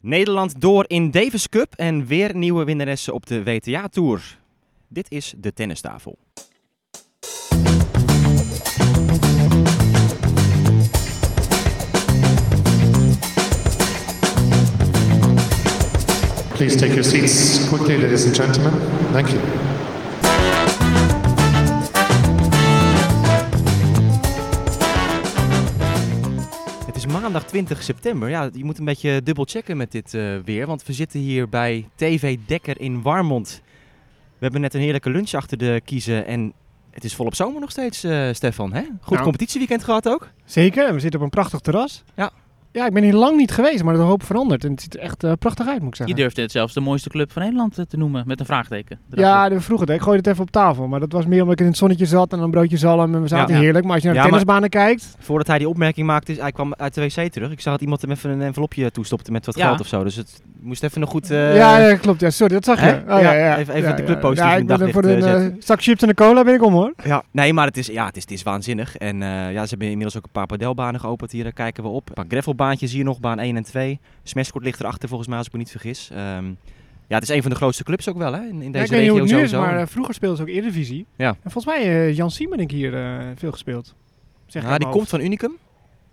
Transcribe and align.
Nederland 0.00 0.60
door 0.60 0.84
in 0.86 1.10
Davis 1.10 1.48
Cup 1.48 1.72
en 1.76 2.06
weer 2.06 2.36
nieuwe 2.36 2.64
winnaressen 2.64 3.14
op 3.14 3.26
de 3.26 3.42
WTA 3.42 3.88
Tour. 3.88 4.38
Dit 4.88 5.10
is 5.10 5.34
de 5.36 5.52
tennistafel. 5.52 6.18
Please 16.54 16.76
take 16.76 16.90
your 16.90 17.04
seats 17.04 17.68
quickly, 17.68 17.96
ladies 17.96 18.26
and 18.26 18.36
gentlemen. 18.36 18.72
Thank 19.12 19.28
you. 19.28 19.69
Maandag 27.32 27.50
20 27.50 27.82
september. 27.82 28.28
Ja, 28.28 28.50
je 28.52 28.64
moet 28.64 28.78
een 28.78 28.84
beetje 28.84 29.22
dubbel 29.22 29.44
checken 29.44 29.76
met 29.76 29.92
dit 29.92 30.14
eh, 30.14 30.36
weer, 30.44 30.66
want 30.66 30.86
we 30.86 30.92
zitten 30.92 31.20
hier 31.20 31.48
bij 31.48 31.88
TV 31.94 32.38
Dekker 32.46 32.80
in 32.80 33.02
Warmond. 33.02 33.62
We 34.28 34.38
hebben 34.38 34.60
net 34.60 34.74
een 34.74 34.80
heerlijke 34.80 35.10
lunch 35.10 35.32
achter 35.32 35.58
de 35.58 35.80
kiezen 35.84 36.26
en 36.26 36.52
het 36.90 37.04
is 37.04 37.14
volop 37.14 37.34
zomer 37.34 37.60
nog 37.60 37.70
steeds, 37.70 38.04
eh, 38.04 38.28
Stefan. 38.32 38.72
Hè? 38.72 38.82
Goed 39.00 39.10
Nou. 39.10 39.22
competitieweekend 39.22 39.84
gehad 39.84 40.08
ook. 40.08 40.28
Zeker, 40.44 40.86
en 40.86 40.94
we 40.94 41.00
zitten 41.00 41.18
op 41.20 41.24
een 41.24 41.30
prachtig 41.30 41.60
terras. 41.60 42.04
Ja. 42.16 42.30
Ja, 42.72 42.86
ik 42.86 42.92
ben 42.92 43.02
hier 43.02 43.14
lang 43.14 43.36
niet 43.36 43.50
geweest, 43.50 43.82
maar 43.84 43.94
de 43.94 44.00
hoop 44.00 44.22
verandert. 44.22 44.64
En 44.64 44.70
het 44.70 44.80
ziet 44.82 44.94
er 44.94 45.00
echt 45.00 45.24
eh, 45.24 45.32
prachtig 45.38 45.66
uit, 45.68 45.78
moet 45.78 45.86
ik 45.86 45.90
Je 45.90 45.96
zeggen. 45.96 46.16
durfde 46.16 46.42
het 46.42 46.50
zelfs 46.50 46.74
de 46.74 46.80
mooiste 46.80 47.08
club 47.08 47.32
van 47.32 47.42
Nederland 47.42 47.78
eh, 47.78 47.84
te 47.84 47.96
noemen, 47.96 48.24
met 48.26 48.40
een 48.40 48.46
vraagteken. 48.46 48.98
Ja, 49.10 49.48
de 49.48 49.60
vroeger 49.60 49.86
het. 49.86 49.96
Ik 49.96 50.02
gooide 50.02 50.22
het 50.22 50.30
even 50.32 50.42
op 50.42 50.50
tafel. 50.50 50.86
Maar 50.88 51.00
dat 51.00 51.12
was 51.12 51.26
meer 51.26 51.38
omdat 51.38 51.52
ik 51.54 51.60
in 51.60 51.66
het 51.66 51.76
zonnetje 51.76 52.06
zat 52.06 52.32
en 52.32 52.38
een 52.38 52.50
broodje 52.50 52.76
zalm. 52.76 53.14
En 53.14 53.22
we 53.22 53.28
zaten 53.28 53.54
Ja. 53.54 53.60
heerlijk. 53.60 53.84
Maar 53.84 53.92
als 53.94 54.02
je 54.02 54.08
naar 54.08 54.16
de 54.16 54.22
Ja, 54.22 54.28
tennisbanen 54.28 54.68
kijkt... 54.68 55.14
Voordat 55.18 55.46
hij 55.46 55.58
die 55.58 55.68
opmerking 55.68 56.06
maakte, 56.06 56.32
is, 56.32 56.38
hij 56.38 56.52
kwam 56.52 56.74
uit 56.74 56.94
de 56.94 57.00
wc 57.00 57.32
terug. 57.32 57.50
Ik 57.50 57.60
zag 57.60 57.72
dat 57.72 57.82
iemand 57.82 58.00
hem 58.02 58.10
even 58.10 58.30
een 58.30 58.42
envelopje 58.42 58.90
toestopte 58.90 59.30
met 59.32 59.46
wat 59.46 59.56
Ja. 59.56 59.66
geld 59.66 59.80
of 59.80 59.86
zo. 59.86 60.04
Dus 60.04 60.16
het 60.16 60.42
moest 60.60 60.82
even 60.82 61.00
nog 61.00 61.10
goed... 61.10 61.30
eh, 61.30 61.56
ja, 61.56 61.78
ja, 61.78 61.96
klopt. 61.96 62.20
Ja, 62.20 62.30
sorry, 62.30 62.54
dat 62.54 62.64
zag 62.64 62.80
je. 62.80 63.00
Oh, 63.02 63.06
ja, 63.08 63.18
Ja, 63.20 63.32
ja, 63.32 63.58
even- 63.58 63.74
even 63.74 63.88
ja, 63.90 63.96
de 63.96 64.02
club 64.04 64.20
positief 64.20 64.44
Ja, 64.50 64.54
in 64.54 64.60
ik 64.60 64.66
ben 64.78 64.92
voor 64.92 65.04
een 65.04 65.56
zak 65.58 65.82
chips 65.82 66.02
en 66.02 66.08
een 66.08 66.14
cola 66.14 66.44
ben 66.44 66.54
ik 66.54 66.62
om, 66.64 66.72
hoor. 66.72 66.92
Ja, 67.04 67.22
nee, 67.30 67.52
maar 67.52 67.66
het 67.66 67.76
is, 67.76 67.86
ja, 67.86 68.06
het 68.06 68.16
is, 68.16 68.22
het 68.22 68.30
is 68.30 68.42
waanzinnig. 68.42 68.96
En 68.96 69.22
eh, 69.22 69.28
ja, 69.52 69.62
ze 69.62 69.68
hebben 69.68 69.88
inmiddels 69.88 70.16
ook 70.16 70.24
een 70.24 70.30
paar 70.32 70.46
padelbanen 70.46 71.00
geopend 71.00 71.32
hier. 71.32 71.42
Daar 71.42 71.52
kijken 71.52 71.82
we 71.82 71.88
op. 71.88 72.08
Een 72.08 72.14
paar 72.14 72.26
gravelbaantjes 72.60 72.92
hier 72.92 73.04
nog, 73.04 73.20
baan 73.20 73.38
1 73.38 73.56
en 73.56 73.62
2. 73.62 74.00
Smashcourt 74.22 74.64
ligt 74.64 74.80
erachter 74.80 75.08
volgens 75.08 75.28
mij, 75.28 75.38
als 75.38 75.46
ik 75.46 75.52
me 75.52 75.58
niet 75.58 75.70
vergis. 75.70 76.10
Ehm, 76.10 76.44
ja, 77.08 77.14
het 77.14 77.22
is 77.22 77.28
een 77.28 77.42
van 77.42 77.50
de 77.50 77.56
grootste 77.56 77.84
clubs 77.84 78.08
ook 78.08 78.16
wel 78.16 78.32
hè, 78.32 78.40
in, 78.42 78.62
in 78.62 78.62
Ja, 78.62 78.70
deze 78.72 78.84
ik 78.84 78.90
weet 78.90 79.00
niet 79.00 79.10
hoe 79.10 79.18
regio 79.20 79.22
het 79.36 79.36
nu 79.36 79.42
is, 79.42 79.50
sowieso. 79.50 79.60
maar 79.60 79.80
eh, 79.80 79.86
vroeger 79.86 80.14
speelde 80.14 80.36
ze 80.36 80.42
ook 80.42 80.48
Eredivisie. 80.48 81.06
Ja. 81.16 81.28
En 81.42 81.50
volgens 81.50 81.64
mij 81.74 81.82
eh 81.84 82.16
Jan 82.16 82.30
Siemen 82.30 82.58
denk 82.58 82.70
ik 82.70 82.76
hier 82.76 82.94
eh, 82.94 83.26
veel 83.34 83.50
gespeeld. 83.52 83.94
Zeg 84.46 84.62
Ja, 84.62 84.78
die 84.78 84.88
komt 84.88 85.08
van 85.08 85.20
Unicum 85.20 85.52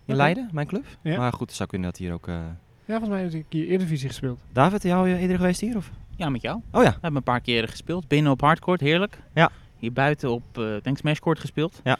in. 0.06 0.16
Leiden, 0.16 0.50
mijn 0.52 0.68
club. 0.68 0.86
Ja. 1.02 1.18
Maar 1.18 1.34
goed, 1.34 1.52
zou 1.54 1.70
kunnen 1.70 1.90
dat 1.90 2.00
hier 2.00 2.14
ook... 2.14 2.28
eh. 2.28 2.34
Ja, 2.86 2.98
volgens 3.00 3.10
mij 3.10 3.22
heb 3.22 3.34
ik 3.34 3.46
hier 3.50 3.68
Eredivisie 3.68 4.08
gespeeld. 4.08 4.40
David, 4.54 4.84
jou 4.84 5.10
eerder 5.10 5.38
geweest 5.38 5.62
hier? 5.62 5.76
Of? 5.76 5.92
Ja, 6.16 6.30
met 6.30 6.42
jou. 6.42 6.62
Oh 6.72 6.84
ja, 6.84 6.90
We 6.90 6.98
hebben 7.02 7.16
een 7.16 7.24
paar 7.24 7.42
keren 7.42 7.70
gespeeld. 7.70 8.08
Binnen 8.08 8.32
op 8.32 8.42
hardcourt, 8.42 8.82
heerlijk. 8.82 9.20
Ja. 9.34 9.50
Hier 9.78 9.94
buiten 9.94 10.32
op, 10.32 10.44
eh 10.58 10.76
ik 10.76 10.84
denk 10.84 10.98
Smashcourt 10.98 11.40
gespeeld. 11.40 11.82
Ja. 11.84 11.98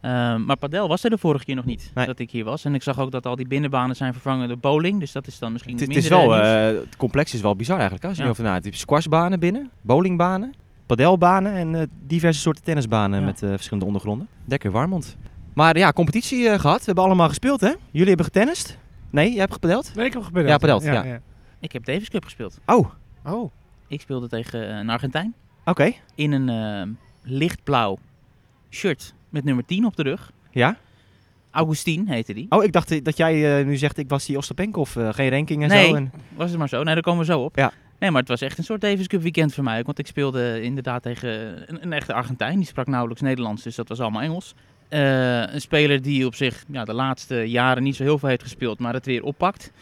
Ehm, 0.00 0.44
maar 0.44 0.56
padel 0.56 0.88
was 0.88 1.04
er 1.04 1.10
de 1.10 1.18
vorige 1.18 1.44
keer 1.44 1.54
nog 1.54 1.64
niet, 1.64 1.90
Nee. 1.94 2.06
dat 2.06 2.18
ik 2.18 2.30
hier 2.30 2.44
was. 2.44 2.64
En 2.64 2.74
ik 2.74 2.82
zag 2.82 2.98
ook 3.00 3.10
dat 3.10 3.26
al 3.26 3.36
die 3.36 3.46
binnenbanen 3.46 3.96
zijn 3.96 4.12
vervangen 4.12 4.48
door 4.48 4.58
bowling. 4.58 5.00
Dus 5.00 5.12
dat 5.12 5.26
is 5.26 5.38
dan 5.38 5.52
misschien 5.52 5.72
het, 5.72 5.82
is- 5.88 5.94
het 5.94 6.04
is 6.04 6.10
minder 6.10 6.28
wel, 6.28 6.40
eh, 6.42 6.80
het 6.80 6.96
complex 6.96 7.34
is 7.34 7.40
wel 7.40 7.56
bizar 7.56 7.74
eigenlijk 7.74 8.02
hè, 8.02 8.08
als 8.08 8.18
je 8.18 8.24
Ja. 8.24 8.28
nadenkt. 8.42 8.64
Je 8.64 8.70
hebt 8.70 8.80
squashbanen 8.82 9.40
binnen, 9.40 9.70
bowlingbanen, 9.80 10.54
padelbanen 10.86 11.52
en 11.52 11.74
eh, 11.74 11.82
diverse 12.06 12.40
soorten 12.40 12.64
tennisbanen 12.64 13.20
Ja. 13.20 13.26
met 13.26 13.42
eh, 13.42 13.48
verschillende 13.48 13.86
ondergronden. 13.86 14.28
Lekker 14.44 14.70
Warmond. 14.70 15.16
Maar 15.54 15.78
ja, 15.78 15.92
competitie 15.92 16.48
eh, 16.48 16.58
gehad. 16.58 16.78
We 16.78 16.84
hebben 16.84 17.04
allemaal 17.04 17.28
gespeeld 17.28 17.60
hè? 17.60 17.72
Jullie 17.90 18.08
hebben 18.08 18.24
getennist? 18.26 18.78
Nee, 19.10 19.30
jij 19.30 19.40
hebt 19.40 19.52
gepadeld? 19.52 19.92
Nee, 19.94 20.06
ik 20.06 20.12
heb 20.12 20.22
gepadeld. 20.22 20.48
Ja, 20.50 20.58
padeld, 20.58 20.82
ja. 20.84 21.20
Ik 21.60 21.72
heb 21.72 21.84
Davis 21.84 22.08
Cup 22.08 22.24
gespeeld. 22.24 22.58
Oh, 22.66 22.90
Oh, 23.24 23.50
Ik 23.88 24.00
speelde 24.00 24.28
tegen 24.28 24.74
een 24.76 24.90
Argentijn. 24.90 25.34
oké. 25.64 25.92
In 26.14 26.32
een 26.32 26.96
lichtblauw 27.22 27.98
shirt 28.70 29.14
met 29.36 29.44
nummer 29.44 29.64
10 29.64 29.84
op 29.86 29.96
de 29.96 30.02
rug. 30.02 30.30
Ja? 30.50 30.76
Augustin 31.50 32.06
heette 32.08 32.34
die. 32.34 32.46
Oh, 32.48 32.64
ik 32.64 32.72
dacht 32.72 33.04
dat 33.04 33.16
jij 33.16 33.58
eh, 33.60 33.66
nu 33.66 33.76
zegt 33.76 33.98
ik 33.98 34.08
was 34.08 34.26
die 34.26 34.36
Ostapenkov, 34.36 34.96
eh 34.96 35.08
geen 35.12 35.30
ranking 35.30 35.62
en 35.62 35.68
Nee. 35.68 35.88
zo. 35.88 35.94
En... 35.94 36.12
Was 36.34 36.50
het 36.50 36.58
maar 36.58 36.68
zo? 36.68 36.82
Nee, 36.82 36.94
daar 36.94 37.02
komen 37.02 37.20
we 37.26 37.32
zo 37.32 37.40
op. 37.40 37.56
Ja. 37.56 37.72
Nee, 37.98 38.10
maar 38.10 38.20
het 38.20 38.28
was 38.28 38.40
echt 38.40 38.58
een 38.58 38.64
soort 38.64 38.80
Davis 38.80 39.06
Cup 39.06 39.22
weekend 39.22 39.54
voor 39.54 39.64
mij. 39.64 39.78
ook, 39.78 39.86
Want 39.86 39.98
ik 39.98 40.06
speelde 40.06 40.62
inderdaad 40.62 41.02
tegen 41.02 41.30
een, 41.70 41.78
een 41.82 41.92
echte 41.92 42.12
Argentijn. 42.12 42.56
Die 42.56 42.66
sprak 42.66 42.86
nauwelijks 42.86 43.22
Nederlands, 43.22 43.62
dus 43.62 43.74
dat 43.74 43.88
was 43.88 44.00
allemaal 44.00 44.22
Engels. 44.22 44.54
Eh, 44.88 45.40
een 45.52 45.60
speler 45.60 46.02
die 46.02 46.26
op 46.26 46.34
zich 46.34 46.64
ja, 46.68 46.84
de 46.84 46.92
laatste 46.94 47.34
jaren 47.50 47.82
niet 47.82 47.96
zo 47.96 48.02
heel 48.02 48.18
veel 48.18 48.28
heeft 48.28 48.42
gespeeld, 48.42 48.78
maar 48.78 48.92
het 48.92 49.06
weer 49.06 49.22
oppakt. 49.22 49.72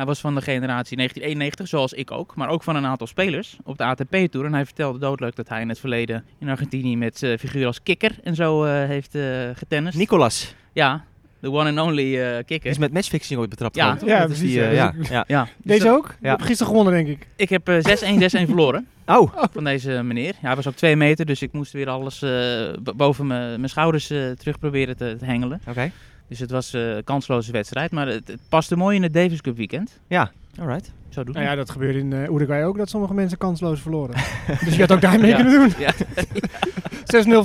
Hij 0.00 0.08
was 0.08 0.20
van 0.20 0.34
de 0.34 0.40
generatie 0.40 0.96
1991, 0.96 1.68
zoals 1.68 1.92
ik 1.92 2.10
ook. 2.10 2.34
Maar 2.36 2.48
ook 2.48 2.62
van 2.62 2.76
een 2.76 2.86
aantal 2.86 3.06
spelers 3.06 3.56
op 3.64 3.78
de 3.78 3.84
ATP-tour. 3.84 4.46
En 4.46 4.52
hij 4.54 4.64
vertelde 4.64 4.98
doodleuk 4.98 5.36
dat 5.36 5.48
hij 5.48 5.60
in 5.60 5.68
het 5.68 5.78
verleden 5.80 6.24
in 6.38 6.48
Argentinië 6.48 6.96
met 6.96 7.22
eh 7.22 7.38
figuren 7.38 7.66
als 7.66 7.82
Kikker 7.82 8.18
en 8.22 8.34
zo 8.34 8.64
eh, 8.64 8.72
heeft 8.86 9.14
eh 9.14 9.22
getennist. 9.54 9.98
Nicolas, 9.98 10.54
Ja, 10.72 11.04
de 11.40 11.50
one 11.50 11.68
and 11.80 11.88
only 11.88 12.18
eh 12.20 12.34
die 12.34 12.44
Kikker. 12.44 12.70
is 12.70 12.78
met 12.78 12.92
matchfixing 12.92 13.40
ooit 13.40 13.50
betrapt. 13.50 13.74
Ja. 13.76 13.96
Ja, 14.04 14.20
Dat 14.20 14.30
is 14.30 14.38
precies, 14.38 14.54
die, 14.54 14.62
ja. 14.62 14.70
ja. 14.70 14.92
ja. 15.10 15.24
Ja, 15.26 15.42
dus 15.44 15.50
deze 15.78 15.90
ook? 15.90 16.08
Ik 16.08 16.26
heb 16.26 16.40
gisteren 16.40 16.66
gewonnen, 16.72 16.92
denk 17.04 17.08
ik. 17.08 17.26
Ik 17.36 17.48
heb 17.48 17.68
eh 17.68 17.76
6-1, 17.76 18.20
6-1 18.20 18.46
verloren. 18.46 18.86
Oh, 19.06 19.32
van 19.52 19.64
deze 19.64 20.02
meneer. 20.02 20.34
Ja, 20.40 20.46
hij 20.46 20.56
was 20.56 20.66
ook 20.68 20.74
twee 20.74 20.96
meter, 20.96 21.26
dus 21.26 21.42
ik 21.42 21.52
moest 21.52 21.72
weer 21.72 21.88
alles 21.88 22.22
eh, 22.22 22.72
boven 22.96 23.26
mijn 23.26 23.48
mijn 23.56 23.68
schouders 23.68 24.10
eh, 24.10 24.30
terug 24.30 24.58
proberen 24.58 24.96
te, 24.96 25.16
te 25.18 25.24
hengelen. 25.24 25.60
oké. 25.68 25.90
Dus 26.30 26.38
het 26.38 26.50
was 26.50 26.74
eh, 26.74 26.94
een 26.96 27.04
kansloze 27.04 27.52
wedstrijd, 27.52 27.90
maar 27.90 28.06
het, 28.06 28.28
het 28.28 28.40
paste 28.48 28.76
mooi 28.76 28.96
in 28.96 29.02
het 29.02 29.12
Davis 29.14 29.40
Cup 29.40 29.56
weekend. 29.56 30.00
Ja, 30.06 30.30
alright. 30.60 30.92
Zo 31.08 31.24
doen. 31.24 31.34
Nou 31.34 31.46
ja, 31.46 31.54
dat 31.54 31.70
gebeurde 31.70 31.98
in 31.98 32.10
uh, 32.10 32.28
Uruguay 32.28 32.64
ook, 32.64 32.76
dat 32.76 32.88
sommige 32.88 33.14
mensen 33.14 33.38
kansloos 33.38 33.80
verloren. 33.80 34.14
dus 34.64 34.74
je 34.74 34.80
had 34.80 34.92
ook 34.92 35.00
daar 35.00 35.20
mee 35.20 35.30
Ja. 35.30 35.36
kunnen 35.36 35.52
doen. 35.60 35.72
Ja. 35.78 35.92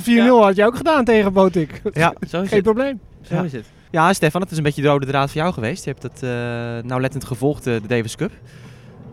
6-0, 0.00 0.04
4-0 0.04 0.44
had 0.44 0.56
je 0.56 0.64
ook 0.64 0.76
gedaan 0.76 1.04
tegen 1.04 1.32
Botik. 1.32 1.80
Ja. 1.92 2.14
Zo 2.28 2.40
is 2.42 2.48
Geen 2.48 2.56
het. 2.56 2.62
probleem. 2.62 3.00
Zo 3.22 3.34
Ja. 3.34 3.42
is 3.42 3.52
het. 3.52 3.64
Ja, 3.90 4.12
Stefan, 4.12 4.40
het 4.40 4.50
is 4.50 4.56
een 4.56 4.62
beetje 4.62 4.82
de 4.82 4.88
rode 4.88 5.06
draad 5.06 5.30
voor 5.30 5.40
jou 5.40 5.52
geweest. 5.52 5.84
Je 5.84 5.90
hebt 5.90 6.02
het 6.02 6.22
eh 6.22 6.28
nauwlettend 6.88 7.24
gevolgd, 7.24 7.64
de 7.64 7.80
Davis 7.86 8.16
Cup. 8.16 8.32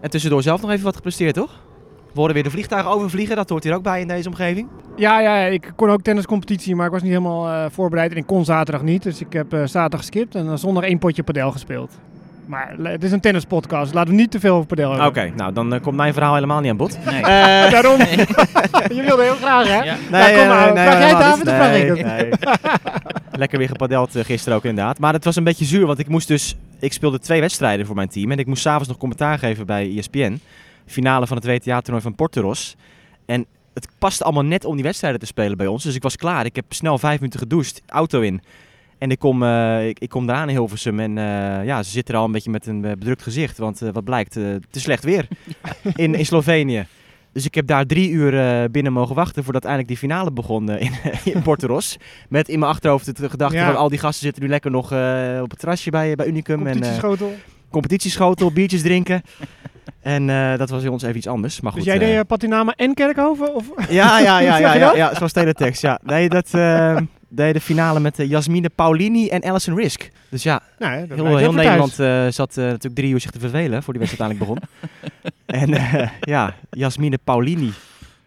En 0.02 0.10
tussendoor 0.10 0.42
zelf 0.44 0.62
nog 0.62 0.72
even 0.72 0.84
wat 0.84 0.96
gepresteerd, 0.96 1.34
toch? 1.36 1.60
We 2.14 2.20
horen 2.20 2.34
weer 2.34 2.44
de 2.44 2.50
vliegtuigen 2.50 2.92
overvliegen, 2.92 3.36
dat 3.36 3.50
hoort 3.50 3.64
hier 3.64 3.74
ook 3.74 3.84
bij 3.84 4.02
in 4.02 4.08
deze 4.08 4.30
omgeving. 4.30 4.68
Ja, 4.96 5.20
ja, 5.20 5.38
ik 5.38 5.72
kon 5.76 5.90
ook 5.90 6.02
tenniscompetitie, 6.02 6.76
maar 6.76 6.86
ik 6.86 6.92
was 6.92 7.02
niet 7.02 7.12
helemaal 7.12 7.48
eh, 7.48 7.66
voorbereid. 7.72 8.12
En 8.12 8.18
ik 8.18 8.26
kon 8.26 8.46
zaterdag 8.46 8.84
niet, 8.84 9.04
dus 9.04 9.22
ik 9.22 9.34
heb 9.34 9.54
eh, 9.54 9.60
zaterdag 9.66 10.00
geskipt 10.00 10.36
en 10.36 10.46
dan 10.46 10.58
zondag 10.58 10.84
één 10.84 11.00
potje 11.00 11.24
padel 11.24 11.52
gespeeld. 11.52 11.92
Maar 12.46 12.76
het 12.82 13.04
is 13.04 13.12
een 13.12 13.20
tennispodcast, 13.20 13.94
laten 13.94 14.14
we 14.14 14.20
niet 14.20 14.32
te 14.32 14.40
veel 14.40 14.56
over 14.56 14.68
padel 14.68 14.92
Oké, 14.92 15.20
hebben. 15.20 15.38
nou 15.38 15.54
dan 15.54 15.74
eh, 15.74 15.82
komt 15.82 15.96
mijn 15.96 16.14
verhaal 16.14 16.34
helemaal 16.34 16.60
niet 16.60 16.70
aan 16.72 16.78
bod. 16.78 16.98
Nee. 17.06 17.22
Eh, 17.22 17.72
Daarom, 17.72 18.00
je 18.98 19.04
wilde 19.06 19.24
heel 19.24 19.36
graag 19.36 19.68
hè? 19.68 19.84
Ja. 19.84 19.96
Nou, 20.12 20.36
kom 20.36 20.48
maar. 20.48 20.72
Vraag 20.72 21.00
jij 21.00 21.10
het, 21.10 21.18
David, 21.20 21.48
of 21.48 21.54
vraag 21.54 21.76
ik. 21.76 21.94
Nee, 21.94 22.04
nee. 22.04 22.32
Lekker 23.42 23.58
weer 23.58 23.68
gepadeld 23.68 24.16
eh, 24.16 24.24
gisteren 24.24 24.58
ook 24.58 24.66
inderdaad. 24.66 25.00
Maar 25.00 25.14
het 25.14 25.24
was 25.24 25.36
een 25.36 25.44
beetje 25.44 25.66
zuur, 25.66 25.86
want 25.86 26.00
ik 26.00 26.08
moest 26.08 26.28
dus... 26.28 26.56
Ik 26.80 26.94
speelde 26.94 27.20
twee 27.20 27.40
wedstrijden 27.40 27.86
voor 27.86 27.96
mijn 27.96 28.10
team 28.10 28.32
en 28.32 28.38
ik 28.38 28.46
moest 28.48 28.62
s'avonds 28.62 28.88
nog 28.88 28.98
commentaar 28.98 29.40
geven 29.40 29.66
bij 29.66 29.98
ESPN. 29.98 30.40
Finale 30.86 31.28
van 31.28 31.38
het 31.38 31.46
WTA-toernooi 31.46 32.04
van 32.04 32.16
Porteros. 32.16 32.76
En 33.26 33.46
het 33.74 33.88
paste 33.98 34.24
allemaal 34.24 34.44
net 34.44 34.66
om 34.66 34.76
die 34.76 34.84
wedstrijden 34.84 35.20
te 35.20 35.26
spelen 35.26 35.58
bij 35.58 35.68
ons. 35.68 35.84
Dus 35.84 35.96
ik 35.96 36.04
was 36.04 36.16
klaar. 36.16 36.46
Ik 36.46 36.56
heb 36.56 36.66
snel 36.74 36.98
vijf 36.98 37.20
minuten 37.20 37.40
gedoucht, 37.40 37.82
auto 37.88 38.22
in. 38.22 38.42
En 38.98 39.12
ik 39.12 39.20
kom, 39.20 39.44
eh, 39.44 39.88
ik, 39.88 40.00
ik 40.00 40.10
kom 40.10 40.30
eraan 40.30 40.50
in 40.50 40.56
Hilversum 40.56 41.00
en 41.00 41.18
eh, 41.18 41.66
ja, 41.66 41.84
ze 41.84 41.90
zitten 41.92 42.14
er 42.14 42.20
al 42.20 42.26
een 42.26 42.32
beetje 42.32 42.52
met 42.52 42.68
een 42.68 42.86
eh, 42.86 42.92
bedrukt 42.92 43.22
gezicht. 43.24 43.58
Want 43.58 43.80
wat 43.80 44.04
blijkt, 44.04 44.36
is 44.36 44.82
slecht 44.82 45.04
weer 45.04 45.28
in, 45.96 46.16
in 46.16 46.26
Slovenië. 46.26 46.86
Dus 47.32 47.46
ik 47.46 47.56
heb 47.56 47.68
daar 47.68 47.86
drie 47.86 48.10
uur 48.10 48.72
binnen 48.72 48.94
mogen 48.94 49.16
wachten 49.16 49.44
voordat 49.44 49.62
eindelijk 49.64 49.90
die 49.90 49.98
finale 49.98 50.32
begon 50.32 50.70
in, 50.70 50.92
in 51.34 51.42
Portoros. 51.42 51.98
Met 52.30 52.50
in 52.50 52.60
mijn 52.60 52.72
achterhoofd 52.72 53.18
de 53.18 53.30
gedachte 53.30 53.56
Ja. 53.58 53.66
van 53.66 53.76
al 53.76 53.90
die 53.90 54.00
gasten 54.00 54.24
zitten 54.24 54.44
nu 54.44 54.50
lekker 54.50 54.72
nog 54.72 54.86
op 55.42 55.50
het 55.50 55.60
terrasje 55.60 55.90
bij, 55.90 56.16
bij 56.16 56.28
Unicum. 56.28 56.68
En, 56.68 56.74
Competitieschotel. 56.74 57.34
competitieschotel, 57.70 58.52
biertjes 58.52 58.82
drinken. 58.82 59.22
En 60.02 60.30
eh, 60.30 60.58
dat 60.58 60.70
was 60.70 60.82
bij 60.82 60.92
ons 60.92 61.04
even 61.04 61.18
iets 61.18 61.28
anders. 61.28 61.62
Maar 61.62 61.72
goed, 61.72 61.84
dus 61.84 61.94
jij 61.94 62.02
eh, 62.02 62.08
deed 62.08 62.18
uh, 62.18 62.22
Patinama 62.28 62.74
en 62.76 62.94
Kerkhoven? 62.94 63.56
Of? 63.56 63.66
ja, 63.90 64.20
ja, 64.20 64.40
ja, 64.40 64.58
ja, 64.58 64.74
ja, 64.76 64.96
ja, 64.96 65.16
zoals 65.16 65.32
teletext. 65.32 65.82
Ja. 65.82 66.00
Nee, 66.04 66.30
dat 66.30 66.54
eh, 66.54 66.98
deed 67.28 67.54
de 67.54 67.62
finale 67.62 68.00
met 68.00 68.20
eh, 68.20 68.30
Jasmine 68.30 68.70
Paulini 68.70 69.28
en 69.30 69.44
Alison 69.44 69.76
Risk. 69.76 70.12
Dus 70.30 70.44
ja, 70.44 70.62
Nou, 70.80 71.06
heel, 71.16 71.38
heel 71.38 71.54
Nederland 71.54 72.00
eh, 72.00 72.28
zat 72.28 72.58
eh, 72.58 72.64
natuurlijk 72.64 72.96
drie 72.96 73.12
uur 73.12 73.20
zich 73.20 73.32
te 73.32 73.40
vervelen 73.40 73.84
voor 73.84 73.94
die 73.94 74.02
wedstrijd 74.02 74.32
uiteindelijk 74.32 74.70
begon. 74.70 75.32
en 75.46 75.74
eh, 75.74 76.10
ja, 76.20 76.56
Jasmine 76.70 77.18
Paulini, 77.24 77.72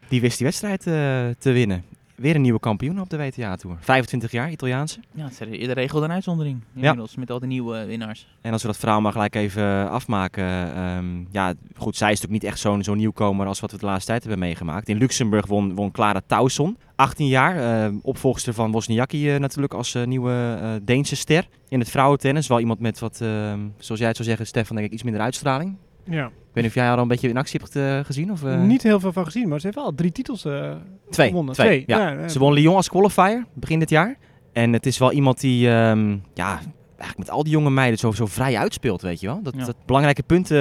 die 0.09 0.21
wist 0.21 0.37
die 0.37 0.47
wedstrijd 0.47 0.87
eh, 0.87 0.95
te 1.39 1.53
winnen. 1.53 1.85
Weer 2.17 2.35
een 2.35 2.41
nieuwe 2.41 2.61
kampioen 2.61 3.01
op 3.01 3.11
de 3.11 3.17
WTA-tour. 3.17 3.77
25 3.81 4.31
jaar, 4.31 4.51
Italiaanse. 4.51 5.01
Ja, 5.15 5.25
het 5.25 5.33
is 5.33 5.39
eerder 5.59 5.75
regel 5.75 6.01
dan 6.01 6.13
uitzondering. 6.13 6.61
Inmiddels, 6.75 7.17
met 7.17 7.31
al 7.31 7.39
die 7.39 7.49
nieuwe 7.49 7.77
eh, 7.79 7.87
winnaars. 7.87 8.27
En 8.41 8.53
als 8.53 8.63
we 8.63 8.69
dat 8.69 8.77
verhaal 8.77 9.01
maar 9.01 9.13
gelijk 9.13 9.35
even 9.35 9.91
afmaken. 9.91 10.45
ehm, 10.75 11.25
ja, 11.31 11.55
goed, 11.77 11.97
zij 11.97 12.13
is 12.13 12.21
natuurlijk 12.21 12.43
niet 12.43 12.53
echt 12.53 12.61
zo'n 12.61 12.85
zo'n 12.85 12.97
nieuwkomer 12.97 13.47
als 13.47 13.61
wat 13.61 13.71
we 13.73 13.79
de 13.79 13.87
laatste 13.87 14.07
tijd 14.07 14.21
hebben 14.23 14.39
meegemaakt. 14.41 14.89
In 14.89 14.97
Luxemburg 14.99 15.47
won, 15.47 15.75
won 15.75 15.91
Clara 15.91 16.21
Tauson, 16.27 16.77
18 16.97 17.27
jaar. 17.27 17.85
eh, 17.87 17.95
opvolgster 18.03 18.55
van 18.55 18.71
Wozniacki 18.73 19.31
eh, 19.35 19.41
natuurlijk 19.41 19.75
als 19.75 19.95
eh, 19.95 20.05
nieuwe 20.07 20.59
eh, 20.61 20.71
Deense 20.83 21.17
ster. 21.17 21.49
In 21.69 21.79
het 21.79 21.91
vrouwentennis 21.91 22.47
wel 22.47 22.61
iemand 22.61 22.81
met 22.81 22.99
wat, 22.99 23.21
ehm, 23.21 23.61
zoals 23.79 24.01
jij 24.01 24.09
het 24.09 24.17
zou 24.17 24.29
zeggen, 24.29 24.47
Stefan, 24.47 24.77
denk 24.77 24.89
ik 24.89 24.95
iets 24.95 25.03
minder 25.03 25.23
uitstraling. 25.23 25.77
Ja. 26.11 26.27
Ik 26.27 26.63
weet 26.63 26.65
niet 26.65 26.67
of 26.67 26.75
jij 26.75 26.85
haar 26.85 26.97
al 26.97 27.03
een 27.03 27.09
beetje 27.09 27.29
in 27.29 27.37
actie 27.37 27.61
hebt 27.61 27.77
eh, 27.77 28.05
gezien? 28.05 28.33
Of, 28.33 28.45
eh? 28.45 28.61
Niet 28.61 28.83
heel 28.83 29.01
veel 29.01 29.13
van 29.13 29.25
gezien, 29.25 29.49
maar 29.49 29.61
ze 29.61 29.67
heeft 29.67 29.79
wel 29.79 29.95
drie 29.95 30.13
titels 30.13 30.45
eh, 30.45 30.73
Twee. 31.11 31.29
gewonnen. 31.29 31.55
Twee, 31.55 31.85
ja. 31.87 31.99
Ja, 31.99 32.21
ja. 32.21 32.29
Ze 32.29 32.39
won 32.39 32.53
Lyon 32.53 32.75
als 32.77 32.89
qualifier 32.89 33.45
begin 33.55 33.79
dit 33.79 33.91
jaar. 33.91 34.17
En 34.53 34.73
het 34.73 34.87
is 34.87 34.99
wel 34.99 35.13
iemand 35.13 35.41
die 35.41 35.69
ehm, 35.71 36.11
ja, 36.35 36.49
eigenlijk 36.97 37.19
met 37.19 37.31
al 37.31 37.43
die 37.43 37.53
jonge 37.53 37.71
meiden 37.71 37.99
zo, 37.99 38.13
zo 38.13 38.27
vrij 38.27 38.57
uitspeelt, 38.59 39.03
weet 39.03 39.21
je 39.21 39.27
wel. 39.27 39.43
Dat, 39.43 39.55
Ja. 39.57 39.65
dat 39.65 39.77
belangrijke 39.87 40.23
punten, 40.23 40.57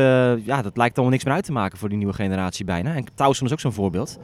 ja, 0.46 0.62
dat 0.62 0.78
lijkt 0.78 0.94
allemaal 0.96 1.12
niks 1.14 1.24
meer 1.26 1.34
uit 1.34 1.46
te 1.46 1.52
maken 1.52 1.78
voor 1.78 1.90
die 1.90 1.98
nieuwe 1.98 2.14
generatie 2.14 2.66
bijna. 2.66 2.96
En 2.96 3.06
Towson 3.16 3.48
is 3.48 3.54
ook 3.54 3.60
zo'n 3.60 3.74
voorbeeld. 3.74 4.20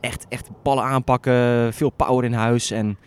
Echt, 0.00 0.26
echt 0.28 0.48
ballen 0.62 0.84
aanpakken, 0.84 1.72
veel 1.72 1.90
power 1.90 2.24
in 2.24 2.32
huis. 2.32 2.70
En 2.70 2.98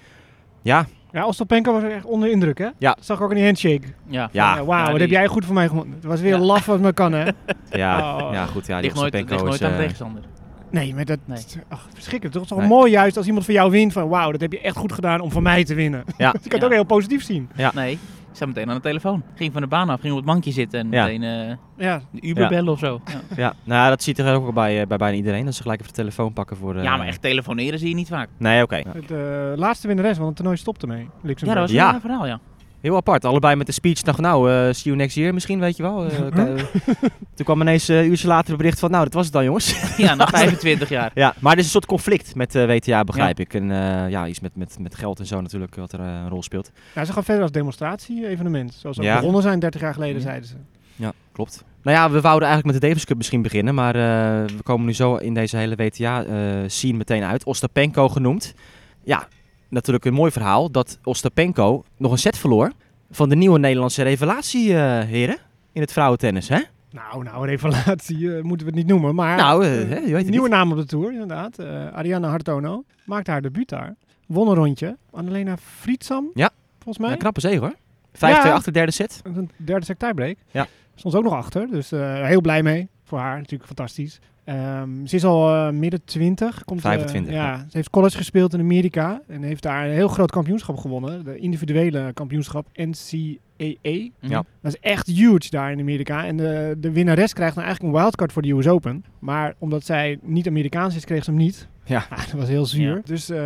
ja, 0.61 0.85
Ja, 1.15 1.25
Ostapenko 1.25 1.71
was 1.73 1.83
echt 1.83 2.05
onder 2.05 2.27
de 2.27 2.33
indruk, 2.33 2.57
hè? 2.57 2.65
Ja. 2.77 2.93
Dat 2.93 3.05
zag 3.05 3.17
ik 3.17 3.23
ook 3.23 3.29
in 3.29 3.35
die 3.35 3.45
handshake. 3.45 3.87
Ja, 4.07 4.29
Ja. 4.31 4.63
Wauw, 4.65 4.77
Ja, 4.79 4.83
wat 4.85 4.91
die- 4.91 5.01
heb 5.01 5.09
jij 5.09 5.27
goed 5.27 5.45
voor 5.45 5.53
mij 5.53 5.67
gewonnen. 5.67 5.93
Het 5.95 6.03
was 6.03 6.21
weer 6.21 6.31
Ja. 6.33 6.39
laf 6.39 6.65
wat 6.65 6.79
me 6.79 6.93
kan, 6.93 7.11
hè? 7.13 7.23
ja, 7.71 8.15
Oh. 8.27 8.33
ja 8.33 8.45
goed. 8.45 8.65
Ja, 8.67 8.73
die 8.75 8.83
ligt 8.83 8.95
nooit, 8.95 9.13
ligt 9.13 9.29
nooit 9.29 9.53
is, 9.53 9.61
aan 9.63 9.71
eh, 9.71 9.77
tegenstander. 9.77 10.21
Nee, 10.69 10.93
maar 10.95 11.05
dat... 11.05 11.19
Nee. 11.25 11.37
Ach, 11.69 11.87
verschrikkelijk. 11.93 12.33
Het 12.33 12.43
is 12.43 12.49
toch 12.49 12.59
Nee. 12.59 12.67
mooi 12.67 12.91
juist 12.91 13.17
als 13.17 13.25
iemand 13.27 13.45
van 13.45 13.53
jou 13.53 13.71
wint 13.71 13.93
van... 13.93 14.07
Wauw, 14.09 14.31
dat 14.31 14.41
heb 14.41 14.51
je 14.51 14.61
echt 14.61 14.75
goed 14.77 14.93
gedaan 14.93 15.19
om 15.19 15.31
van 15.31 15.43
mij 15.43 15.63
te 15.63 15.73
winnen. 15.73 16.03
Ja. 16.17 16.31
Dus 16.31 16.43
je 16.43 16.49
kan 16.49 16.59
het 16.59 16.67
ook 16.67 16.73
heel 16.73 16.83
positief 16.83 17.23
zien. 17.23 17.49
Ja. 17.55 17.71
Nee, 17.75 17.99
ik 18.35 18.41
sta 18.41 18.45
meteen 18.45 18.69
aan 18.69 18.75
de 18.75 18.81
telefoon. 18.81 19.23
Ging 19.35 19.53
van 19.53 19.61
de 19.61 19.67
baan 19.67 19.89
af, 19.89 19.99
ging 19.99 20.11
op 20.13 20.17
het 20.19 20.27
bankje 20.27 20.51
zitten 20.51 20.79
en 20.79 20.91
Ja. 20.91 21.03
meteen 21.05 21.23
eh, 21.23 21.55
Ja, 21.77 22.01
de 22.11 22.21
Uber 22.27 22.43
Ja. 22.43 22.49
bellen 22.49 22.71
of 22.71 22.79
zo. 22.79 23.01
Ja. 23.05 23.19
Ja, 23.43 23.53
nou 23.63 23.81
ja, 23.81 23.89
dat 23.89 24.03
ziet 24.03 24.19
er 24.19 24.35
ook 24.35 24.43
wel 24.43 24.53
bij, 24.53 24.81
eh, 24.81 24.87
bij 24.87 24.97
bijna 24.97 25.17
iedereen. 25.17 25.45
Dat 25.45 25.55
ze 25.55 25.61
gelijk 25.61 25.79
even 25.79 25.91
de 25.93 25.97
telefoon 25.99 26.33
pakken 26.33 26.57
voor... 26.57 26.75
eh, 26.75 26.83
ja, 26.83 26.97
maar 26.97 27.07
echt 27.07 27.21
telefoneren 27.21 27.79
zie 27.79 27.89
je 27.89 27.95
niet 27.95 28.07
vaak. 28.07 28.29
Nee, 28.37 28.63
oké. 28.63 28.75
het 28.75 29.11
eh, 29.11 29.17
laatste 29.55 29.87
winnares, 29.87 30.15
want 30.15 30.27
het 30.27 30.35
toernooi 30.35 30.57
stopte 30.57 30.87
mee. 30.87 31.09
Ja, 31.23 31.33
dat 31.53 31.55
was 31.71 31.71
een 31.93 32.01
verhaal, 32.01 32.25
ja. 32.27 32.39
Heel 32.85 32.95
apart. 32.95 33.25
Allebei 33.25 33.55
met 33.55 33.65
de 33.65 33.71
speech. 33.71 34.01
Dacht 34.01 34.19
nou, 34.19 34.51
eh, 34.51 34.55
see 34.55 34.83
you 34.83 34.95
next 34.95 35.15
year 35.15 35.33
misschien, 35.33 35.59
weet 35.59 35.77
je 35.77 35.83
wel. 35.83 36.05
Eh, 36.05 36.17
toen 37.35 37.45
kwam 37.45 37.61
ineens 37.61 37.89
eh, 37.89 37.97
een 37.99 38.05
uurtje 38.09 38.27
later 38.27 38.57
bericht 38.57 38.79
van, 38.79 38.91
nou, 38.91 39.03
dat 39.03 39.13
was 39.13 39.23
het 39.23 39.33
dan, 39.33 39.43
jongens. 39.43 39.75
Ja, 39.97 40.15
na 40.15 40.27
25 40.27 40.89
jaar. 40.89 41.11
ja, 41.13 41.33
maar 41.39 41.51
er 41.51 41.57
is 41.57 41.63
een 41.63 41.71
soort 41.71 41.85
conflict 41.85 42.35
met 42.35 42.55
eh, 42.55 42.65
WTA, 42.65 43.03
begrijp 43.03 43.39
ik. 43.39 43.53
En 43.53 43.71
eh, 43.71 44.09
ja, 44.09 44.27
iets 44.27 44.39
met, 44.39 44.55
met, 44.55 44.77
met 44.79 44.95
geld 44.95 45.19
en 45.19 45.25
zo 45.25 45.41
natuurlijk, 45.41 45.75
wat 45.75 45.91
er 45.91 45.99
eh, 45.99 46.05
een 46.05 46.29
rol 46.29 46.43
speelt. 46.43 46.71
Ja, 46.95 47.05
ze 47.05 47.13
gaan 47.13 47.23
verder 47.23 47.43
als 47.43 47.51
demonstratie-evenement. 47.51 48.73
Zoals 48.73 48.95
ze 48.95 49.01
ook 49.01 49.07
Ja. 49.07 49.15
begonnen 49.15 49.41
zijn 49.41 49.59
30 49.59 49.81
jaar 49.81 49.93
geleden, 49.93 50.15
Ja. 50.15 50.21
zeiden 50.21 50.47
ze. 50.49 50.55
Ja, 50.95 51.11
klopt. 51.31 51.63
Nou 51.83 51.97
ja, 51.97 52.11
we 52.11 52.21
wouden 52.21 52.47
eigenlijk 52.47 52.73
met 52.73 52.81
de 52.81 52.87
Davis 52.87 53.05
Cup 53.05 53.17
misschien 53.17 53.41
beginnen, 53.41 53.75
maar 53.75 53.95
eh, 53.95 54.01
we 54.57 54.63
komen 54.63 54.85
nu 54.85 54.93
zo 54.93 55.15
in 55.15 55.33
deze 55.33 55.57
hele 55.57 55.75
WTA-scene 55.75 56.97
meteen 56.97 57.23
uit. 57.23 57.43
Ostapenko 57.43 58.09
genoemd. 58.09 58.53
Ja, 59.03 59.27
natuurlijk 59.69 60.05
een 60.05 60.13
mooi 60.13 60.31
verhaal 60.31 60.71
dat 60.71 60.99
Ostapenko 61.03 61.83
nog 61.97 62.11
een 62.11 62.17
set 62.17 62.37
verloor 62.37 62.71
van 63.11 63.29
de 63.29 63.35
nieuwe 63.35 63.59
Nederlandse 63.59 64.03
revelatie, 64.03 64.73
eh, 64.73 64.99
heren, 65.03 65.37
in 65.71 65.81
het 65.81 65.91
vrouwentennis, 65.91 66.49
hè? 66.49 66.59
Nou, 66.91 67.23
nou, 67.23 67.45
revelatie 67.45 68.35
eh, 68.35 68.43
moeten 68.43 68.67
we 68.67 68.71
het 68.73 68.75
niet 68.81 68.87
noemen. 68.91 69.15
Maar 69.15 69.37
Nou, 69.37 69.65
hè, 69.65 69.71
je 69.79 69.85
weet 70.01 70.11
het 70.15 70.29
nieuwe 70.29 70.47
niet. 70.47 70.57
naam 70.57 70.71
op 70.71 70.77
de 70.77 70.85
Tour, 70.85 71.11
inderdaad. 71.11 71.59
Ariana 71.93 72.29
Hartono 72.29 72.83
maakte 73.05 73.31
haar 73.31 73.41
debuut 73.41 73.69
daar. 73.69 73.95
Won 74.27 74.47
een 74.47 74.55
rondje. 74.55 74.97
Annalena 75.11 75.57
Friedsam, 75.57 76.29
Ja. 76.33 76.49
volgens 76.75 76.97
mij. 76.97 77.09
Ja, 77.09 77.15
knappe 77.15 77.39
zege 77.39 77.59
hoor. 77.59 77.75
5-2 78.13 78.29
Ja. 78.49 78.53
achter 78.53 78.71
de 78.73 78.77
derde 78.77 78.91
set. 78.91 79.21
Een 79.23 79.49
derde 79.57 79.85
set 79.85 79.99
tiebreak. 79.99 80.37
Ja. 80.51 80.67
Stond 80.95 81.15
ook 81.15 81.23
nog 81.23 81.33
achter, 81.33 81.67
dus 81.71 81.89
heel 81.89 82.41
blij 82.41 82.63
mee. 82.63 82.87
Voor 83.03 83.19
haar 83.19 83.37
natuurlijk 83.37 83.65
fantastisch. 83.65 84.19
Ehm, 84.45 85.05
ze 85.05 85.15
is 85.15 85.23
al 85.23 85.53
eh, 85.53 85.69
midden 85.69 86.03
20. 86.03 86.63
Komt, 86.63 86.79
eh, 86.79 86.85
25, 86.85 87.33
ja. 87.33 87.51
ja. 87.51 87.57
Ze 87.57 87.77
heeft 87.77 87.89
college 87.89 88.17
gespeeld 88.17 88.53
in 88.53 88.59
Amerika 88.59 89.21
en 89.27 89.41
heeft 89.41 89.63
daar 89.63 89.85
een 89.85 89.93
heel 89.93 90.07
groot 90.07 90.31
kampioenschap 90.31 90.77
gewonnen. 90.77 91.23
De 91.23 91.37
individuele 91.37 92.13
kampioenschap 92.13 92.67
NCAA. 92.73 93.43
Ja. 94.19 94.43
Dat 94.61 94.73
is 94.73 94.79
echt 94.79 95.07
huge 95.07 95.49
daar 95.49 95.71
in 95.71 95.79
Amerika. 95.79 96.25
En 96.25 96.37
de, 96.37 96.75
de 96.77 96.91
winnares 96.91 97.33
krijgt 97.33 97.55
nou 97.55 97.65
eigenlijk 97.67 97.95
een 97.95 98.01
wildcard 98.01 98.31
voor 98.31 98.41
de 98.41 98.51
US 98.51 98.67
Open. 98.67 99.03
Maar 99.19 99.53
omdat 99.57 99.85
zij 99.85 100.19
niet 100.21 100.47
Amerikaans 100.47 100.95
is, 100.95 101.05
kreeg 101.05 101.23
ze 101.23 101.29
hem 101.29 101.39
niet. 101.39 101.67
Ja. 101.85 102.05
Ah, 102.09 102.17
dat 102.17 102.31
was 102.39 102.47
heel 102.47 102.65
zuur. 102.65 102.95
Ja. 102.95 103.01
Dus 103.03 103.29
eh, 103.29 103.37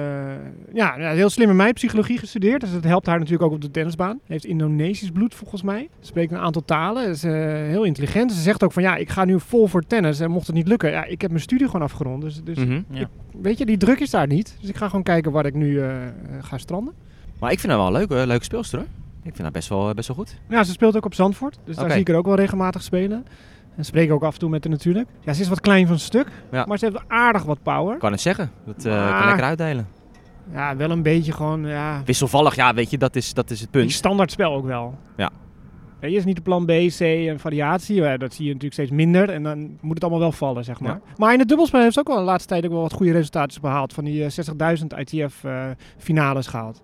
ja, 0.73 0.97
ja, 0.97 1.11
heel 1.11 1.29
slimme 1.29 1.53
meid, 1.53 1.73
psychologie 1.73 2.17
gestudeerd. 2.17 2.61
Dus 2.61 2.71
dat 2.71 2.83
helpt 2.83 3.05
haar 3.05 3.17
natuurlijk 3.17 3.43
ook 3.43 3.53
op 3.53 3.61
de 3.61 3.71
tennisbaan. 3.71 4.19
Heeft 4.25 4.45
Indonesisch 4.45 5.11
bloed 5.11 5.35
volgens 5.35 5.61
mij. 5.61 5.89
Spreekt 5.99 6.31
een 6.31 6.37
aantal 6.37 6.65
talen. 6.65 7.07
Is 7.09 7.23
eh, 7.23 7.31
heel 7.51 7.83
intelligent. 7.83 8.31
Ze 8.31 8.41
zegt 8.41 8.63
ook 8.63 8.71
van 8.71 8.83
ja, 8.83 8.95
ik 8.95 9.09
ga 9.09 9.25
nu 9.25 9.39
vol 9.39 9.67
voor 9.67 9.81
tennis. 9.81 10.19
En 10.19 10.31
mocht 10.31 10.47
het 10.47 10.55
niet 10.55 10.67
lukken, 10.67 10.91
ja, 10.91 11.03
ik 11.05 11.21
heb 11.21 11.29
mijn 11.29 11.43
studie 11.43 11.65
gewoon 11.65 11.81
afgerond. 11.81 12.21
Dus, 12.21 12.41
dus 12.43 12.57
Mhm. 12.57 12.81
Ja. 12.91 13.09
weet 13.41 13.57
je, 13.57 13.65
die 13.65 13.77
druk 13.77 13.99
is 13.99 14.09
daar 14.09 14.27
niet. 14.27 14.55
Dus 14.59 14.69
ik 14.69 14.75
ga 14.75 14.85
gewoon 14.87 15.03
kijken 15.03 15.31
waar 15.31 15.45
ik 15.45 15.53
nu 15.53 15.79
eh, 15.81 15.91
ga 16.41 16.57
stranden. 16.57 16.93
Maar 17.39 17.51
ik 17.51 17.59
vind 17.59 17.71
haar 17.71 17.81
wel 17.81 17.87
een 17.87 17.93
leuke, 18.07 18.27
leuke 18.27 18.43
speelster 18.43 18.79
hoor. 18.79 18.87
Ik 19.23 19.35
vind 19.35 19.39
haar 19.39 19.51
best 19.51 19.69
wel, 19.69 19.93
best 19.93 20.07
wel 20.07 20.17
goed. 20.17 20.39
Ja, 20.49 20.63
ze 20.63 20.71
speelt 20.71 20.95
ook 20.95 21.05
op 21.05 21.13
Zandvoort. 21.13 21.57
Dus 21.65 21.75
daar 21.75 21.91
zie 21.91 21.99
ik 21.99 22.09
er 22.09 22.15
ook 22.15 22.25
wel 22.25 22.35
regelmatig 22.35 22.81
spelen. 22.81 23.25
En 23.75 23.85
spreek 23.85 24.11
ook 24.11 24.23
af 24.23 24.33
en 24.33 24.39
toe 24.39 24.49
met 24.49 24.63
haar 24.63 24.73
natuurlijk. 24.73 25.09
Ja, 25.21 25.33
ze 25.33 25.41
is 25.41 25.47
wat 25.47 25.59
klein 25.59 25.87
van 25.87 25.99
stuk. 25.99 26.27
Ja. 26.51 26.65
Maar 26.65 26.77
ze 26.77 26.85
heeft 26.85 26.97
aardig 27.07 27.43
wat 27.43 27.63
power. 27.63 27.97
Kan 27.97 28.11
het 28.11 28.21
zeggen. 28.21 28.51
Dat 28.65 28.85
eh, 28.85 28.93
Maar- 28.93 29.17
kan 29.17 29.27
lekker 29.27 29.45
uitdelen. 29.45 29.87
Ja, 30.53 30.75
wel 30.75 30.91
een 30.91 31.01
beetje 31.03 31.31
gewoon, 31.31 31.65
ja, 31.67 32.01
Wisselvallig, 32.05 32.55
ja, 32.55 32.73
weet 32.73 32.89
je, 32.89 32.97
dat 32.97 33.15
is, 33.15 33.33
dat 33.33 33.49
is 33.51 33.61
het 33.61 33.71
die 33.71 33.81
punt. 33.81 33.93
standaard 33.93 34.31
spel 34.31 34.53
ook 34.53 34.65
wel. 34.65 34.97
Ja. 35.17 35.29
Je, 36.01 36.11
is 36.11 36.25
niet 36.25 36.35
de 36.35 36.41
plan 36.41 36.65
B, 36.65 36.69
C 36.69 36.99
en 36.99 37.39
variatie. 37.39 38.17
Dat 38.17 38.33
zie 38.33 38.43
je 38.45 38.53
natuurlijk 38.53 38.73
steeds 38.73 38.91
minder. 38.91 39.29
En 39.29 39.43
dan 39.43 39.59
moet 39.81 39.93
het 39.93 40.01
allemaal 40.03 40.19
wel 40.21 40.31
vallen, 40.31 40.63
zeg 40.63 40.79
maar. 40.79 40.99
Maar 41.17 41.33
in 41.33 41.39
het 41.39 41.47
dubbelspel 41.47 41.81
heeft 41.81 41.93
ze 41.93 41.99
ook 41.99 42.07
wel 42.07 42.17
de 42.17 42.23
laatste 42.23 42.47
tijd 42.49 42.65
ook 42.65 42.71
wel 42.71 42.81
wat 42.81 42.93
goede 42.93 43.11
resultaten 43.11 43.61
behaald. 43.61 43.93
Van 43.93 44.03
die 44.03 44.23
eh, 44.25 44.75
60.000 44.79 44.85
ITF-finales 44.97 46.47
gehaald. 46.47 46.81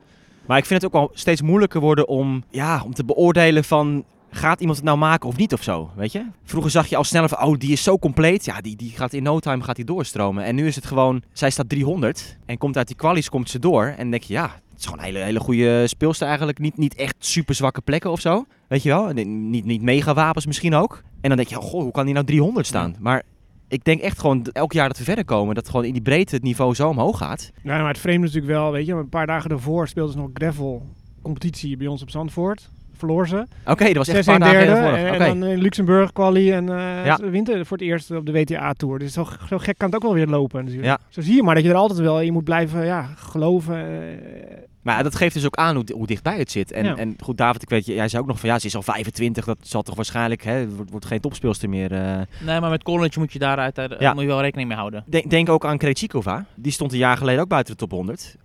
Maar 0.47 0.57
ik 0.57 0.65
vind 0.65 0.81
het 0.81 0.94
ook 0.94 1.01
wel 1.01 1.12
steeds 1.13 1.42
moeilijker 1.42 1.81
worden 1.81 2.07
om, 2.07 2.44
ja, 2.50 2.81
om 2.86 2.94
te 2.94 3.06
beoordelen 3.06 3.63
van... 3.63 4.06
Gaat 4.30 4.59
iemand 4.59 4.77
het 4.77 4.86
nou 4.86 4.97
maken 4.97 5.30
of 5.30 5.38
niet 5.38 5.53
of 5.53 5.63
zo, 5.63 5.89
weet 5.95 6.12
je? 6.12 6.25
Vroeger 6.44 6.71
zag 6.71 6.88
je 6.88 6.95
al 6.95 7.03
sneller 7.03 7.30
van, 7.30 7.44
oh, 7.44 7.57
die 7.57 7.71
is 7.71 7.83
zo 7.83 7.97
compleet. 7.97 8.45
Ja, 8.45 8.62
die, 8.62 8.75
die 8.75 8.92
gaat 8.92 9.13
in 9.13 9.24
no 9.24 9.39
time 9.39 9.63
gaat 9.63 9.75
die 9.75 9.86
doorstromen. 9.86 10.44
En 10.44 10.56
nu 10.56 10.68
is 10.68 10.75
het 10.75 10.86
gewoon, 10.86 11.24
zij 11.33 11.50
staat 11.50 11.69
300 11.69 12.38
en 12.45 12.57
komt 12.57 12.77
uit 12.77 12.88
die 12.88 12.95
kwalies, 12.95 13.30
komt 13.30 13.50
ze 13.50 13.59
door. 13.59 13.86
En 13.86 13.97
dan 13.97 14.09
denk 14.09 14.24
je, 14.24 14.33
ja, 14.33 14.44
het 14.44 14.80
is 14.80 14.86
gewoon 14.86 15.00
een 15.00 15.06
hele, 15.06 15.19
hele 15.19 15.39
goede 15.39 15.88
speelster 15.88 16.27
eigenlijk. 16.27 16.59
Niet, 16.59 16.77
niet 16.77 16.95
echt 16.95 17.15
super 17.19 17.56
zwakke 17.56 17.81
plekken 17.81 18.12
of 18.12 18.19
zo, 18.19 18.45
weet 18.68 18.83
je 18.83 18.89
wel? 18.89 19.09
En 19.09 19.50
Niet, 19.50 19.65
niet 19.65 19.81
mega 19.81 20.13
wapens 20.13 20.45
misschien 20.45 20.75
ook. 20.75 21.03
En 21.21 21.27
dan 21.30 21.38
denk 21.38 21.50
je, 21.50 21.59
oh, 21.59 21.63
goh, 21.63 21.81
hoe 21.81 21.91
kan 21.91 22.06
die 22.06 22.13
nou 22.13 22.25
300 22.25 22.68
staan? 22.68 22.95
Maar 23.00 23.24
ik 23.67 23.83
denk 23.83 24.01
echt 24.01 24.19
gewoon, 24.19 24.45
elk 24.51 24.73
jaar 24.73 24.88
dat 24.88 24.97
we 24.97 25.03
verder 25.03 25.25
komen, 25.25 25.56
dat 25.56 25.69
gewoon 25.69 25.85
in 25.85 25.94
die 25.94 26.01
breedte 26.01 26.35
het 26.35 26.44
niveau 26.44 26.75
zo 26.75 26.89
omhoog 26.89 27.17
gaat. 27.17 27.51
Ja, 27.63 27.77
maar 27.77 27.88
het 27.88 27.97
vreemde 27.97 28.25
natuurlijk 28.25 28.53
wel, 28.53 28.71
weet 28.71 28.85
je, 28.85 28.94
een 28.94 29.09
paar 29.09 29.27
dagen 29.27 29.50
daarvoor 29.50 29.88
speelden 29.88 30.13
ze 30.13 30.19
nog 30.19 30.29
gravel 30.33 30.85
competitie 31.21 31.77
bij 31.77 31.88
ons 31.88 32.01
op 32.01 32.09
Zandvoort. 32.09 32.69
Verloor 32.97 33.27
ze. 33.27 33.45
Oké, 33.65 33.86
dat 33.86 33.95
was 33.95 34.07
echt 34.07 34.24
6 34.24 34.27
een 34.33 34.39
paar 34.39 34.51
derde. 34.51 34.71
En, 34.74 35.19
dan 35.39 35.50
in 35.50 35.57
Luxemburg 35.62 36.12
quali 36.13 36.51
en 36.51 36.69
eh 36.69 37.06
Ja. 37.06 37.15
ze 37.15 37.30
wint 37.30 37.50
er 37.50 37.65
voor 37.65 37.77
het 37.77 37.86
eerst 37.86 38.12
op 38.12 38.25
de 38.25 38.31
WTA-tour. 38.31 39.00
Dus 39.00 39.13
zo, 39.13 39.27
zo 39.48 39.58
gek 39.58 39.77
kan 39.77 39.88
het 39.88 39.96
ook 39.96 40.03
wel 40.03 40.13
weer 40.13 40.27
lopen 40.27 40.60
natuurlijk. 40.60 40.88
Ja. 40.88 41.00
Zo 41.10 41.22
zie 41.22 41.36
je 41.36 41.43
maar 41.43 41.55
dat 41.55 41.63
je 41.63 41.69
er 41.69 41.75
altijd 41.75 42.00
wel 42.00 42.22
in 42.22 42.34
moet 42.34 42.43
blijven 42.43 42.86
ja, 42.86 43.10
geloven. 43.15 43.75
eh. 43.77 44.58
Maar 44.81 44.98
ja, 44.98 45.03
dat 45.03 45.15
geeft 45.15 45.34
dus 45.34 45.46
ook 45.46 45.55
aan 45.55 45.75
hoe, 45.75 45.84
hoe 45.93 46.08
dichtbij 46.08 46.38
het 46.38 46.51
zit. 46.51 46.72
En, 46.72 46.86
Ja. 46.86 46.96
en 46.96 47.15
goed, 47.24 47.38
David, 47.38 47.62
ik 47.62 47.69
weet, 47.69 47.86
jij 47.86 48.08
zei 48.08 48.22
ook 48.22 48.27
nog 48.27 48.39
van 48.39 48.50
ja, 48.50 48.60
ze 48.60 48.65
is 48.67 48.75
al 48.75 48.81
25. 48.81 49.46
Dat 49.46 49.58
zal 49.62 49.81
toch 49.81 49.96
waarschijnlijk, 49.96 50.43
hè, 50.43 50.51
het 50.51 50.75
wordt, 50.75 50.91
wordt 50.91 51.05
geen 51.05 51.19
topspeelster 51.19 51.69
meer. 51.69 51.91
eh. 51.91 52.17
Nee, 52.46 52.60
maar 52.60 52.69
met 52.69 52.84
college 52.84 53.19
moet 53.19 53.34
je 53.34 53.39
daaruit 53.39 53.75
daar 53.75 54.01
Ja. 54.01 54.13
moet 54.13 54.22
je 54.22 54.27
wel 54.27 54.41
rekening 54.41 54.67
mee 54.67 54.77
houden. 54.77 55.03
Denk, 55.08 55.29
denk 55.29 55.50
ook 55.50 55.65
aan 55.65 55.77
Krejcikova. 55.77 56.46
Die 56.55 56.72
stond 56.72 56.91
een 56.91 56.98
jaar 56.98 57.17
geleden 57.17 57.41
ook 57.41 57.48
buiten 57.48 57.74
de 57.74 57.79
top 57.79 57.91
100. 57.91 58.36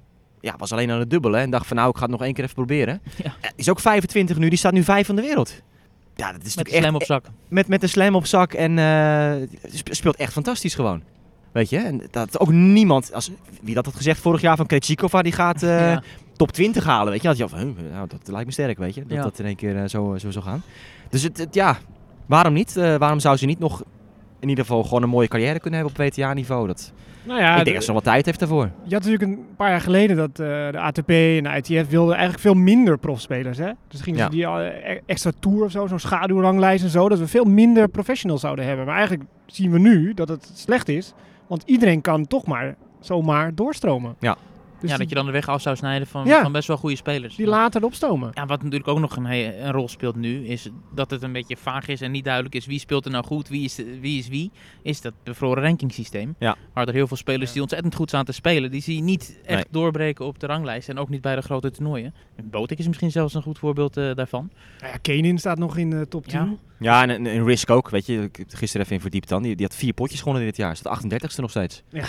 Ja, 0.41 0.55
was 0.59 0.73
alleen 0.73 0.91
aan 0.91 0.99
het 0.99 1.11
dubbelen 1.11 1.41
en 1.41 1.51
dacht 1.51 1.67
van 1.67 1.77
nou, 1.77 1.89
ik 1.89 1.97
ga 1.97 2.03
het 2.03 2.11
nog 2.11 2.23
één 2.23 2.33
keer 2.35 2.43
even 2.45 2.55
proberen. 2.57 3.01
Ja. 3.25 3.33
Eh, 3.41 3.51
Is 3.57 3.69
ook 3.71 3.81
25 3.81 4.39
nu, 4.39 4.49
die 4.49 4.59
staat 4.59 4.73
nu 4.73 4.83
vijf 4.83 5.07
van 5.07 5.17
de 5.17 5.23
wereld. 5.23 5.63
Ja, 6.17 6.33
dat 6.33 6.45
is 6.45 6.57
Met 6.57 6.57
natuurlijk 6.57 6.85
slam 6.85 6.95
op 6.95 7.01
echt, 7.01 7.11
zak. 7.11 7.25
met, 7.49 7.69
met 7.69 7.83
een 7.83 7.89
slam 7.89 8.15
op 8.15 8.27
zak 8.27 8.53
en 8.53 8.73
sp- 9.75 9.89
speelt 9.95 10.17
echt 10.17 10.33
fantastisch 10.33 10.75
gewoon. 10.75 11.03
Weet 11.53 11.71
je, 11.71 11.79
en 11.79 12.03
dat 12.11 12.41
ook 12.41 12.51
niemand, 12.53 13.13
als, 13.15 13.31
wie 13.63 13.75
dat 13.75 13.85
had 13.85 13.95
gezegd 13.97 14.21
vorig 14.21 14.41
jaar 14.41 14.57
van 14.57 14.67
Krejcikova, 14.67 15.23
die 15.23 15.33
gaat 15.33 15.63
eh, 15.63 15.69
Ja. 15.93 16.03
top 16.37 16.53
20 16.53 16.85
halen, 16.85 17.13
weet 17.13 17.23
je. 17.23 17.29
Had 17.29 17.37
je 17.37 17.49
van, 17.49 17.77
nou, 17.93 18.09
dat 18.09 18.21
lijkt 18.29 18.47
me 18.47 18.53
sterk, 18.53 18.79
weet 18.79 18.95
je. 18.95 19.01
Dat 19.01 19.11
Ja. 19.17 19.23
dat 19.23 19.39
in 19.39 19.45
één 19.45 19.57
keer 19.57 19.89
zo, 19.89 20.17
zo 20.19 20.31
zou 20.31 20.45
gaan. 20.45 20.63
Dus 21.09 21.23
het, 21.23 21.39
het- 21.39 21.55
ja, 21.55 21.79
waarom 22.27 22.53
niet? 22.53 22.75
Waarom 22.75 23.21
zou 23.21 23.37
ze 23.37 23.47
niet 23.47 23.59
nog 23.59 23.83
in 24.41 24.49
ieder 24.49 24.65
geval 24.65 24.83
gewoon 24.83 25.03
een 25.03 25.09
mooie 25.09 25.29
carrière 25.29 25.61
kunnen 25.61 25.81
hebben 25.81 25.99
op 25.99 26.05
WTA-niveau? 26.13 26.67
Dat, 26.67 26.93
Nou 27.23 27.41
ja, 27.41 27.51
ik 27.53 27.59
de- 27.59 27.63
denk 27.65 27.77
dat 27.77 27.85
ze 27.85 27.93
nog 27.93 28.03
wat 28.03 28.13
tijd 28.13 28.27
heeft 28.27 28.39
daarvoor. 28.39 28.71
je 28.85 28.95
had 28.95 29.05
natuurlijk 29.05 29.23
een 29.23 29.47
paar 29.57 29.71
jaar 29.71 29.81
geleden 29.81 30.17
dat 30.17 30.31
eh, 30.31 30.47
de 30.71 30.79
ATP 30.79 31.09
en 31.11 31.43
de 31.43 31.51
ITF 31.63 31.89
wilden 31.91 32.13
eigenlijk 32.15 32.43
veel 32.43 32.55
minder 32.55 32.99
profspelers. 32.99 33.59
Hè? 33.59 33.71
Dus 33.89 34.01
gingen 34.01 34.19
Ja. 34.19 34.25
ze 34.25 34.31
die 34.31 34.47
eh, 34.47 34.93
e- 34.95 35.01
extra 35.07 35.31
tour 35.41 35.65
of 35.65 35.71
zo, 35.71 35.87
zo'n 35.87 35.99
schaduwranglijst 35.99 36.85
en 36.85 36.91
zo, 36.91 37.09
dat 37.09 37.19
we 37.19 37.27
veel 37.27 37.45
minder 37.45 37.89
professionals 37.89 38.41
zouden 38.41 38.65
hebben. 38.67 38.87
Maar 38.87 38.97
eigenlijk 38.97 39.29
zien 39.47 39.71
we 39.71 39.79
nu 39.79 40.15
dat 40.15 40.29
het 40.29 40.51
slecht 40.55 40.89
is, 40.89 41.13
want 41.47 41.63
iedereen 41.67 42.01
kan 42.01 42.27
toch 42.27 42.47
maar 42.47 42.75
zomaar 43.01 43.55
doorstromen. 43.55 44.17
Dus 44.81 44.91
ja, 44.91 44.97
dat 44.97 45.09
je 45.09 45.15
dan 45.15 45.27
de 45.27 45.33
weg 45.33 45.49
af 45.49 45.63
zou 45.63 45.77
snijden 45.77 46.07
van, 46.07 46.27
Ja. 46.27 46.43
van 46.43 46.53
best 46.53 46.69
wel 46.69 46.77
goede 46.77 46.97
spelers. 46.97 47.37
die 47.37 47.47
later 47.47 47.85
opstomen. 47.85 48.31
Ja, 48.35 48.47
wat 48.47 48.63
natuurlijk 48.63 48.89
ook 48.89 48.99
nog 48.99 49.17
een, 49.17 49.71
rol 49.71 49.89
speelt 49.89 50.17
nu, 50.17 50.47
is 50.47 50.69
dat 50.95 51.11
het 51.11 51.23
een 51.23 51.33
beetje 51.33 51.57
vaag 51.57 51.89
is 51.89 52.01
en 52.01 52.11
niet 52.11 52.25
duidelijk 52.25 52.55
is 52.55 52.67
wie 52.67 52.79
speelt 52.79 53.05
er 53.05 53.11
nou 53.11 53.25
goed, 53.25 53.49
wie 53.49 53.65
is, 53.65 53.77
wie 54.01 54.19
is 54.19 54.29
wie, 54.29 54.51
is 54.83 55.01
dat 55.01 55.13
bevroren 55.23 55.63
rankingsysteem. 55.63 56.35
Ja. 56.39 56.57
Waar 56.75 56.89
er 56.89 56.95
heel 56.95 57.07
veel 57.07 57.17
spelers 57.17 57.47
Ja. 57.47 57.53
die 57.53 57.63
ontzettend 57.63 57.95
goed 57.95 58.09
staan 58.09 58.25
te 58.25 58.33
spelen, 58.33 58.71
die 58.71 58.83
zie 58.83 58.97
je 58.97 59.03
niet 59.03 59.39
echt 59.45 59.55
Nee. 59.55 59.65
doorbreken 59.71 60.25
op 60.27 60.39
de 60.41 60.47
ranglijst 60.47 60.89
en 60.89 60.99
ook 60.99 61.09
niet 61.09 61.21
bij 61.21 61.35
de 61.35 61.43
grote 61.43 61.71
toernooien. 61.71 62.15
Botik 62.43 62.79
is 62.79 62.87
misschien 62.87 63.11
zelfs 63.11 63.35
een 63.35 63.43
goed 63.43 63.59
voorbeeld 63.59 63.97
eh, 63.97 64.15
daarvan. 64.15 64.51
Nou 64.81 64.93
ja, 64.93 64.99
Kenin 64.99 65.39
staat 65.39 65.59
nog 65.59 65.77
in 65.77 65.91
de 65.91 66.09
top 66.09 66.27
10. 66.27 66.39
Ja. 66.39 66.55
Ja, 66.79 67.03
en, 67.03 67.11
en, 67.11 67.27
en 67.27 67.45
Risk 67.45 67.71
ook, 67.71 67.91
weet 67.91 68.07
je. 68.07 68.23
Ik 68.23 68.37
heb 68.37 68.51
er 68.51 68.59
gisteren 68.59 68.83
even 68.85 68.97
in 68.97 69.03
verdiept 69.03 69.29
dan. 69.29 69.43
Die, 69.43 69.57
die 69.57 69.67
had 69.67 69.75
vier 69.77 69.93
potjes 69.93 70.19
gewonnen 70.21 70.45
dit 70.45 70.57
jaar. 70.57 70.77
Staat 70.77 71.05
38ste 71.05 71.37
nog 71.41 71.51
steeds. 71.51 71.83
Ja. 71.89 72.05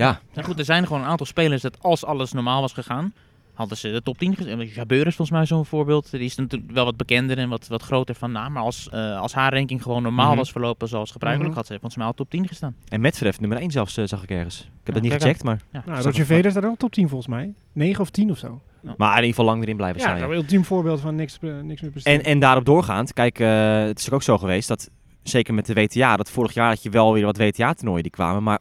Ja, 0.00 0.20
Maar 0.34 0.44
goed, 0.44 0.58
er 0.58 0.64
zijn 0.64 0.86
gewoon 0.86 1.02
een 1.02 1.08
aantal 1.08 1.26
spelers 1.26 1.62
dat 1.62 1.76
als 1.82 2.04
alles 2.04 2.32
normaal 2.32 2.60
was 2.60 2.72
gegaan, 2.72 3.12
hadden 3.54 3.78
ze 3.78 3.90
de 3.90 4.02
top 4.02 4.18
10 4.18 4.36
gezet. 4.36 4.74
Jabeur 4.74 5.06
is 5.06 5.14
volgens 5.16 5.30
mij 5.38 5.46
zo'n 5.46 5.64
voorbeeld. 5.66 6.10
Die 6.10 6.20
is 6.20 6.34
natuurlijk 6.36 6.70
wel 6.72 6.84
wat 6.84 6.96
bekender 6.96 7.38
en 7.38 7.48
wat, 7.48 7.66
wat 7.66 7.82
groter 7.82 8.14
van 8.14 8.32
naam. 8.32 8.52
Maar 8.52 8.62
als, 8.62 8.88
eh, 8.88 9.20
als 9.20 9.32
haar 9.34 9.52
ranking 9.54 9.82
gewoon 9.82 10.02
normaal 10.02 10.28
Mhm. 10.28 10.36
was 10.36 10.50
verlopen 10.50 10.88
zoals 10.88 11.10
gebruikelijk, 11.10 11.50
Mhm. 11.50 11.58
had 11.58 11.66
ze 11.68 11.72
volgens 11.78 11.96
mij 11.96 12.06
al 12.06 12.12
top 12.14 12.30
10 12.30 12.48
gestaan. 12.48 12.74
en 12.88 13.00
Medvedev 13.00 13.38
nummer 13.38 13.60
1 13.62 13.70
zelfs, 13.70 13.96
eh, 13.96 14.04
zag 14.06 14.22
ik 14.22 14.30
ergens. 14.30 14.58
Ik 14.60 14.64
heb 14.66 14.86
Ja, 14.86 14.92
dat 14.92 15.02
niet 15.02 15.12
gecheckt, 15.12 15.42
maar, 15.42 15.60
Ja, 15.72 15.82
Nou, 15.86 16.02
Roger 16.02 16.24
Federer 16.24 16.50
staat 16.50 16.64
ook 16.64 16.78
top 16.78 16.92
10 16.92 17.08
volgens 17.08 17.28
mij. 17.30 17.54
9 17.72 18.00
of 18.00 18.10
10 18.10 18.30
of 18.30 18.38
zo. 18.38 18.60
maar 18.96 19.08
in 19.10 19.14
ieder 19.16 19.28
geval 19.28 19.44
lang 19.44 19.62
erin 19.62 19.76
blijven 19.76 19.98
Ja, 20.00 20.06
staan. 20.06 20.18
dat 20.18 20.24
ja. 20.28 20.30
is 20.32 20.38
een 20.38 20.44
ultiem 20.44 20.64
voorbeeld 20.64 21.00
van 21.00 21.14
niks, 21.14 21.38
eh, 21.40 21.50
niks 21.62 21.80
meer 21.80 21.90
presteren. 21.90 22.18
En, 22.18 22.24
en 22.24 22.38
daarop 22.38 22.64
doorgaand, 22.64 23.12
kijk, 23.12 23.38
eh, 23.38 23.82
het 23.82 23.98
is 23.98 24.10
ook 24.10 24.22
zo 24.22 24.38
geweest 24.38 24.68
dat, 24.68 24.90
zeker 25.22 25.54
met 25.54 25.66
de 25.66 25.74
WTA, 25.74 26.16
dat 26.16 26.30
vorig 26.30 26.54
jaar 26.54 26.68
had 26.68 26.82
je 26.82 26.90
wel 26.90 27.12
weer 27.12 27.24
wat 27.24 27.36
WTA-toernooien 27.36 28.02
die 28.02 28.12
kwamen, 28.12 28.42
maar 28.42 28.58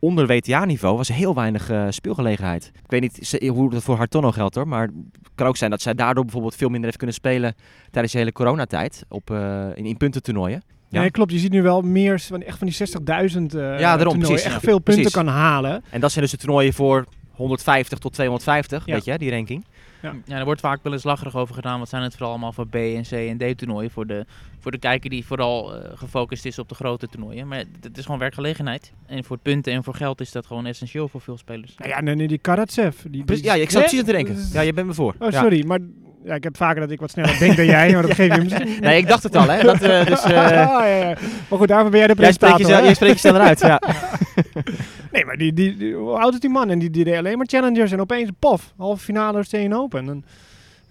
onder 0.00 0.26
WTA-niveau 0.26 0.96
was 0.96 1.08
heel 1.08 1.34
weinig 1.34 1.70
eh, 1.70 1.86
speelgelegenheid. 1.90 2.70
Ik 2.84 2.90
weet 2.90 3.00
niet 3.00 3.48
hoe 3.48 3.70
dat 3.70 3.82
voor 3.82 3.96
Hartono 3.96 4.30
geldt 4.32 4.54
hoor, 4.54 4.68
maar 4.68 4.82
het 4.82 5.30
kan 5.34 5.46
ook 5.46 5.56
zijn 5.56 5.70
dat 5.70 5.82
zij 5.82 5.94
daardoor 5.94 6.24
bijvoorbeeld 6.24 6.54
veel 6.56 6.68
minder 6.68 6.84
heeft 6.84 6.96
kunnen 6.96 7.16
spelen 7.16 7.54
tijdens 7.90 8.12
de 8.12 8.18
hele 8.18 8.32
coronatijd 8.32 9.04
op, 9.08 9.30
eh, 9.30 9.66
in, 9.74 9.86
in 9.86 9.96
puntentoernooien. 9.96 10.62
Ja. 10.88 11.00
Nee, 11.00 11.10
klopt. 11.10 11.32
Je 11.32 11.38
ziet 11.38 11.52
nu 11.52 11.62
wel 11.62 11.80
meer 11.80 12.20
van, 12.20 12.42
echt 12.42 12.58
van 12.58 12.66
die 12.66 12.76
60.000 12.76 13.54
eh 13.54 13.78
Ja, 13.80 13.96
daarom, 13.96 14.18
precies, 14.18 14.42
echt 14.42 14.54
ja. 14.54 14.60
veel 14.60 14.78
punten 14.78 14.94
Precies. 14.94 15.12
kan 15.12 15.26
halen. 15.26 15.82
En 15.90 16.00
dat 16.00 16.10
zijn 16.12 16.24
dus 16.24 16.32
de 16.32 16.38
toernooien 16.40 16.72
voor 16.72 17.06
150 17.30 17.98
tot 17.98 18.12
250, 18.12 18.86
Ja. 18.86 18.92
weet 18.94 19.04
je, 19.04 19.18
die 19.18 19.30
ranking. 19.30 19.64
Ja, 20.02 20.14
er 20.38 20.44
wordt 20.44 20.60
vaak 20.60 20.82
wel 20.82 20.92
eens 20.92 21.02
lacherig 21.02 21.36
over 21.36 21.54
gedaan. 21.54 21.78
Wat 21.78 21.88
zijn 21.88 22.02
het 22.02 22.12
vooral 22.12 22.30
allemaal 22.30 22.52
voor 22.52 22.66
B 22.66 22.74
en 22.74 23.02
C 23.02 23.12
en 23.12 23.38
D 23.54 23.58
toernooien. 23.58 23.90
Voor 23.90 24.06
de, 24.06 24.24
voor 24.58 24.70
de 24.70 24.78
kijker 24.78 25.10
die 25.10 25.26
vooral 25.26 25.74
eh, 25.76 25.98
gefocust 25.98 26.44
is 26.44 26.58
op 26.58 26.68
de 26.68 26.74
grote 26.74 27.06
toernooien. 27.08 27.48
Maar 27.48 27.64
het 27.80 27.98
is 27.98 28.04
gewoon 28.04 28.20
werkgelegenheid. 28.20 28.92
En 29.06 29.24
voor 29.24 29.38
punten 29.38 29.72
en 29.72 29.84
voor 29.84 29.94
geld 29.94 30.20
is 30.20 30.32
dat 30.32 30.46
gewoon 30.46 30.66
essentieel 30.66 31.08
voor 31.08 31.20
veel 31.20 31.38
spelers. 31.38 31.74
Nou 31.76 31.90
ja, 31.90 32.00
nee, 32.00 32.14
nee, 32.14 32.28
die 32.28 32.38
Karatsev. 32.38 32.96
Die, 33.10 33.42
ja, 33.42 33.54
ik 33.54 33.70
zat 33.70 33.80
precies 33.80 33.98
aan 33.98 34.04
te 34.04 34.12
denken. 34.12 34.36
Ja, 34.52 34.60
je 34.60 34.72
bent 34.72 34.86
me 34.86 34.94
voor. 34.94 35.14
Oh, 35.18 35.30
Ja. 35.30 35.40
sorry. 35.40 35.64
Maar 35.66 35.78
ja, 36.24 36.34
ik 36.34 36.44
heb 36.44 36.56
vaker 36.56 36.80
dat 36.80 36.90
ik 36.90 37.00
wat 37.00 37.10
sneller 37.10 37.38
denk 37.38 37.56
dan 37.56 37.64
jij. 37.64 37.92
Maar 37.92 38.02
dat 38.02 38.14
geef 38.20 38.34
je 38.34 38.42
misschien. 38.42 38.80
Nee, 38.80 38.98
ik 38.98 39.08
dacht 39.08 39.22
het 39.22 39.36
al, 39.36 39.48
hè. 39.48 39.62
Dat, 39.62 39.82
eh, 39.82 40.06
dus, 40.10 40.22
eh, 40.22 40.44
Ah, 40.44 40.50
ja, 40.50 40.84
ja. 40.86 41.16
Maar 41.48 41.58
goed, 41.58 41.68
daarvoor 41.68 41.90
ben 41.90 41.98
jij 41.98 42.08
de 42.08 42.14
jij, 42.20 42.32
spreekt 42.32 42.54
presentator. 42.54 42.84
jij 42.84 42.94
spreekt 42.94 43.14
jezelf 43.22 43.36
eruit, 43.36 43.60
ja. 43.60 43.80
Nee, 45.12 45.24
maar 45.24 45.36
die, 45.36 45.52
die, 45.52 45.76
die- 45.76 45.94
hoe 45.94 46.18
oud 46.18 46.32
is 46.34 46.40
die 46.40 46.50
man? 46.50 46.70
En 46.70 46.78
die, 46.78 46.90
die 46.90 47.04
deed 47.04 47.16
alleen 47.16 47.36
maar 47.36 47.46
challengers. 47.46 47.92
En 47.92 48.00
opeens, 48.00 48.30
pof, 48.38 48.72
halve 48.76 49.04
finale 49.04 49.34
Australian 49.36 49.72
Open. 49.72 50.08
En 50.08 50.24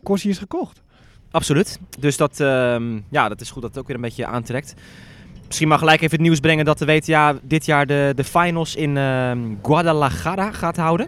Corsi 0.04 0.30
is 0.30 0.38
gekocht. 0.38 0.82
Absoluut. 1.32 1.80
Dus 2.00 2.18
dat, 2.18 2.40
ehm, 2.40 3.00
ja, 3.10 3.30
dat 3.30 3.42
is 3.42 3.52
goed 3.52 3.62
dat 3.62 3.72
het 3.72 3.80
ook 3.80 3.88
weer 3.88 3.96
een 3.96 4.02
beetje 4.02 4.26
aantrekt. 4.26 4.74
Misschien 5.48 5.68
maar 5.68 5.78
gelijk 5.78 6.00
even 6.02 6.12
het 6.12 6.22
nieuws 6.22 6.40
brengen 6.40 6.66
dat 6.66 6.78
de 6.78 6.86
WTA 6.86 7.36
dit 7.42 7.66
jaar 7.66 7.86
de, 7.86 8.12
de 8.16 8.24
finals 8.24 8.76
in 8.76 8.98
ehm, 8.98 9.40
Guadalajara 9.64 10.52
gaat 10.52 10.78
houden. 10.78 11.08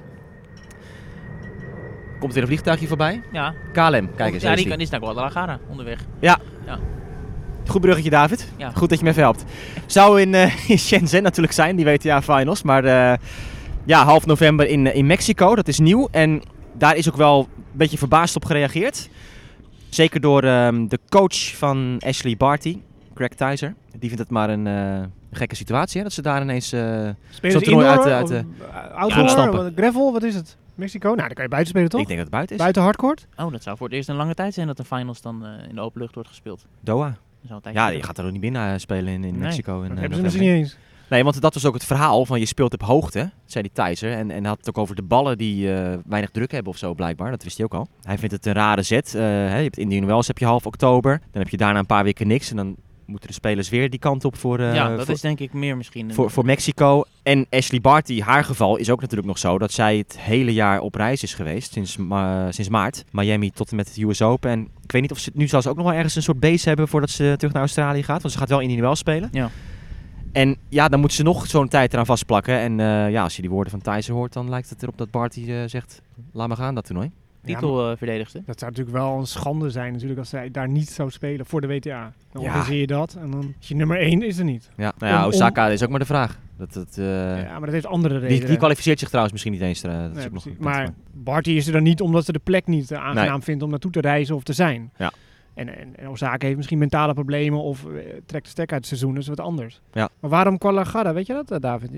Komt 2.21 2.33
weer 2.33 2.41
een 2.41 2.47
vliegtuigje 2.49 2.87
voorbij. 2.87 3.21
Ja, 3.31 3.53
KLM, 3.73 4.09
kijk 4.15 4.33
eens. 4.33 4.43
ja 4.43 4.49
die 4.49 4.63
is 4.63 4.67
kan, 4.67 4.77
die 4.77 4.85
is 4.85 4.89
naar 4.89 4.99
Guadalajara 4.99 5.59
onderweg. 5.69 5.99
die. 6.19 6.39
Goed 7.67 7.81
bruggetje, 7.81 8.09
David. 8.09 8.51
Ja. 8.57 8.71
Goed 8.75 8.89
dat 8.89 8.97
je 8.97 9.03
me 9.03 9.09
even 9.09 9.21
helpt. 9.21 9.43
Zou 9.85 10.21
in, 10.21 10.33
eh, 10.35 10.69
in 10.69 10.77
Shenzhen 10.79 11.23
natuurlijk 11.23 11.53
zijn, 11.53 11.75
die 11.75 11.85
WTA 11.85 12.21
finals. 12.21 12.63
Maar 12.63 12.83
eh, 12.85 13.17
ja, 13.83 14.03
half 14.03 14.25
november 14.25 14.67
in, 14.67 14.87
eh, 14.87 14.95
in 14.95 15.05
Mexico, 15.05 15.55
dat 15.55 15.67
is 15.67 15.79
nieuw. 15.79 16.07
En 16.11 16.41
daar 16.73 16.95
is 16.95 17.09
ook 17.09 17.15
wel 17.15 17.39
een 17.55 17.63
beetje 17.71 17.97
verbaasd 17.97 18.35
op 18.35 18.45
gereageerd. 18.45 19.09
Zeker 19.89 20.21
door 20.21 20.43
ehm, 20.43 20.87
de 20.87 20.99
coach 21.09 21.55
van 21.57 21.95
Ashley 22.05 22.37
Barty, 22.37 22.77
Greg 23.15 23.29
Tyser. 23.29 23.73
Die 23.91 24.09
vindt 24.09 24.19
het 24.19 24.29
maar 24.29 24.49
een 24.49 24.67
eh, 24.67 24.99
gekke 25.31 25.55
situatie, 25.55 25.97
hè, 25.97 26.03
dat 26.03 26.13
ze 26.13 26.21
daar 26.21 26.41
ineens... 26.41 26.71
eh, 26.71 26.81
Spelen 27.29 27.59
ze 27.59 27.65
toernooi 27.65 27.87
indoor? 27.87 28.11
uit 28.11 28.27
de- 28.27 28.33
uit 28.35 28.45
uh, 28.93 28.93
outdoor? 28.95 29.71
gravel? 29.75 30.11
Wat 30.13 30.23
is 30.23 30.35
het? 30.35 30.57
Mexico? 30.81 31.07
Nou, 31.07 31.19
dan 31.19 31.33
kan 31.33 31.43
je 31.43 31.49
buiten 31.49 31.69
spelen, 31.71 31.89
toch? 31.89 32.01
ik 32.01 32.07
denk 32.07 32.19
dat 32.19 32.27
het 32.27 32.35
buiten 32.35 32.55
is. 32.55 32.61
Buiten 32.61 32.81
hardcourt? 32.81 33.27
Oh, 33.37 33.51
dat 33.51 33.63
zou 33.63 33.77
voor 33.77 33.87
het 33.87 33.95
eerst 33.95 34.09
een 34.09 34.15
lange 34.15 34.33
tijd 34.33 34.53
zijn 34.53 34.67
dat 34.67 34.77
de 34.77 34.83
finals 34.85 35.21
dan 35.21 35.45
eh, 35.45 35.69
in 35.69 35.75
de 35.75 35.81
open 35.81 36.01
lucht 36.01 36.13
wordt 36.13 36.29
gespeeld. 36.29 36.65
Doha. 36.79 37.17
Ja, 37.73 37.87
je 37.89 38.03
gaat 38.03 38.17
er 38.17 38.25
ook 38.25 38.31
niet 38.31 38.41
binnen 38.41 38.73
eh, 38.73 38.79
spelen 38.79 39.13
in, 39.13 39.23
in 39.23 39.31
Nee. 39.31 39.41
Mexico. 39.41 39.81
In, 39.81 39.81
Dat 39.81 39.91
eh, 39.91 39.99
hebben 39.99 40.17
ze 40.17 40.23
misschien 40.23 40.45
niet 40.45 40.53
eens. 40.55 40.77
Nee, 41.09 41.23
want 41.23 41.41
dat 41.41 41.53
was 41.53 41.65
ook 41.65 41.73
het 41.73 41.85
verhaal 41.85 42.25
van 42.25 42.39
je 42.39 42.45
speelt 42.45 42.73
op 42.73 42.81
hoogte, 42.81 43.31
zei 43.45 43.63
die 43.63 43.73
Thijser. 43.73 44.11
En, 44.13 44.31
en 44.31 44.45
had 44.45 44.57
het 44.57 44.69
ook 44.69 44.77
over 44.77 44.95
de 44.95 45.01
ballen 45.01 45.37
die 45.37 45.73
eh, 45.73 45.97
weinig 46.05 46.29
druk 46.31 46.51
hebben 46.51 46.71
of 46.71 46.77
zo 46.77 46.93
blijkbaar. 46.93 47.31
Dat 47.31 47.43
wist 47.43 47.57
hij 47.57 47.65
ook 47.65 47.73
al. 47.73 47.87
Hij 48.03 48.17
vindt 48.17 48.33
het 48.33 48.45
een 48.45 48.53
rare 48.53 48.81
zet. 48.81 49.15
Eh, 49.15 49.21
hè, 49.21 49.57
je 49.57 49.63
hebt 49.63 49.77
Indian 49.77 50.05
Wells 50.05 50.27
heb 50.27 50.37
je 50.37 50.45
half 50.45 50.65
oktober. 50.65 51.19
Dan 51.31 51.41
heb 51.41 51.49
je 51.49 51.57
daarna 51.57 51.79
een 51.79 51.85
paar 51.85 52.03
weken 52.03 52.27
niks. 52.27 52.49
En 52.49 52.55
dan 52.55 52.75
moeten 53.11 53.27
de 53.27 53.33
spelers 53.35 53.69
weer 53.69 53.89
die 53.89 53.99
kant 53.99 54.25
op 54.25 54.37
voor, 54.37 54.59
eh, 54.59 54.73
ja, 54.73 54.95
dat 54.95 55.05
voor, 55.05 55.13
is 55.13 55.21
denk 55.21 55.39
ik 55.39 55.53
meer 55.53 55.77
misschien. 55.77 56.13
voor, 56.13 56.31
voor 56.31 56.45
Mexico. 56.45 57.03
En 57.23 57.45
Ashley 57.49 57.81
Barty, 57.81 58.21
haar 58.21 58.43
geval 58.43 58.75
is 58.77 58.89
ook 58.89 59.01
natuurlijk 59.01 59.27
nog 59.27 59.37
zo 59.37 59.57
dat 59.57 59.71
zij 59.71 59.97
het 59.97 60.19
hele 60.19 60.53
jaar 60.53 60.79
op 60.79 60.95
reis 60.95 61.23
is 61.23 61.33
geweest. 61.33 61.71
Sinds, 61.71 61.97
sinds 62.49 62.69
maart. 62.69 63.03
Miami 63.11 63.51
tot 63.51 63.69
en 63.69 63.75
met 63.75 63.87
het 63.87 63.97
US 63.97 64.21
Open. 64.21 64.51
En 64.51 64.67
ik 64.83 64.91
weet 64.91 65.01
niet 65.01 65.11
of 65.11 65.19
ze 65.19 65.31
nu 65.33 65.47
zelfs 65.47 65.67
ook 65.67 65.75
nog 65.75 65.85
wel 65.85 65.93
ergens 65.93 66.15
een 66.15 66.23
soort 66.23 66.39
base 66.39 66.67
hebben 66.67 66.87
voordat 66.87 67.09
ze 67.09 67.33
terug 67.37 67.53
naar 67.53 67.61
Australië 67.61 68.03
gaat. 68.03 68.21
Want 68.21 68.33
ze 68.33 68.39
gaat 68.39 68.49
wel 68.49 68.59
Indian 68.59 68.81
Wells 68.81 68.99
spelen. 68.99 69.29
Ja. 69.31 69.49
En 70.31 70.57
ja, 70.69 70.87
dan 70.87 70.99
moeten 70.99 71.17
ze 71.17 71.23
nog 71.23 71.47
zo'n 71.47 71.67
tijd 71.67 71.93
eraan 71.93 72.05
vastplakken. 72.05 72.57
En 72.57 72.79
eh, 72.79 73.11
ja, 73.11 73.23
als 73.23 73.35
je 73.35 73.41
die 73.41 73.51
woorden 73.51 73.71
van 73.71 73.81
Thijssen 73.81 74.13
hoort, 74.13 74.33
dan 74.33 74.49
lijkt 74.49 74.69
het 74.69 74.83
erop 74.83 74.97
dat 74.97 75.11
Barty 75.11 75.51
eh, 75.51 75.63
zegt, 75.65 76.01
laat 76.31 76.47
maar 76.47 76.57
gaan 76.57 76.75
dat 76.75 76.85
toernooi. 76.85 77.11
Titelverdedigster. 77.45 78.41
Dat 78.45 78.59
zou 78.59 78.71
natuurlijk 78.71 78.97
wel 78.97 79.17
een 79.17 79.25
schande 79.27 79.69
zijn 79.69 79.91
natuurlijk 79.93 80.19
als 80.19 80.29
zij 80.29 80.51
daar 80.51 80.67
niet 80.69 80.89
zou 80.89 81.09
spelen 81.09 81.45
voor 81.45 81.61
de 81.61 81.67
WTA. 81.67 82.13
Dan 82.31 82.41
Ja. 82.41 82.47
organiseer 82.47 82.79
je 82.79 82.87
dat 82.87 83.13
en 83.21 83.31
dan 83.31 83.53
is 83.59 83.67
je 83.67 83.75
nummer 83.75 84.01
1 84.01 84.21
is 84.23 84.37
er 84.37 84.43
niet. 84.45 84.69
Ja, 84.77 84.93
nou 84.97 85.11
ja, 85.11 85.17
Om- 85.19 85.23
om- 85.25 85.29
Osaka 85.29 85.67
is 85.67 85.83
ook 85.83 85.89
maar 85.89 85.99
de 85.99 86.05
vraag. 86.05 86.39
Dat, 86.57 86.73
dat, 86.73 86.97
eh, 86.97 87.05
ja, 87.43 87.51
maar 87.51 87.61
dat 87.61 87.71
heeft 87.71 87.85
andere 87.85 88.13
redenen. 88.13 88.37
die, 88.39 88.47
die 88.47 88.57
kwalificeert 88.57 88.99
zich 88.99 89.07
trouwens 89.07 89.33
misschien 89.33 89.53
niet 89.53 89.61
eens. 89.67 89.83
eh, 89.83 90.01
dat 90.01 90.17
is 90.17 90.25
ook 90.25 90.31
nog 90.31 90.45
maar 90.59 90.89
Barty 91.13 91.49
is 91.51 91.67
er 91.67 91.73
dan 91.73 91.83
niet 91.83 92.01
omdat 92.01 92.25
ze 92.25 92.31
de 92.31 92.39
plek 92.43 92.67
niet 92.67 92.91
eh, 92.91 92.97
aangenaam 93.03 93.31
Nee. 93.31 93.41
vindt 93.41 93.63
om 93.63 93.69
naartoe 93.69 93.91
te 93.91 94.01
reizen 94.01 94.35
of 94.35 94.43
te 94.43 94.53
zijn. 94.53 94.91
Ja. 94.97 95.11
En, 95.53 95.77
en, 95.77 95.95
en 95.95 96.09
Osaka 96.09 96.45
heeft 96.45 96.57
misschien 96.57 96.77
mentale 96.79 97.13
problemen 97.13 97.59
of 97.61 97.85
eh, 97.85 97.91
trekt 98.25 98.43
de 98.45 98.51
stek 98.51 98.71
uit 98.71 98.79
het 98.79 98.87
seizoen, 98.87 99.13
dus 99.15 99.27
wat 99.27 99.39
anders. 99.39 99.81
Ja. 99.93 100.09
Maar 100.19 100.29
waarom 100.29 100.59
Guadalajara, 100.61 101.13
weet 101.13 101.27
je 101.27 101.33
dat 101.33 101.51
eh, 101.51 101.59
David? 101.59 101.91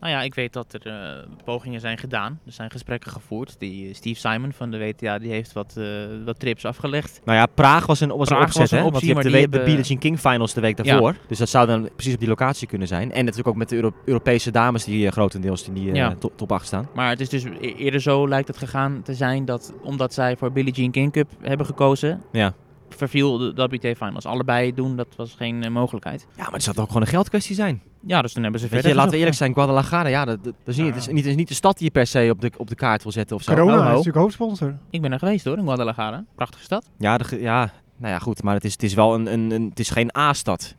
Nou 0.00 0.12
ja, 0.12 0.22
ik 0.22 0.34
weet 0.34 0.52
dat 0.52 0.72
er 0.72 0.86
eh, 0.86 1.28
pogingen 1.44 1.80
zijn 1.80 1.98
gedaan. 1.98 2.40
Er 2.46 2.52
zijn 2.52 2.70
gesprekken 2.70 3.10
gevoerd. 3.10 3.56
Die 3.58 3.94
Steve 3.94 4.20
Simon 4.20 4.52
van 4.52 4.70
de 4.70 4.78
WTA 4.78 5.18
die 5.18 5.30
heeft 5.30 5.52
wat, 5.52 5.74
eh, 5.78 5.84
wat 6.24 6.38
trips 6.38 6.64
afgelegd. 6.64 7.20
Nou 7.24 7.38
ja, 7.38 7.46
Praag 7.46 7.86
was 7.86 8.00
een, 8.00 8.08
was 8.16 8.28
Praag 8.28 8.38
een 8.40 8.44
opzet, 8.46 8.60
was 8.60 8.70
een 8.70 8.78
hè? 8.78 8.90
Want 8.90 9.00
je 9.04 9.12
hebt 9.38 9.52
de, 9.52 9.62
Billie 9.64 9.82
Jean 9.82 9.98
King 10.00 10.18
finals 10.18 10.54
de 10.54 10.60
week 10.60 10.76
daarvoor. 10.84 11.16
Dus 11.28 11.38
dat 11.38 11.48
zou 11.48 11.66
dan 11.66 11.88
precies 11.94 12.12
op 12.14 12.18
die 12.20 12.28
locatie 12.28 12.68
kunnen 12.68 12.88
zijn. 12.88 13.12
En 13.12 13.20
natuurlijk 13.24 13.48
ook 13.48 13.56
met 13.56 13.68
de 13.68 13.76
Euro- 13.76 13.94
Europese 14.04 14.50
dames 14.50 14.84
die 14.84 15.10
grotendeels 15.10 15.68
in 15.68 15.74
die 15.74 15.88
eh, 15.90 15.94
Ja. 15.94 16.14
top, 16.14 16.36
top 16.36 16.52
8 16.52 16.66
staan. 16.66 16.88
Maar 16.94 17.08
het 17.08 17.20
is 17.20 17.28
dus 17.28 17.44
e- 17.44 17.50
eerder 17.60 18.00
zo 18.00 18.28
lijkt 18.28 18.48
het 18.48 18.56
gegaan 18.56 19.02
te 19.02 19.14
zijn 19.14 19.44
dat 19.44 19.72
omdat 19.82 20.14
zij 20.14 20.36
voor 20.36 20.52
Billie 20.52 20.72
Jean 20.72 20.90
King 20.90 21.12
Cup 21.12 21.30
hebben 21.42 21.66
gekozen, 21.66 22.22
Ja. 22.32 22.52
Verviel 22.96 23.38
de 23.38 23.68
WTA 23.70 23.94
Finals. 23.94 24.26
Allebei 24.26 24.74
doen, 24.74 24.96
dat 24.96 25.06
was 25.16 25.34
geen 25.36 25.62
eh, 25.62 25.70
mogelijkheid. 25.70 26.26
ja, 26.36 26.42
maar 26.42 26.52
het 26.52 26.62
zou 26.62 26.74
toch 26.74 26.84
ook 26.84 26.90
gewoon 26.90 27.06
een 27.06 27.12
geldkwestie 27.12 27.54
zijn? 27.54 27.82
Ja, 28.06 28.22
dus 28.22 28.32
toen 28.32 28.42
hebben 28.42 28.60
ze 28.60 28.66
Weet 28.66 28.74
verder 28.74 28.90
je, 28.90 28.96
laten 28.96 29.12
we 29.12 29.18
eerlijk 29.18 29.36
zijn, 29.36 29.52
Guadalajara, 29.54 30.08
ja, 30.08 30.24
dat, 30.24 30.44
dat, 30.44 30.54
dat 30.64 30.74
is 30.74 30.76
niet, 30.76 30.86
het, 30.86 30.96
is 30.96 31.06
niet, 31.06 31.16
het 31.16 31.26
is 31.26 31.34
niet 31.36 31.48
de 31.48 31.54
stad 31.54 31.76
die 31.76 31.86
je 31.86 31.92
per 31.92 32.06
se 32.06 32.28
op 32.30 32.40
de, 32.40 32.50
op 32.56 32.68
de 32.68 32.74
kaart 32.74 33.02
wil 33.02 33.12
zetten 33.12 33.36
of 33.36 33.42
zo. 33.42 33.52
Corona 33.54 33.76
Ho, 33.76 33.82
is 33.82 33.88
natuurlijk 33.88 34.16
hoofdsponsor. 34.16 34.76
Ik 34.90 35.00
ben 35.02 35.12
er 35.12 35.18
geweest 35.18 35.44
hoor, 35.44 35.58
in 35.58 35.64
Guadalajara. 35.64 36.24
Prachtige 36.34 36.64
stad. 36.64 36.90
Ja, 36.98 37.18
de 37.18 37.40
ja, 37.40 37.72
nou 37.96 38.12
ja, 38.12 38.18
goed, 38.18 38.42
maar 38.42 38.54
het 38.54 38.64
is, 38.64 38.72
het 38.72 38.82
is 38.82 38.94
wel 38.94 39.14
een, 39.14 39.32
een, 39.32 39.50
een 39.50 39.68
het 39.68 39.78
is 39.78 39.90
geen 39.90 40.16
A-stad, 40.16 40.74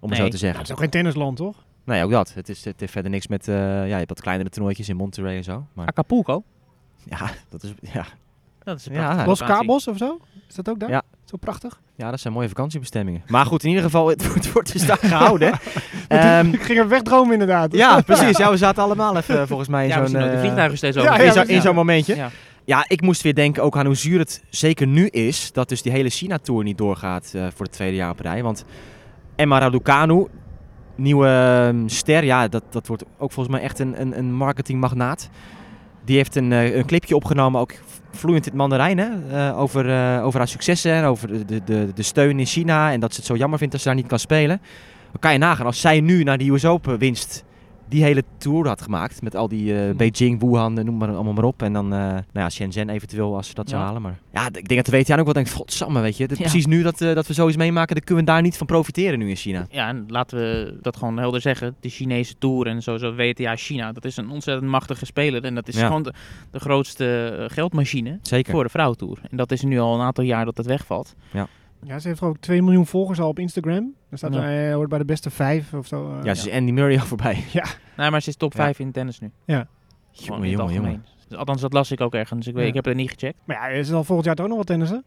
om 0.00 0.08
het 0.08 0.18
zo 0.18 0.24
te 0.24 0.32
Ja, 0.32 0.36
zeggen. 0.38 0.58
het 0.58 0.68
is 0.68 0.74
ook 0.74 0.80
geen 0.80 0.90
tennisland, 0.90 1.36
toch? 1.36 1.56
Nee, 1.84 2.04
ook 2.04 2.10
dat. 2.10 2.34
Het, 2.34 2.48
is, 2.48 2.64
het 2.64 2.80
heeft 2.80 2.92
verder 2.92 3.10
niks 3.10 3.26
met, 3.26 3.48
eh, 3.48 3.54
ja, 3.56 3.84
je 3.84 3.92
hebt 3.94 4.08
wat 4.08 4.20
kleinere 4.20 4.48
toernooitjes 4.50 4.88
in 4.88 4.96
Monterrey 4.96 5.36
en 5.36 5.44
zo. 5.44 5.66
Maar 5.72 5.86
Acapulco. 5.86 6.42
ja, 7.04 7.30
dat 7.48 7.62
is, 7.62 7.74
ja, 7.92 8.04
Dat 8.64 8.78
is 8.78 8.86
een 8.86 8.92
Ja. 8.94 9.26
Los. 9.26 9.38
Cabos 9.42 9.88
of 9.88 9.96
zo? 9.96 10.18
Is 10.48 10.54
dat 10.54 10.68
ook 10.68 10.80
daar? 10.80 10.90
Ja. 10.90 11.02
Zo 11.32 11.38
prachtig. 11.40 11.80
ja, 11.96 12.10
dat 12.10 12.20
zijn 12.20 12.32
mooie 12.32 12.48
vakantiebestemmingen. 12.48 13.22
Maar 13.26 13.46
goed, 13.46 13.62
in 13.62 13.68
ieder 13.68 13.84
geval, 13.84 14.08
het, 14.08 14.26
wordt- 14.26 14.44
het 14.44 14.52
wordt 14.52 14.72
dus 14.72 14.86
daar 14.86 14.96
gehouden. 14.98 15.52
Ehm, 16.08 16.46
ik 16.52 16.62
ging 16.62 16.78
er 16.78 16.88
wegdromen 16.88 17.32
inderdaad. 17.32 17.72
ja, 17.72 18.00
precies. 18.06 18.36
Ja, 18.36 18.50
we 18.50 18.56
zaten 18.56 18.82
allemaal 18.82 19.16
even 19.16 19.40
eh, 19.40 19.46
volgens 19.46 19.68
mij 19.68 19.82
in 19.82 19.88
Ja, 19.88 20.06
zo'n... 20.06 20.20
de 20.20 20.26
eh, 20.26 20.38
vliegtuigen 20.40 20.76
steeds 20.78 20.96
over. 20.96 21.24
ja, 21.24 21.44
in 21.46 21.62
zo'n- 21.62 21.74
momentje. 21.74 22.14
Ja. 22.16 22.30
Ja, 22.64 22.84
ik 22.88 23.00
moest 23.00 23.22
weer 23.22 23.34
denken 23.34 23.62
ook 23.62 23.76
aan 23.76 23.86
hoe 23.86 23.94
zuur 23.94 24.18
het 24.18 24.42
zeker 24.50 24.86
nu 24.86 25.06
is 25.06 25.52
dat 25.52 25.68
dus 25.68 25.82
die 25.82 25.92
hele 25.92 26.08
China-tour 26.10 26.64
niet 26.64 26.78
doorgaat 26.78 27.32
eh, 27.34 27.46
voor 27.54 27.64
het 27.66 27.74
tweede 27.74 27.96
jaar 27.96 28.10
op 28.10 28.20
rij. 28.20 28.42
Want 28.42 28.64
Emma 29.36 29.58
Raducanu, 29.58 30.26
nieuwe 30.96 31.26
ehm, 31.28 31.88
ster, 31.88 32.24
ja, 32.24 32.48
dat, 32.48 32.62
dat 32.70 32.86
wordt 32.86 33.04
ook 33.18 33.32
volgens 33.32 33.54
mij 33.56 33.64
echt 33.64 33.78
een, 33.78 34.00
een, 34.00 34.18
een 34.18 34.32
marketingmagnaat. 34.34 35.28
Die 36.04 36.16
heeft 36.16 36.36
een, 36.36 36.52
eh, 36.52 36.76
een 36.76 36.86
clipje 36.86 37.16
opgenomen, 37.16 37.60
ook 37.60 37.72
vloeiend 38.10 38.44
in 38.44 38.50
het 38.50 38.60
Mandarijn, 38.60 38.98
hè? 38.98 39.08
eh, 39.30 39.58
over, 39.58 39.90
eh, 39.90 40.24
over 40.24 40.38
haar 40.38 40.48
successen 40.48 40.92
en 40.92 41.04
over 41.04 41.28
de, 41.28 41.44
de, 41.44 41.64
de, 41.64 41.90
de 41.94 42.02
steun 42.02 42.38
in 42.38 42.46
China. 42.46 42.92
En 42.92 43.00
dat 43.00 43.10
ze 43.12 43.16
het 43.16 43.26
zo 43.26 43.36
jammer 43.36 43.58
vindt 43.58 43.72
dat 43.72 43.82
ze 43.82 43.88
daar 43.88 43.96
niet 43.96 44.06
kan 44.06 44.18
spelen. 44.18 44.60
Dan 45.10 45.20
kan 45.20 45.32
je 45.32 45.38
nagaan, 45.38 45.66
als 45.66 45.80
zij 45.80 46.00
nu 46.00 46.22
naar 46.22 46.38
die 46.38 46.52
US 46.52 46.64
Open 46.64 46.98
winst 46.98 47.44
die 47.92 48.02
hele 48.02 48.22
tour 48.38 48.66
had 48.66 48.82
gemaakt. 48.82 49.22
Met 49.22 49.36
al 49.36 49.48
die 49.48 49.78
eh, 49.88 49.94
Beijing, 49.96 50.40
Wuhan, 50.40 50.78
eh, 50.78 50.84
noem 50.84 50.96
maar 50.96 51.08
allemaal 51.14 51.32
maar 51.32 51.44
op. 51.44 51.62
En 51.62 51.72
dan, 51.72 51.84
eh, 51.92 51.98
nou 51.98 52.22
ja, 52.32 52.50
Shenzhen 52.50 52.88
eventueel 52.88 53.36
als 53.36 53.48
ze 53.48 53.54
dat 53.54 53.68
zou 53.68 53.80
Ja. 53.80 53.86
halen. 53.86 54.02
Maar 54.02 54.18
ja, 54.32 54.46
ik 54.46 54.68
denk 54.68 54.84
dat 54.84 54.94
de 54.94 54.98
WTA 55.02 55.18
ook 55.18 55.24
wel 55.24 55.32
denkt, 55.34 55.52
godsamme, 55.52 56.00
weet 56.00 56.16
je. 56.16 56.26
Ja. 56.28 56.34
Precies 56.36 56.66
nu 56.66 56.82
dat, 56.82 57.00
eh, 57.00 57.14
dat 57.14 57.26
we 57.26 57.32
zoiets 57.32 57.56
meemaken, 57.56 57.94
dan 57.94 58.04
kunnen 58.04 58.24
we 58.24 58.30
daar 58.30 58.42
niet 58.42 58.56
van 58.56 58.66
profiteren 58.66 59.18
nu 59.18 59.28
in 59.28 59.36
China. 59.36 59.66
Ja, 59.70 59.88
en 59.88 60.04
laten 60.08 60.38
we 60.38 60.78
dat 60.82 60.96
gewoon 60.96 61.18
helder 61.18 61.40
zeggen. 61.40 61.76
De 61.80 61.88
Chinese 61.88 62.34
Tour 62.38 62.66
en 62.66 62.82
sowieso 62.82 63.14
WTA 63.14 63.56
China, 63.56 63.92
dat 63.92 64.04
is 64.04 64.16
een 64.16 64.30
ontzettend 64.30 64.70
machtige 64.70 65.06
speler. 65.06 65.44
En 65.44 65.54
dat 65.54 65.68
is 65.68 65.76
Ja. 65.76 65.86
gewoon 65.86 66.02
de, 66.02 66.12
de 66.50 66.58
grootste 66.60 67.46
geldmachine 67.50 68.18
Zeker. 68.22 68.52
voor 68.52 68.62
de 68.64 68.70
vrouwentour. 68.70 69.18
En 69.30 69.36
dat 69.36 69.52
is 69.52 69.62
nu 69.62 69.78
al 69.78 69.94
een 69.94 70.00
aantal 70.00 70.24
jaar 70.24 70.44
dat 70.44 70.56
het 70.56 70.66
wegvalt. 70.66 71.14
Ja, 71.86 71.98
ze 71.98 72.08
heeft 72.08 72.22
ik 72.22 72.36
2 72.40 72.62
miljoen 72.62 72.86
volgers 72.86 73.20
al 73.20 73.28
op 73.28 73.38
Instagram. 73.38 73.94
Dan 74.12 74.18
staat 74.30 74.34
Ja. 74.34 74.40
hij 74.40 74.68
eh, 74.68 74.74
hoort 74.74 74.88
bij 74.88 74.98
de 74.98 75.04
beste 75.04 75.30
vijf 75.30 75.74
of 75.74 75.86
zo. 75.86 76.12
eh, 76.18 76.24
Ja, 76.24 76.34
ze 76.34 76.50
is 76.50 76.56
Andy 76.56 76.70
Murray 76.72 76.98
al 76.98 77.04
voorbij. 77.06 77.44
Nee, 77.96 78.10
maar 78.10 78.22
ze 78.22 78.28
is 78.28 78.36
top 78.36 78.52
Ja. 78.52 78.62
5 78.64 78.78
in 78.78 78.92
tennis 78.92 79.18
nu. 79.20 79.30
Gewoon 79.46 79.66
Jongen, 80.12 80.36
in 80.44 80.50
het 80.50 80.50
jongen, 80.58 80.74
jongen. 80.74 80.74
algemeen. 80.90 81.02
Dus 81.28 81.38
althans, 81.38 81.60
dat 81.60 81.72
las 81.72 81.90
ik 81.90 82.00
ook 82.00 82.14
ergens. 82.14 82.46
Ik, 82.46 82.52
weet, 82.54 82.62
Ja. 82.62 82.68
ik 82.68 82.74
heb 82.74 82.84
het 82.84 82.96
niet 82.96 83.10
gecheckt. 83.10 83.38
Maar 83.44 83.72
ja, 83.74 83.76
ze 83.82 83.90
zal 83.90 84.04
volgend 84.04 84.26
jaar 84.26 84.34
toch 84.36 84.46
nog 84.48 84.56
wat 84.56 84.66
tennissen. 84.66 85.04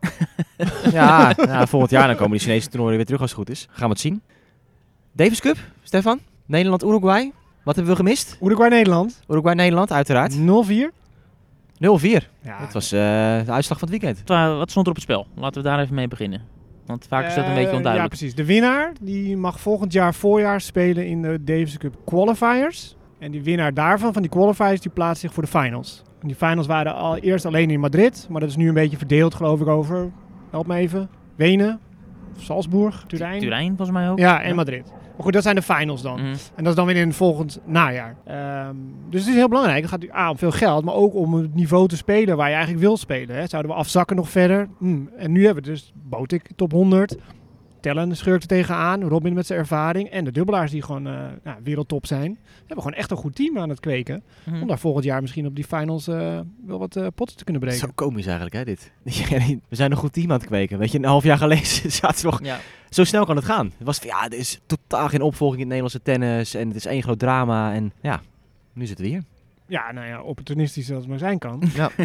Ja, 0.92 1.32
ja, 1.36 1.66
volgend 1.66 1.90
jaar 1.90 2.06
dan 2.06 2.16
komen 2.16 2.30
die 2.30 2.40
Chinese 2.46 2.68
toernooien 2.68 2.96
weer 2.96 3.04
terug 3.06 3.20
als 3.20 3.30
het 3.30 3.38
goed 3.38 3.50
is. 3.50 3.66
Gaan 3.70 3.84
we 3.84 3.88
het 3.92 4.00
zien. 4.00 4.22
Davis 5.12 5.40
Cup, 5.40 5.56
Stefan. 5.82 6.20
Nederland-Uruguay. 6.46 7.32
Wat 7.64 7.74
hebben 7.74 7.92
we 7.92 7.98
gemist? 7.98 8.38
Uruguay-Nederland. 8.42 9.22
Uruguay-Nederland, 9.28 9.92
uiteraard. 9.92 10.36
0-4. 10.38 10.38
0-4. 10.40 10.40
Dat 11.78 12.28
Ja, 12.42 12.68
was 12.72 12.92
eh, 12.92 13.00
de 13.44 13.52
uitslag 13.52 13.78
van 13.78 13.88
het 13.88 14.00
weekend. 14.00 14.22
Wa- 14.28 14.54
Wat 14.56 14.70
stond 14.70 14.86
er 14.86 14.90
op 14.92 14.98
het 14.98 15.04
spel? 15.04 15.26
Laten 15.34 15.62
we 15.62 15.68
daar 15.68 15.80
even 15.80 15.94
mee 15.94 16.08
beginnen. 16.08 16.40
Want 16.86 17.06
vaak 17.08 17.26
is 17.26 17.34
dat 17.34 17.44
een 17.44 17.50
Eh, 17.50 17.54
beetje 17.56 17.70
Ja, 17.70 17.76
onduidelijk. 17.76 18.14
precies. 18.14 18.34
De 18.34 18.44
winnaar 18.44 18.92
die 19.00 19.36
mag 19.36 19.60
volgend 19.60 19.92
jaar 19.92 20.14
voorjaar 20.14 20.60
spelen 20.60 21.06
in 21.06 21.22
de 21.22 21.44
Davis 21.44 21.78
Cup 21.78 21.94
qualifiers. 22.04 22.96
En 23.18 23.30
die 23.30 23.42
winnaar 23.42 23.74
daarvan, 23.74 24.12
van 24.12 24.22
die 24.22 24.30
qualifiers, 24.30 24.80
die 24.80 24.90
plaatst 24.90 25.20
zich 25.20 25.32
voor 25.32 25.42
de 25.42 25.48
finals. 25.48 26.02
En 26.20 26.26
die 26.26 26.36
finals 26.36 26.66
waren 26.66 26.94
al 26.94 27.16
eerst 27.16 27.44
alleen 27.44 27.70
in 27.70 27.80
Madrid, 27.80 28.26
maar 28.30 28.40
dat 28.40 28.50
is 28.50 28.56
nu 28.56 28.68
een 28.68 28.74
beetje 28.74 28.96
verdeeld 28.96 29.34
geloof 29.34 29.60
ik 29.60 29.66
over, 29.66 30.10
help 30.50 30.66
me 30.66 30.76
even, 30.76 31.08
Wenen, 31.36 31.80
Salzburg, 32.38 33.04
Turijn. 33.06 33.40
Turijn 33.40 33.66
volgens 33.76 33.90
mij 33.98 34.10
ook. 34.10 34.18
Ja, 34.18 34.42
en 34.42 34.54
Madrid. 34.54 34.92
Maar 35.16 35.24
goed, 35.24 35.32
dat 35.32 35.42
zijn 35.42 35.54
de 35.54 35.62
finals 35.62 36.02
dan. 36.02 36.20
Mhm. 36.20 36.26
En 36.26 36.64
dat 36.64 36.66
is 36.66 36.74
dan 36.74 36.86
weer 36.86 36.96
in 36.96 37.06
het 37.06 37.16
volgend 37.16 37.60
najaar. 37.64 38.16
Ehm, 38.24 38.76
dus 39.10 39.20
het 39.20 39.28
is 39.28 39.36
heel 39.36 39.48
belangrijk. 39.48 39.82
Het 39.82 39.90
gaat 39.90 40.14
A, 40.14 40.30
om 40.30 40.38
veel 40.38 40.50
geld, 40.50 40.84
maar 40.84 40.94
ook 40.94 41.14
om 41.14 41.34
het 41.34 41.54
niveau 41.54 41.88
te 41.88 41.96
spelen 41.96 42.36
waar 42.36 42.48
je 42.48 42.54
eigenlijk 42.54 42.84
wil 42.84 42.96
spelen. 42.96 43.36
Hè. 43.36 43.46
Zouden 43.46 43.72
we 43.72 43.78
afzakken 43.78 44.16
nog 44.16 44.30
verder? 44.30 44.68
Hm. 44.78 44.98
En 45.16 45.32
nu 45.32 45.44
hebben 45.44 45.64
we 45.64 45.70
dus 45.70 45.92
Botik 45.94 46.50
top 46.56 46.72
100. 46.72 47.16
Tellen 47.86 48.16
schurkt 48.16 48.42
er 48.42 48.48
tegenaan. 48.48 49.02
Robin 49.02 49.34
met 49.34 49.46
zijn 49.46 49.58
ervaring. 49.58 50.08
En 50.08 50.24
de 50.24 50.32
dubbelaars 50.32 50.70
die 50.70 50.82
gewoon 50.82 51.06
eh 51.06 51.12
nou, 51.44 51.58
wereldtop 51.62 52.06
zijn. 52.06 52.32
We 52.42 52.52
hebben 52.58 52.76
gewoon 52.84 52.98
echt 52.98 53.10
een 53.10 53.16
goed 53.16 53.34
team 53.34 53.58
aan 53.58 53.68
het 53.68 53.80
kweken. 53.80 54.22
Mhm. 54.44 54.60
Om 54.60 54.68
daar 54.68 54.78
volgend 54.78 55.04
jaar 55.04 55.20
misschien 55.20 55.46
op 55.46 55.54
die 55.54 55.64
finals 55.64 56.08
eh, 56.08 56.40
wel 56.66 56.78
wat 56.78 56.96
eh, 56.96 57.06
potten 57.14 57.36
te 57.36 57.44
kunnen 57.44 57.62
breken. 57.62 57.80
Zo 57.80 57.88
komisch 57.94 58.26
eigenlijk, 58.26 58.54
hè, 58.56 58.64
dit. 58.64 58.92
we 59.68 59.76
zijn 59.76 59.90
een 59.90 59.96
goed 59.96 60.12
team 60.12 60.30
aan 60.30 60.38
het 60.38 60.46
kweken. 60.46 60.78
Weet 60.78 60.92
je, 60.92 60.98
een 60.98 61.04
half 61.04 61.24
jaar 61.24 61.38
geleden 61.38 61.90
zaten 62.00 62.24
we 62.24 62.30
nog... 62.30 62.44
Ja. 62.44 62.58
Zo 62.90 63.04
snel 63.04 63.24
kan 63.24 63.36
het 63.36 63.44
gaan. 63.44 63.66
Het 63.76 63.86
was 63.86 63.98
van, 63.98 64.08
ja, 64.08 64.24
er 64.24 64.38
is 64.38 64.60
totaal 64.66 65.08
geen 65.08 65.22
opvolging 65.22 65.62
in 65.62 65.70
het 65.70 65.80
Nederlandse 65.80 66.02
tennis. 66.02 66.54
En 66.54 66.68
het 66.68 66.76
is 66.76 66.86
één 66.86 67.02
groot 67.02 67.18
drama. 67.18 67.74
En 67.74 67.92
ja, 68.00 68.20
nu 68.72 68.86
zitten 68.86 69.04
we 69.04 69.10
hier. 69.10 69.22
Ja, 69.66 69.92
nou 69.92 70.06
ja, 70.06 70.22
opportunistisch 70.22 70.90
als 70.90 70.98
het 70.98 71.08
maar 71.08 71.18
zijn 71.18 71.38
kan. 71.38 71.62
Ja. 71.74 71.90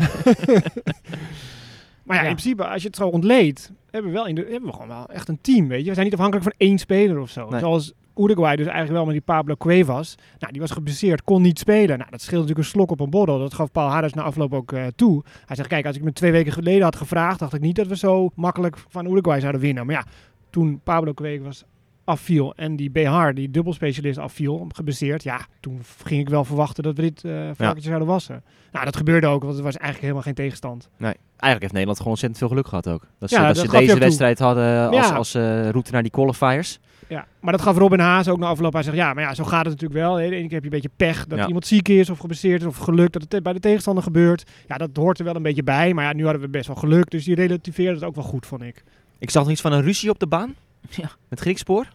Maar 2.03 2.15
ja, 2.15 2.25
Ja. 2.25 2.29
in 2.29 2.35
principe, 2.35 2.67
als 2.67 2.81
je 2.81 2.87
het 2.87 2.97
zo 2.97 3.07
ontleedt, 3.07 3.71
hebben 3.91 4.11
we, 4.11 4.17
wel 4.17 4.27
in 4.27 4.35
de, 4.35 4.41
hebben 4.41 4.69
we 4.69 4.73
gewoon 4.73 4.87
wel 4.87 5.09
echt 5.09 5.27
een 5.27 5.41
team, 5.41 5.67
weet 5.67 5.81
je. 5.81 5.87
We 5.87 5.93
zijn 5.93 6.05
niet 6.05 6.15
afhankelijk 6.15 6.49
van 6.49 6.67
één 6.67 6.77
speler 6.77 7.19
of 7.19 7.29
zo. 7.29 7.49
Nee. 7.49 7.59
Zoals 7.59 7.93
Uruguay 8.17 8.55
dus 8.55 8.65
eigenlijk 8.65 8.95
wel 8.95 9.05
met 9.05 9.13
die 9.13 9.35
Pablo 9.35 9.55
Cuevas. 9.55 10.15
Nou, 10.39 10.51
die 10.51 10.61
was 10.61 10.71
geblesseerd, 10.71 11.23
kon 11.23 11.41
niet 11.41 11.59
spelen. 11.59 11.97
Nou, 11.97 12.11
dat 12.11 12.21
scheelt 12.21 12.41
natuurlijk 12.41 12.67
een 12.67 12.73
slok 12.73 12.91
op 12.91 12.99
een 12.99 13.09
borrel. 13.09 13.39
Dat 13.39 13.53
gaf 13.53 13.71
Paul 13.71 13.89
Harris 13.89 14.13
na 14.13 14.21
afloop 14.21 14.53
ook 14.53 14.71
eh, 14.71 14.85
toe. 14.95 15.23
Hij 15.45 15.55
zegt, 15.55 15.69
kijk, 15.69 15.85
als 15.85 15.95
ik 15.95 16.03
me 16.03 16.13
twee 16.13 16.31
weken 16.31 16.51
geleden 16.51 16.83
had 16.83 16.95
gevraagd, 16.95 17.39
dacht 17.39 17.53
ik 17.53 17.61
niet 17.61 17.75
dat 17.75 17.87
we 17.87 17.97
zo 17.97 18.29
makkelijk 18.35 18.77
van 18.87 19.05
Uruguay 19.05 19.39
zouden 19.39 19.61
winnen. 19.61 19.85
Maar 19.85 19.95
ja, 19.95 20.05
toen 20.49 20.79
Pablo 20.83 21.13
Cuevas 21.13 21.63
afviel 22.11 22.53
en 22.55 22.75
die 22.75 22.89
BH, 22.89 23.29
die 23.33 23.51
dubbelspecialist 23.51 24.17
afviel, 24.17 24.67
geblesseerd. 24.75 25.23
Ja, 25.23 25.45
toen 25.59 25.81
ging 26.03 26.21
ik 26.21 26.29
wel 26.29 26.45
verwachten 26.45 26.83
dat 26.83 26.95
we 26.95 27.01
dit 27.01 27.23
eh 27.23 27.31
varkentje 27.53 27.81
zouden 27.87 28.07
wassen. 28.07 28.43
Nou, 28.71 28.85
dat 28.85 28.95
gebeurde 28.95 29.27
ook, 29.27 29.41
want 29.43 29.53
het 29.55 29.63
was 29.63 29.73
eigenlijk 29.77 30.01
helemaal 30.01 30.21
geen 30.23 30.33
tegenstand. 30.33 30.89
Eigenlijk 30.99 31.59
heeft 31.61 31.71
Nederland 31.71 31.97
gewoon 31.97 32.11
ontzettend 32.11 32.39
veel 32.39 32.49
geluk 32.49 32.67
gehad 32.67 32.87
ook. 32.89 33.07
Dat 33.19 33.29
ze, 33.29 33.35
Ja, 33.35 33.45
dat 33.47 33.55
dat 33.55 33.63
ze 33.65 33.69
gaf 33.69 33.79
je 33.79 33.85
deze 33.85 33.97
toe. 33.97 34.05
wedstrijd 34.05 34.39
hadden 34.39 34.89
als, 34.89 35.07
Ja. 35.09 35.15
als 35.15 35.33
eh, 35.35 35.69
route 35.69 35.91
naar 35.91 36.01
die 36.01 36.11
qualifiers. 36.11 36.79
Ja, 37.07 37.25
maar 37.39 37.51
dat 37.51 37.61
gaf 37.61 37.77
Robin 37.77 37.99
Haas 37.99 38.27
ook 38.27 38.37
na 38.39 38.47
afloop. 38.47 38.73
Hij 38.73 38.83
zegt, 38.83 38.95
ja, 38.95 39.13
maar 39.13 39.23
ja, 39.23 39.33
zo 39.33 39.43
gaat 39.43 39.65
het 39.65 39.73
natuurlijk 39.81 39.99
wel. 40.01 40.13
De 40.13 40.21
ene 40.21 40.31
keer 40.31 40.41
heb 40.41 40.51
je 40.51 40.63
een 40.63 40.69
beetje 40.69 40.89
pech 40.95 41.25
dat 41.27 41.37
Ja. 41.39 41.45
iemand 41.47 41.65
ziek 41.67 41.87
is 41.87 42.09
of 42.09 42.17
geblesseerd 42.19 42.61
is 42.61 42.67
of 42.67 42.77
geluk 42.77 43.11
dat 43.11 43.25
het 43.27 43.43
bij 43.43 43.53
de 43.53 43.59
tegenstander 43.59 44.03
gebeurt. 44.03 44.49
Ja, 44.67 44.77
dat 44.77 44.89
hoort 44.93 45.19
er 45.19 45.25
wel 45.25 45.35
een 45.35 45.41
beetje 45.43 45.63
bij. 45.63 45.93
Maar 45.93 46.05
ja, 46.05 46.13
nu 46.13 46.23
hadden 46.23 46.41
we 46.41 46.47
best 46.49 46.67
wel 46.67 46.75
geluk, 46.75 47.09
dus 47.09 47.23
die 47.23 47.35
relativeerde 47.35 47.93
het 47.95 48.03
ook 48.03 48.15
wel 48.15 48.23
goed, 48.23 48.45
vond 48.45 48.61
ik. 48.61 48.83
Ik 49.19 49.29
zag 49.29 49.43
nog 49.43 49.51
iets 49.51 49.61
van 49.61 49.71
een 49.71 49.81
ruzie 49.81 50.09
op 50.09 50.19
de 50.19 50.27
baan. 50.27 50.55
Ja. 50.89 51.09
Met 51.29 51.39
Griekspoor. 51.39 51.85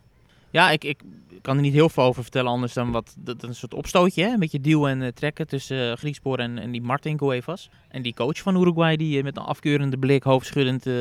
Ja, 0.57 0.71
ik, 0.71 0.85
ik 0.85 1.01
kan 1.43 1.57
er 1.57 1.63
niet 1.63 1.73
heel 1.73 1.89
veel 1.89 2.03
over 2.05 2.23
vertellen 2.23 2.51
anders 2.51 2.73
dan 2.73 2.91
wat 2.93 3.15
dat, 3.19 3.41
dat 3.41 3.49
een 3.49 3.55
soort 3.55 3.75
opstootje, 3.75 4.23
hè? 4.23 4.29
een 4.33 4.39
beetje 4.39 4.61
duwen 4.61 4.91
en 4.91 5.03
eh, 5.03 5.09
trekken 5.09 5.47
tussen 5.47 5.91
uh, 5.91 5.93
Griekspoor 5.97 6.39
en, 6.39 6.59
en 6.59 6.71
die 6.71 6.83
Martin 6.83 7.17
Cuevas. 7.17 7.71
En 7.89 8.03
die 8.03 8.15
coach 8.15 8.39
van 8.39 8.61
Uruguay 8.61 8.97
die 8.97 9.19
eh, 9.19 9.25
met 9.25 9.37
een 9.37 9.43
afkeurende 9.43 9.97
blik 9.99 10.23
hoofdschuddend 10.23 10.87
eh, 10.87 10.95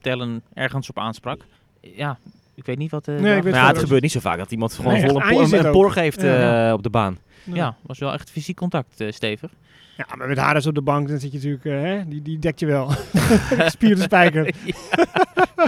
tellen 0.00 0.42
ergens 0.54 0.88
op 0.88 0.98
aansprak. 0.98 1.40
Ja, 1.80 2.18
ik 2.54 2.66
weet 2.66 2.78
niet 2.78 2.90
wat... 2.90 3.08
eh, 3.08 3.14
Nee, 3.14 3.22
daar- 3.24 3.36
ik 3.36 3.42
weet 3.42 3.52
Maar 3.52 3.62
ja, 3.62 3.68
het 3.68 3.78
gebeurt 3.78 4.02
niet 4.02 4.12
zo 4.12 4.20
vaak 4.20 4.38
dat 4.38 4.50
iemand 4.50 4.72
gewoon 4.74 4.92
Nee, 4.92 5.02
vol 5.02 5.08
een, 5.22 5.70
por, 5.70 5.84
een 5.86 5.92
geeft 5.92 6.22
Ja. 6.22 6.66
eh, 6.68 6.72
op 6.72 6.82
de 6.82 6.90
baan. 6.90 7.18
Ja, 7.44 7.76
was 7.82 7.98
wel 7.98 8.12
echt 8.12 8.30
fysiek 8.30 8.56
contact, 8.56 9.00
eh, 9.00 9.12
stevig. 9.12 9.50
Ja, 9.96 10.06
maar 10.16 10.28
met 10.28 10.38
Haas 10.38 10.66
op 10.66 10.74
de 10.74 10.82
bank, 10.82 11.08
dan 11.08 11.18
zit 11.18 11.30
je 11.30 11.36
natuurlijk, 11.36 11.64
eh, 11.64 11.72
hè, 11.82 12.08
die, 12.08 12.22
die 12.22 12.38
dekt 12.38 12.60
je 12.60 12.66
wel. 12.66 12.90
Spier 13.76 13.94
de 13.96 14.02
spijker. 14.02 14.54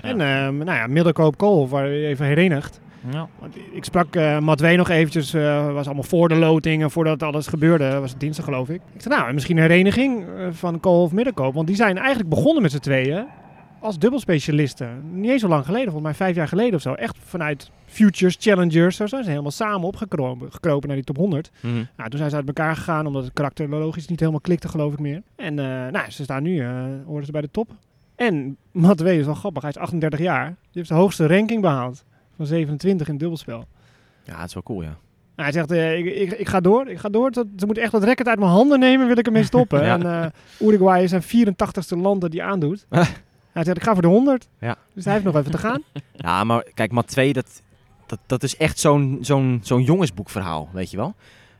En 0.02 0.20
ehm, 0.20 0.56
nou 0.56 0.72
ja, 0.78 0.86
middelkoop 0.86 1.36
kool, 1.36 1.68
waar 1.68 1.88
je 1.88 2.06
even 2.06 2.26
herenigt. 2.26 2.80
Ja. 3.12 3.28
Want 3.38 3.56
ik 3.72 3.84
sprak 3.84 4.16
eh 4.16 4.38
Matwee 4.38 4.76
nog 4.76 4.88
eventjes, 4.88 5.34
eh 5.34 5.72
was 5.72 5.86
allemaal 5.86 6.02
voor 6.04 6.28
de 6.28 6.34
loting 6.34 6.82
en 6.82 6.90
voordat 6.90 7.22
alles 7.22 7.46
gebeurde, 7.46 7.98
was 7.98 8.10
het 8.10 8.20
dinsdag 8.20 8.44
geloof 8.44 8.68
ik. 8.68 8.80
Ik 8.94 9.02
zei 9.02 9.14
nou, 9.14 9.32
misschien 9.32 9.56
een 9.56 9.62
hereniging 9.62 10.24
eh, 10.24 10.46
van 10.50 10.80
Kool 10.80 11.02
of 11.02 11.12
Middenkoop, 11.12 11.54
want 11.54 11.66
die 11.66 11.76
zijn 11.76 11.98
eigenlijk 11.98 12.28
begonnen 12.28 12.62
met 12.62 12.70
z'n 12.70 12.78
tweeën 12.78 13.26
als 13.80 13.98
dubbelspecialisten. 13.98 15.02
Niet 15.12 15.30
eens 15.30 15.40
zo 15.40 15.48
lang 15.48 15.64
geleden, 15.64 15.92
volgens 15.92 16.04
mij 16.04 16.14
vijf 16.14 16.36
jaar 16.36 16.48
geleden 16.48 16.74
of 16.74 16.80
zo. 16.80 16.92
Echt 16.92 17.16
vanuit 17.24 17.70
Futures, 17.86 18.36
Challengers, 18.40 18.96
zo 18.96 19.06
zijn 19.06 19.24
ze 19.24 19.30
helemaal 19.30 19.50
samen 19.50 19.86
opgekropen 19.86 20.52
gekropen 20.52 20.86
naar 20.86 20.96
die 20.96 21.06
top 21.06 21.16
100. 21.16 21.50
Mhm. 21.60 21.74
Nou, 21.96 22.08
toen 22.10 22.18
zijn 22.18 22.30
ze 22.30 22.36
uit 22.36 22.46
elkaar 22.46 22.76
gegaan 22.76 23.06
omdat 23.06 23.24
het 23.24 23.32
karakterologisch 23.32 24.08
niet 24.08 24.20
helemaal 24.20 24.40
klikte, 24.40 24.68
geloof 24.68 24.92
ik 24.92 24.98
meer. 24.98 25.22
En 25.36 25.54
nou, 25.54 26.10
ze 26.10 26.22
staan 26.22 26.42
nu, 26.42 26.60
eh 26.60 26.84
horen 27.06 27.24
ze 27.24 27.32
bij 27.32 27.40
de 27.40 27.50
top. 27.50 27.70
En 28.16 28.56
Matwee 28.72 29.18
is 29.18 29.24
wel 29.24 29.34
grappig, 29.34 29.62
hij 29.62 29.70
is 29.70 29.78
38 29.78 30.18
jaar. 30.18 30.46
Die 30.46 30.56
heeft 30.72 30.88
de 30.88 30.94
hoogste 30.94 31.26
ranking 31.26 31.60
behaald 31.60 32.04
van 32.38 32.46
27 32.46 33.06
in 33.06 33.12
het 33.12 33.20
dubbelspel. 33.22 33.64
Ja, 34.24 34.36
het 34.38 34.48
is 34.48 34.54
wel 34.54 34.62
cool, 34.62 34.82
ja. 34.82 34.96
Nou, 35.36 35.50
hij 35.50 35.52
zegt, 35.52 35.70
eh, 35.70 35.98
ik, 35.98 36.04
ik, 36.32 36.38
ik 36.38 36.48
ga 36.48 36.60
door, 36.60 36.88
ik 36.88 36.98
ga 36.98 37.08
door. 37.08 37.30
Tot- 37.30 37.46
Ze 37.56 37.64
moeten 37.66 37.82
echt 37.84 37.92
dat 37.92 38.04
record 38.04 38.28
uit 38.28 38.38
mijn 38.38 38.50
handen 38.50 38.78
nemen, 38.78 39.06
wil 39.06 39.18
ik 39.18 39.26
ermee 39.26 39.44
stoppen. 39.44 39.82
Ja. 39.84 39.94
En 39.98 40.22
eh 40.22 40.66
Uruguay 40.68 41.02
is 41.02 41.10
zijn 41.10 41.22
84ste 41.48 41.96
land 41.98 42.20
dat 42.20 42.30
die 42.30 42.42
aandoet. 42.42 42.86
hij 43.52 43.64
zegt, 43.64 43.76
ik 43.76 43.82
ga 43.82 43.92
voor 43.92 44.02
de 44.02 44.08
100. 44.08 44.48
Ja. 44.60 44.76
Dus 44.94 45.04
hij 45.04 45.12
heeft 45.12 45.24
nog 45.24 45.36
even 45.36 45.50
te 45.50 45.58
gaan. 45.58 45.82
Ja, 46.12 46.44
maar 46.44 46.64
kijk, 46.74 46.92
Mat 46.92 47.06
2, 47.06 47.32
dat, 47.32 47.62
dat, 48.06 48.18
dat 48.26 48.42
is 48.42 48.56
echt 48.56 48.78
zo'n 48.78 49.18
zo'n 49.20 49.60
zo'n 49.62 49.82
jongensboekverhaal, 49.82 50.68
weet 50.72 50.90
je 50.90 50.96
wel. 50.96 51.14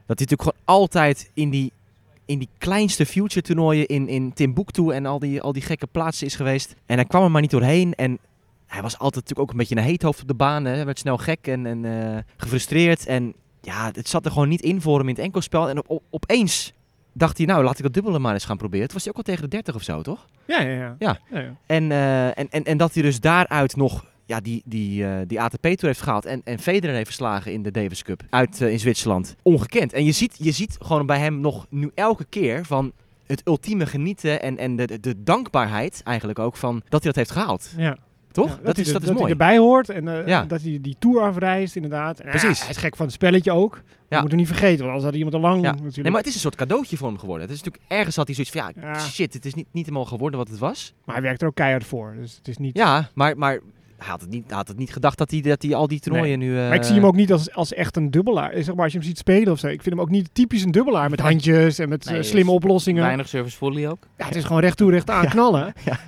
Dat 0.06 0.18
hij 0.18 0.26
natuurlijk 0.28 0.42
gewoon 0.42 0.78
altijd 0.78 1.30
in 1.34 1.50
die, 1.50 1.72
in 2.24 2.38
die 2.38 2.48
kleinste 2.58 3.06
future 3.06 3.42
toernooien 3.42 3.86
in, 3.86 4.08
in 4.08 4.32
Timbuktu 4.32 4.90
en 4.90 5.06
al 5.06 5.18
die, 5.18 5.40
al 5.42 5.52
die 5.52 5.62
gekke 5.62 5.86
plaatsen 5.86 6.26
is 6.26 6.34
geweest. 6.34 6.74
En 6.86 6.96
hij 6.96 7.04
kwam 7.04 7.22
er 7.24 7.30
maar 7.30 7.40
niet 7.40 7.50
doorheen 7.50 7.94
en 7.94 8.18
hij 8.68 8.82
was 8.82 8.92
altijd 8.98 9.14
natuurlijk 9.14 9.40
ook 9.40 9.50
een 9.50 9.56
beetje 9.56 9.76
een 9.76 9.82
heethoofd 9.82 10.20
op 10.22 10.28
de 10.28 10.34
baan. 10.34 10.64
Hè. 10.64 10.74
Hij 10.74 10.84
werd 10.84 10.98
snel 10.98 11.16
gek 11.16 11.46
en, 11.46 11.66
en 11.66 11.84
eh, 11.84 12.18
gefrustreerd 12.36 13.06
en 13.06 13.34
ja, 13.60 13.90
het 13.94 14.08
zat 14.08 14.24
er 14.24 14.30
gewoon 14.30 14.48
niet 14.48 14.60
in 14.62 14.80
voor 14.80 14.98
hem 14.98 15.08
in 15.08 15.14
het 15.14 15.24
enkelspel. 15.24 15.68
En 15.68 15.78
op, 15.78 15.90
op- 15.90 16.02
opeens 16.10 16.72
dacht 17.12 17.36
hij, 17.36 17.46
nou 17.46 17.64
laat 17.64 17.76
ik 17.76 17.82
dat 17.82 17.92
dubbele 17.94 18.18
maar 18.18 18.32
eens 18.34 18.44
gaan 18.44 18.56
proberen. 18.56 18.86
Toen 18.86 18.94
was 18.94 19.02
hij 19.04 19.12
ook 19.12 19.18
al 19.18 19.24
tegen 19.24 19.42
de 19.42 19.48
30 19.48 19.74
of 19.74 19.82
zo, 19.82 20.02
toch? 20.02 20.26
Ja, 20.46 20.60
ja, 20.60 20.70
ja. 20.70 20.96
Ja. 20.98 21.18
ja, 21.30 21.38
ja. 21.40 21.54
En, 21.66 21.92
eh, 21.92 22.26
en, 22.26 22.48
en, 22.50 22.64
en 22.64 22.76
dat 22.76 22.94
hij 22.94 23.02
dus 23.02 23.20
daaruit 23.20 23.76
nog 23.76 24.04
ja, 24.26 24.40
die, 24.40 24.62
die, 24.64 25.04
eh, 25.06 25.16
die 25.26 25.40
ATP-tour 25.40 25.84
heeft 25.86 26.02
gehaald 26.02 26.24
en, 26.26 26.40
en 26.44 26.58
Federer 26.58 26.94
heeft 26.94 27.06
verslagen 27.06 27.52
in 27.52 27.62
de 27.62 27.70
Davis 27.70 28.02
Cup 28.02 28.22
uit 28.30 28.60
in 28.60 28.80
Zwitserland. 28.80 29.36
Ongekend. 29.42 29.92
En 29.92 30.04
je 30.04 30.12
ziet, 30.12 30.36
je 30.38 30.50
ziet 30.52 30.76
gewoon 30.80 31.06
bij 31.06 31.18
hem 31.18 31.40
nog 31.40 31.66
nu 31.70 31.90
elke 31.94 32.24
keer 32.24 32.64
van 32.64 32.92
het 33.26 33.42
ultieme 33.46 33.86
genieten 33.86 34.42
en, 34.42 34.58
en 34.58 34.76
de, 34.76 34.86
de, 34.86 35.00
de 35.00 35.22
dankbaarheid 35.22 36.00
eigenlijk 36.04 36.38
ook 36.38 36.56
van 36.56 36.74
dat 36.88 37.02
hij 37.02 37.12
dat 37.12 37.14
heeft 37.16 37.30
gehaald. 37.30 37.72
ja. 37.76 37.96
Toch? 38.32 38.48
Ja, 38.48 38.58
dat, 38.62 38.76
hij 38.76 38.84
is, 38.84 38.92
dat 38.92 39.02
is 39.02 39.08
hij 39.08 39.16
mooi. 39.16 39.30
erbij 39.30 39.58
hoort 39.58 39.88
en 39.88 40.08
eh, 40.08 40.26
Ja. 40.26 40.44
dat 40.44 40.62
hij 40.62 40.78
die 40.82 40.96
tour 40.98 41.20
afreist, 41.22 41.76
inderdaad. 41.76 42.20
En, 42.20 42.28
Precies. 42.30 42.60
hij 42.60 42.70
is 42.70 42.76
gek 42.76 42.96
van 42.96 43.04
het 43.06 43.14
spelletje 43.14 43.52
ook. 43.52 43.74
Ja. 43.84 44.16
Ja. 44.16 44.20
Moet 44.22 44.30
er 44.30 44.36
niet 44.36 44.46
vergeten, 44.46 44.78
want 44.78 44.88
anders 44.88 45.04
had 45.04 45.14
iemand 45.14 45.34
al 45.34 45.40
lang 45.40 45.62
Ja. 45.62 45.70
natuurlijk. 45.70 45.96
Nee, 45.96 46.10
maar 46.10 46.20
het 46.20 46.26
is 46.28 46.34
een 46.34 46.40
soort 46.40 46.54
cadeautje 46.56 46.96
voor 46.96 47.08
hem 47.08 47.18
geworden. 47.18 47.46
Het 47.46 47.56
is 47.56 47.62
natuurlijk 47.62 47.92
ergens 47.92 48.16
had 48.16 48.26
hij 48.26 48.34
zoiets 48.34 48.52
van 48.52 48.72
ja, 48.82 48.88
Ja. 48.92 48.98
shit, 49.00 49.32
het 49.34 49.44
is 49.44 49.54
niet, 49.54 49.66
niet 49.72 49.84
helemaal 49.86 50.06
geworden 50.06 50.38
wat 50.38 50.48
het 50.48 50.58
was. 50.58 50.94
Maar 51.04 51.14
hij 51.14 51.24
werkt 51.24 51.42
er 51.42 51.48
ook 51.48 51.54
keihard 51.54 51.84
voor. 51.84 52.14
Dus 52.20 52.36
het 52.36 52.48
is 52.48 52.56
niet... 52.58 52.76
Ja, 52.76 53.08
maar, 53.14 53.38
maar 53.38 53.60
hij 53.98 54.06
had 54.08 54.20
het 54.20 54.30
niet, 54.30 54.50
had 54.50 54.68
het 54.68 54.76
niet 54.78 54.92
gedacht 54.92 55.18
dat 55.18 55.30
hij, 55.30 55.40
dat 55.40 55.62
hij 55.62 55.74
al 55.74 55.86
die 55.88 56.00
toernooien 56.00 56.38
nu. 56.38 56.54
Maar 56.54 56.74
ik 56.74 56.82
zie 56.82 56.94
hem 56.94 57.06
ook 57.06 57.16
niet 57.16 57.32
als, 57.32 57.52
als 57.52 57.72
echt 57.74 57.96
een 57.96 58.10
dubbelaar. 58.10 58.50
Eh, 58.50 58.64
Zeg 58.64 58.74
maar, 58.74 58.84
als 58.84 58.92
je 58.92 58.98
hem 58.98 59.06
ziet 59.06 59.18
spelen 59.18 59.52
of 59.52 59.58
zo. 59.58 59.66
Ik 59.66 59.82
vind 59.82 59.94
hem 59.94 60.00
ook 60.04 60.10
niet 60.10 60.28
typisch 60.32 60.62
een 60.62 60.70
dubbelaar 60.70 61.10
met 61.10 61.20
handjes 61.20 61.78
en 61.78 61.88
met 61.88 62.04
Nee, 62.04 62.18
eh, 62.18 62.22
slimme 62.24 62.50
oplossingen. 62.50 63.02
Weinig 63.02 63.28
service 63.28 63.56
volley 63.56 63.88
ook. 63.88 63.98
Ja, 64.16 64.26
het 64.26 64.36
is 64.36 64.44
gewoon 64.44 64.60
recht 64.62 64.76
toe, 64.76 64.90
recht 64.90 65.10
aan 65.10 65.28
knallen. 65.28 65.72
Ja. 65.84 65.98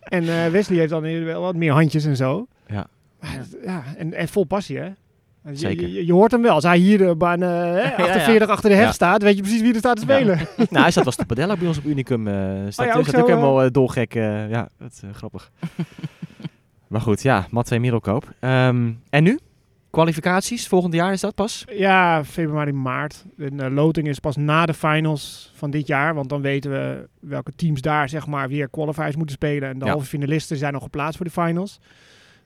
En 0.00 0.28
eh, 0.28 0.50
Wesley 0.50 0.78
heeft 0.78 0.90
dan 0.90 1.02
weer 1.02 1.24
wel 1.24 1.40
wat 1.42 1.54
meer 1.56 1.72
handjes 1.72 2.04
en 2.04 2.16
zo. 2.16 2.46
Ja. 2.66 2.86
Ja, 3.64 3.82
en, 3.96 4.14
en 4.14 4.28
vol 4.28 4.44
passie, 4.44 4.78
hè? 4.78 4.84
Je, 4.84 5.56
Zeker. 5.56 5.88
Je, 5.88 6.06
je 6.06 6.12
hoort 6.12 6.30
hem 6.30 6.42
wel. 6.42 6.54
Als 6.54 6.64
hij 6.64 6.78
hier 6.78 6.98
de 6.98 7.14
baan 7.16 7.42
eh, 7.42 7.48
hè, 7.48 7.80
ja. 7.82 7.94
48 7.96 8.48
achter 8.48 8.70
de 8.70 8.76
heg 8.76 8.84
Ja. 8.84 8.92
staat, 8.92 9.22
weet 9.22 9.36
je 9.36 9.42
precies 9.42 9.60
wie 9.60 9.72
er 9.72 9.78
staat 9.78 9.96
te 10.00 10.06
Ja. 10.06 10.14
spelen. 10.14 10.36
nou, 10.70 10.82
hij 10.82 10.90
zat 10.90 11.04
was 11.04 11.16
de 11.16 11.24
padella 11.26 11.56
bij 11.56 11.66
ons 11.68 11.78
op 11.78 11.84
Unicum. 11.84 12.28
eh 12.28 12.34
staat, 12.68 12.86
Oh 12.86 12.92
ja, 12.92 12.98
ook 12.98 13.06
staat 13.06 13.14
zo, 13.14 13.20
ook 13.20 13.28
eh. 13.28 13.34
helemaal 13.34 13.62
eh, 13.62 13.70
dolgek. 13.70 14.14
eh, 14.14 14.50
ja, 14.50 14.68
dat 14.78 14.92
is 14.92 15.02
eh, 15.02 15.10
grappig. 15.14 15.50
Maar 16.88 17.00
goed, 17.00 17.22
ja, 17.22 17.46
Matvei 17.50 17.80
Middelkoop. 17.80 18.32
Ehm, 18.40 18.92
en 19.10 19.22
nu? 19.22 19.38
Kwalificaties? 19.90 20.68
Volgend 20.68 20.94
jaar 20.94 21.12
is 21.12 21.20
dat 21.20 21.34
pas? 21.34 21.64
Ja, 21.72 22.24
februari, 22.24 22.72
maart. 22.72 23.24
En 23.38 23.60
eh, 23.60 23.70
loting 23.72 24.08
is 24.08 24.18
pas 24.18 24.36
na 24.36 24.66
de 24.66 24.74
finals 24.74 25.52
van 25.54 25.70
dit 25.70 25.86
jaar. 25.86 26.14
Want 26.14 26.28
dan 26.28 26.40
weten 26.42 26.70
we 26.70 27.08
welke 27.20 27.52
teams 27.56 27.80
daar 27.80 28.08
zeg 28.08 28.26
maar 28.26 28.48
weer 28.48 28.68
qualifiers 28.68 29.16
moeten 29.16 29.34
spelen. 29.34 29.68
En 29.68 29.78
de 29.78 29.84
Ja. 29.84 29.90
halve 29.90 30.06
finalisten 30.06 30.56
zijn 30.56 30.72
nog 30.72 30.82
geplaatst 30.82 31.16
voor 31.16 31.26
de 31.26 31.32
finals. 31.32 31.80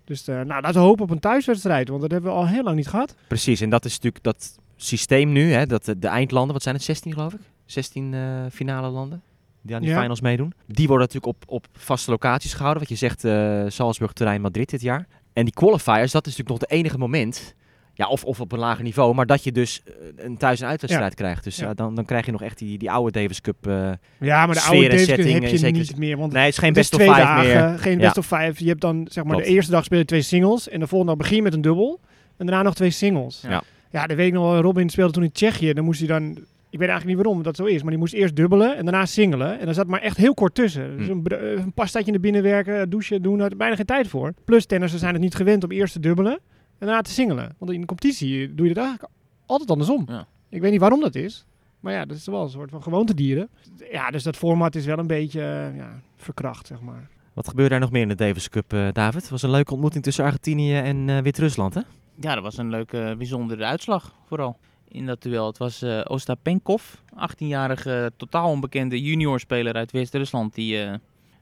Dus 0.05 0.29
eh, 0.29 0.35
nou, 0.35 0.47
laten 0.61 0.73
we 0.73 0.79
hopen 0.87 1.05
op 1.05 1.11
een 1.11 1.19
thuiswedstrijd. 1.21 1.89
Want 1.89 2.01
dat 2.01 2.11
hebben 2.11 2.31
we 2.31 2.37
al 2.37 2.47
heel 2.47 2.63
lang 2.63 2.77
niet 2.77 2.89
gehad. 2.89 3.15
Precies, 3.27 3.61
en 3.61 3.71
dat 3.71 3.85
is 3.85 3.93
natuurlijk 3.95 4.25
dat 4.25 4.59
systeem 4.77 5.33
nu, 5.33 5.53
hè, 5.53 5.67
dat 5.67 5.85
de, 5.85 5.99
de 5.99 6.09
eindlanden, 6.09 6.53
wat 6.53 6.63
zijn 6.63 6.75
het, 6.75 6.85
16 6.85 7.13
geloof 7.13 7.33
ik? 7.33 7.41
16 7.65 8.15
eh, 8.15 8.21
finale 8.53 8.89
landen 8.89 9.23
die 9.63 9.75
aan 9.77 9.83
die 9.83 9.91
Ja. 9.91 10.01
finals 10.01 10.21
meedoen. 10.21 10.53
Die 10.67 10.87
worden 10.89 11.07
natuurlijk 11.07 11.37
op, 11.37 11.45
op 11.47 11.67
vaste 11.73 12.11
locaties 12.11 12.53
gehouden. 12.55 12.81
Wat 12.83 12.91
je 12.91 12.97
zegt, 12.99 13.25
eh 13.25 13.63
Salzburg, 13.69 14.13
Terrein, 14.13 14.41
Madrid 14.41 14.71
dit 14.71 14.81
jaar. 14.81 15.07
En 15.33 15.45
die 15.45 15.55
qualifiers, 15.55 16.13
dat 16.13 16.27
is 16.27 16.37
natuurlijk 16.37 16.49
nog 16.49 16.61
het 16.61 16.71
enige 16.71 16.99
moment, 16.99 17.55
ja, 17.95 18.09
of, 18.09 18.25
of 18.25 18.41
op 18.41 18.53
een 18.53 18.59
lager 18.59 18.85
niveau, 18.85 19.15
maar 19.15 19.27
dat 19.27 19.45
je 19.45 19.53
dus 19.53 19.83
eh, 19.85 19.93
een 20.25 20.37
thuis- 20.37 20.61
en 20.61 20.69
uitwedstrijd 20.69 21.15
krijgt. 21.15 21.45
Dus 21.45 21.57
Ja. 21.57 21.67
ja, 21.67 21.75
dan, 21.75 21.95
dan 21.95 22.05
krijg 22.05 22.27
je 22.27 22.33
nog 22.33 22.43
echt 22.43 22.59
die, 22.59 22.79
die 22.79 22.91
oude 22.91 23.21
Davis 23.21 23.41
Cup. 23.41 23.67
eh, 23.67 23.91
Ja, 24.21 24.47
maar 24.47 24.55
de 24.55 24.61
oude 24.61 24.89
Davis 24.89 25.07
Cup 25.07 25.17
heb 25.17 25.27
eh, 25.43 25.51
je 25.51 25.59
zeker. 25.59 25.79
niet 25.81 25.97
meer. 25.97 26.17
Want 26.17 26.33
nee, 26.33 26.45
het 26.45 26.53
is 26.53 26.59
geen 26.59 26.73
best 26.73 26.95
of 26.95 27.01
dagen, 27.05 27.47
meer. 27.71 27.79
geen 27.79 27.99
best 27.99 28.19
of 28.19 28.27
five. 28.27 28.53
Je 28.57 28.69
hebt 28.69 28.81
dan 28.81 29.07
zeg 29.11 29.25
maar 29.25 29.33
Klopt. 29.33 29.49
de 29.49 29.55
eerste 29.55 29.71
dag 29.73 29.85
speel 29.85 29.99
je 29.99 30.05
twee 30.05 30.23
singles. 30.23 30.69
En 30.69 30.81
de 30.81 30.87
volgende 30.87 31.13
dag 31.15 31.21
begin 31.23 31.37
je 31.37 31.43
met 31.43 31.53
een 31.55 31.61
dubbel. 31.63 32.01
En 32.37 32.47
daarna 32.47 32.63
nog 32.63 32.75
twee 32.75 32.91
singles. 32.91 33.41
Ja. 33.49 33.63
Ja, 33.91 34.07
weet 34.07 34.27
ik 34.27 34.33
nog 34.33 34.51
wel. 34.53 34.61
Robin 34.61 34.89
speelde 34.91 35.13
toen 35.13 35.23
in 35.23 35.33
Tsjechië. 35.33 35.73
Dan 35.73 35.85
moest 35.85 35.99
hij 35.99 36.09
dan... 36.09 36.39
Ik 36.73 36.79
weet 36.79 36.89
eigenlijk 36.89 37.17
niet 37.19 37.27
waarom 37.27 37.43
dat 37.43 37.57
zo 37.57 37.65
is. 37.65 37.81
Maar 37.83 37.91
die 37.91 37.99
moest 37.99 38.15
eerst 38.15 38.37
dubbelen 38.37 38.77
en 38.77 38.85
daarna 38.85 39.07
singelen. 39.07 39.59
En 39.59 39.65
dan 39.65 39.75
zat 39.75 39.87
maar 39.87 40.01
echt 40.01 40.17
heel 40.17 40.35
kort 40.35 40.55
tussen. 40.55 40.97
Dus 40.97 41.07
Hm. 41.07 41.13
een, 41.13 41.23
br- 41.23 41.35
eh, 41.35 41.51
een 41.53 41.73
pastaatje 41.73 42.11
naar 42.11 42.21
binnen 42.21 42.43
werken, 42.43 42.91
douchen, 42.91 43.23
doen. 43.23 43.39
Daar 43.39 43.49
had 43.49 43.59
bijna 43.59 43.77
geen 43.77 43.85
tijd 43.87 44.09
voor. 44.09 44.33
Plus 44.45 44.67
tennissers 44.67 45.01
zijn 45.03 45.13
het 45.15 45.23
niet 45.23 45.35
gewend 45.35 45.65
om 45.65 45.71
eerst 45.71 45.93
te 45.93 46.01
dubbelen. 46.01 46.33
En 46.79 46.87
daarna 46.87 47.03
te 47.03 47.11
singelen. 47.11 47.55
Want 47.59 47.71
in 47.73 47.81
de 47.81 47.87
competitie 47.87 48.55
doe 48.55 48.69
je 48.69 48.75
dat 48.75 48.85
eigenlijk 48.85 49.13
altijd 49.47 49.71
andersom. 49.71 50.05
Ja. 50.09 50.27
Ik 50.49 50.61
weet 50.61 50.71
niet 50.71 50.81
waarom 50.81 51.01
dat 51.01 51.15
is. 51.15 51.47
Maar 51.81 51.93
ja, 51.93 52.05
dat 52.05 52.17
is 52.17 52.27
wel 52.27 52.43
een 52.43 52.51
soort 52.51 52.71
van 52.71 52.83
gewoontedieren. 52.83 53.49
Ja, 53.91 54.11
dus 54.11 54.23
dat 54.23 54.37
format 54.37 54.75
is 54.75 54.85
wel 54.87 54.99
een 54.99 55.07
beetje 55.07 55.41
eh, 55.41 55.77
ja, 55.77 56.01
verkracht, 56.17 56.67
zeg 56.67 56.81
maar. 56.81 57.09
Wat 57.33 57.49
gebeurde 57.49 57.75
er 57.75 57.81
nog 57.81 57.91
meer 57.91 58.03
in 58.03 58.09
de 58.09 58.15
Davis 58.15 58.49
Cup, 58.49 58.73
eh, 58.73 58.89
David? 58.93 59.21
Het 59.21 59.31
was 59.31 59.43
een 59.43 59.51
leuke 59.51 59.73
ontmoeting 59.73 60.05
tussen 60.05 60.25
Argentinië 60.25 60.75
en 60.77 61.09
eh, 61.09 61.19
Wit-Rusland, 61.19 61.75
hè? 61.75 61.81
Ja, 62.21 62.35
dat 62.35 62.43
was 62.43 62.57
een 62.59 62.71
leuke, 62.71 63.15
bijzondere 63.19 63.65
uitslag 63.65 64.15
vooral. 64.27 64.57
In 64.93 65.07
dat 65.07 65.23
duel. 65.23 65.47
Het 65.47 65.59
was 65.59 65.83
eh 65.83 66.01
Ostapenkov, 66.05 66.83
18-jarige 67.15 68.13
totaal 68.17 68.49
onbekende 68.49 69.03
juniorspeler 69.03 69.75
uit 69.75 69.91
West-Rusland. 69.93 70.55
Die 70.55 70.83
eh, 70.85 70.95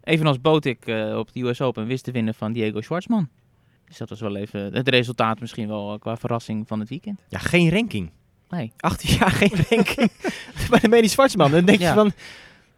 evenals 0.05 0.41
Botik 0.41 0.87
eh, 0.87 1.17
op 1.19 1.33
de 1.33 1.41
US 1.41 1.61
Open 1.61 1.87
wist 1.87 2.05
te 2.05 2.11
winnen 2.11 2.35
van 2.35 2.53
Diego 2.53 2.81
Schwartzman. 2.81 3.29
Dus 3.89 3.99
dat 3.99 4.09
was 4.09 4.21
wel 4.21 4.37
even 4.37 4.75
het 4.75 4.89
resultaat 4.89 5.41
misschien 5.41 5.69
wel 5.69 5.99
qua 5.99 6.17
verrassing 6.17 6.69
van 6.69 6.81
het 6.81 6.89
weekend. 6.89 7.21
Ja, 7.29 7.39
geen 7.39 7.71
ranking. 7.71 8.11
Nee. 8.49 8.73
18 8.77 9.11
jaar 9.19 9.31
geen 9.31 9.53
ranking. 9.69 10.11
Bij 10.71 10.81
de 10.81 10.89
Medi 10.89 11.09
Zwartsman. 11.09 11.51
Dan 11.51 11.65
denk 11.65 11.79
je 11.79 11.87
van... 11.93 12.13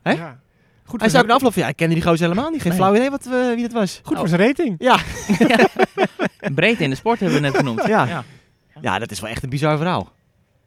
Hè? 0.02 0.12
Ja. 0.12 0.40
Goed 0.84 1.00
Hij 1.00 1.08
zou 1.08 1.22
ook 1.22 1.28
na 1.28 1.34
afloop 1.34 1.52
van, 1.52 1.62
ja, 1.62 1.68
ik 1.68 1.76
kende 1.76 1.94
die 1.94 2.02
gozer 2.02 2.28
helemaal 2.28 2.50
niet. 2.50 2.60
Geen 2.62 2.70
Nee. 2.70 2.80
flauw 2.80 2.94
idee 2.94 3.10
wat, 3.10 3.26
eh, 3.26 3.32
wie 3.54 3.62
dat 3.62 3.72
was. 3.72 4.00
Goed 4.02 4.18
voor 4.18 4.28
zijn 4.28 4.40
rating. 4.40 4.74
Ja. 4.88 4.98
Breedte 6.54 6.82
in 6.84 6.90
de 6.90 6.96
sport 6.96 7.20
hebben 7.20 7.40
we 7.40 7.46
net 7.46 7.56
genoemd. 7.56 7.86
Ja. 7.86 8.04
ja. 8.06 8.24
ja, 8.80 8.98
dat 8.98 9.10
is 9.10 9.20
wel 9.20 9.30
echt 9.30 9.42
een 9.42 9.50
bizar 9.50 9.76
verhaal. 9.76 10.12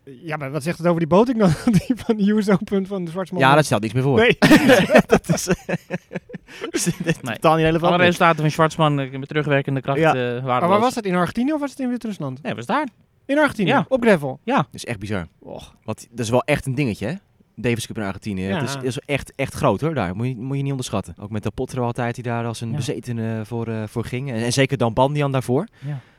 Ja, 0.06 0.38
maar 0.38 0.52
wat 0.52 0.64
zegt 0.64 0.78
het 0.78 0.88
over 0.88 1.00
die 1.00 1.08
boting 1.08 1.38
dan? 1.38 1.50
Die 1.88 1.96
van 1.96 2.16
de 2.18 2.32
US 2.32 2.50
Open 2.50 2.88
van 2.88 3.06
de 3.06 3.12
Zwartsman? 3.12 3.42
Ja, 3.42 3.56
dat 3.56 3.66
stelt 3.66 3.82
niks 3.82 3.94
meer 3.94 4.04
voor. 4.04 4.18
Nee. 4.20 4.38
dat 5.08 5.30
is, 5.30 5.48
Nee. 7.22 7.34
totaal 7.34 7.56
niet 7.56 7.66
relevant. 7.66 7.94
Alle 7.94 8.04
resultaten 8.04 8.42
van 8.42 8.52
Schwartzman 8.52 9.00
eh, 9.00 9.18
met 9.18 9.28
terugwerkende 9.28 9.82
kracht 9.82 10.00
Ja. 10.00 10.16
eh 10.16 10.44
Maar 10.44 10.68
waar 10.68 10.80
was 10.80 10.96
het? 10.96 11.06
In 11.06 11.16
Argentinië 11.16 11.54
of 11.54 11.60
was 11.60 11.70
het 11.70 11.80
in 11.80 11.90
Wit-Rusland? 11.90 12.42
Nee, 12.42 12.54
was 12.56 12.66
daar. 12.66 12.88
In 13.26 13.40
Argentinië? 13.40 13.70
Ja. 13.70 13.86
Op 13.90 14.02
gravel? 14.04 14.40
Dat 14.44 14.66
is 14.72 14.86
echt 14.86 15.00
bizar. 15.00 15.28
Och. 15.40 15.76
Want 15.84 16.08
dat 16.10 16.20
is 16.20 16.30
wel 16.30 16.44
echt 16.44 16.66
een 16.66 16.76
dingetje, 16.76 17.08
hè? 17.08 17.14
Davis 17.56 17.88
Cup 17.88 17.98
in 17.98 18.04
Argentinië. 18.04 18.48
Ja. 18.48 18.60
Het 18.60 18.70
is, 18.70 18.76
is 18.82 19.00
echt, 19.06 19.34
echt 19.36 19.54
groot 19.54 19.82
hoor, 19.82 19.94
daar. 19.94 20.16
Moet 20.16 20.28
je, 20.28 20.36
moet 20.36 20.56
je 20.56 20.62
niet 20.62 20.72
onderschatten. 20.72 21.16
Ook 21.20 21.30
met 21.30 21.44
de 21.44 21.52
Potro 21.52 21.84
altijd, 21.84 22.16
die 22.16 22.24
daar 22.24 22.46
als 22.46 22.62
een 22.62 22.70
Ja. 22.70 22.76
bezetene 22.76 23.42
voor, 23.46 23.68
eh, 23.68 23.84
voor 23.88 24.06
ging. 24.06 24.30
En, 24.32 24.36
en 24.44 24.54
zeker 24.54 24.78
dan 24.78 24.94
Bandian 24.94 25.32
daarvoor. 25.32 25.68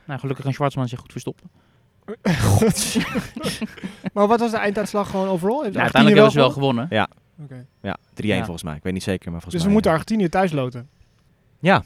Nou, 0.05 0.21
gelukkig 0.21 0.45
kan 0.45 0.55
Schwartzman 0.55 0.89
zich 0.89 0.99
goed 1.01 1.11
verstoppen. 1.13 1.51
Maar 4.13 4.27
wat 4.27 4.41
was 4.41 4.51
de 4.51 4.57
einduitslag 4.57 5.11
gewoon 5.11 5.29
overal? 5.29 5.63
Heeft 5.63 5.75
Ja, 5.75 5.81
uiteindelijk 5.81 6.15
hebben 6.23 6.33
ze 6.41 6.47
wel 6.47 6.51
gewonnen? 6.51 6.85
Oké. 7.43 7.67
Ja, 7.83 7.97
3-1 8.15 8.27
Ja. 8.27 8.37
volgens 8.45 8.63
mij. 8.63 8.77
Ik 8.77 8.83
weet 8.83 8.93
niet 8.93 9.03
zeker, 9.03 9.31
maar 9.31 9.41
volgens 9.41 9.53
Dus 9.53 9.61
we 9.61 9.65
mij. 9.67 9.73
moeten 9.73 9.91
Argentinië 9.91 10.29
thuis 10.29 10.53
loten. 10.53 10.89
Ja. 11.61 11.85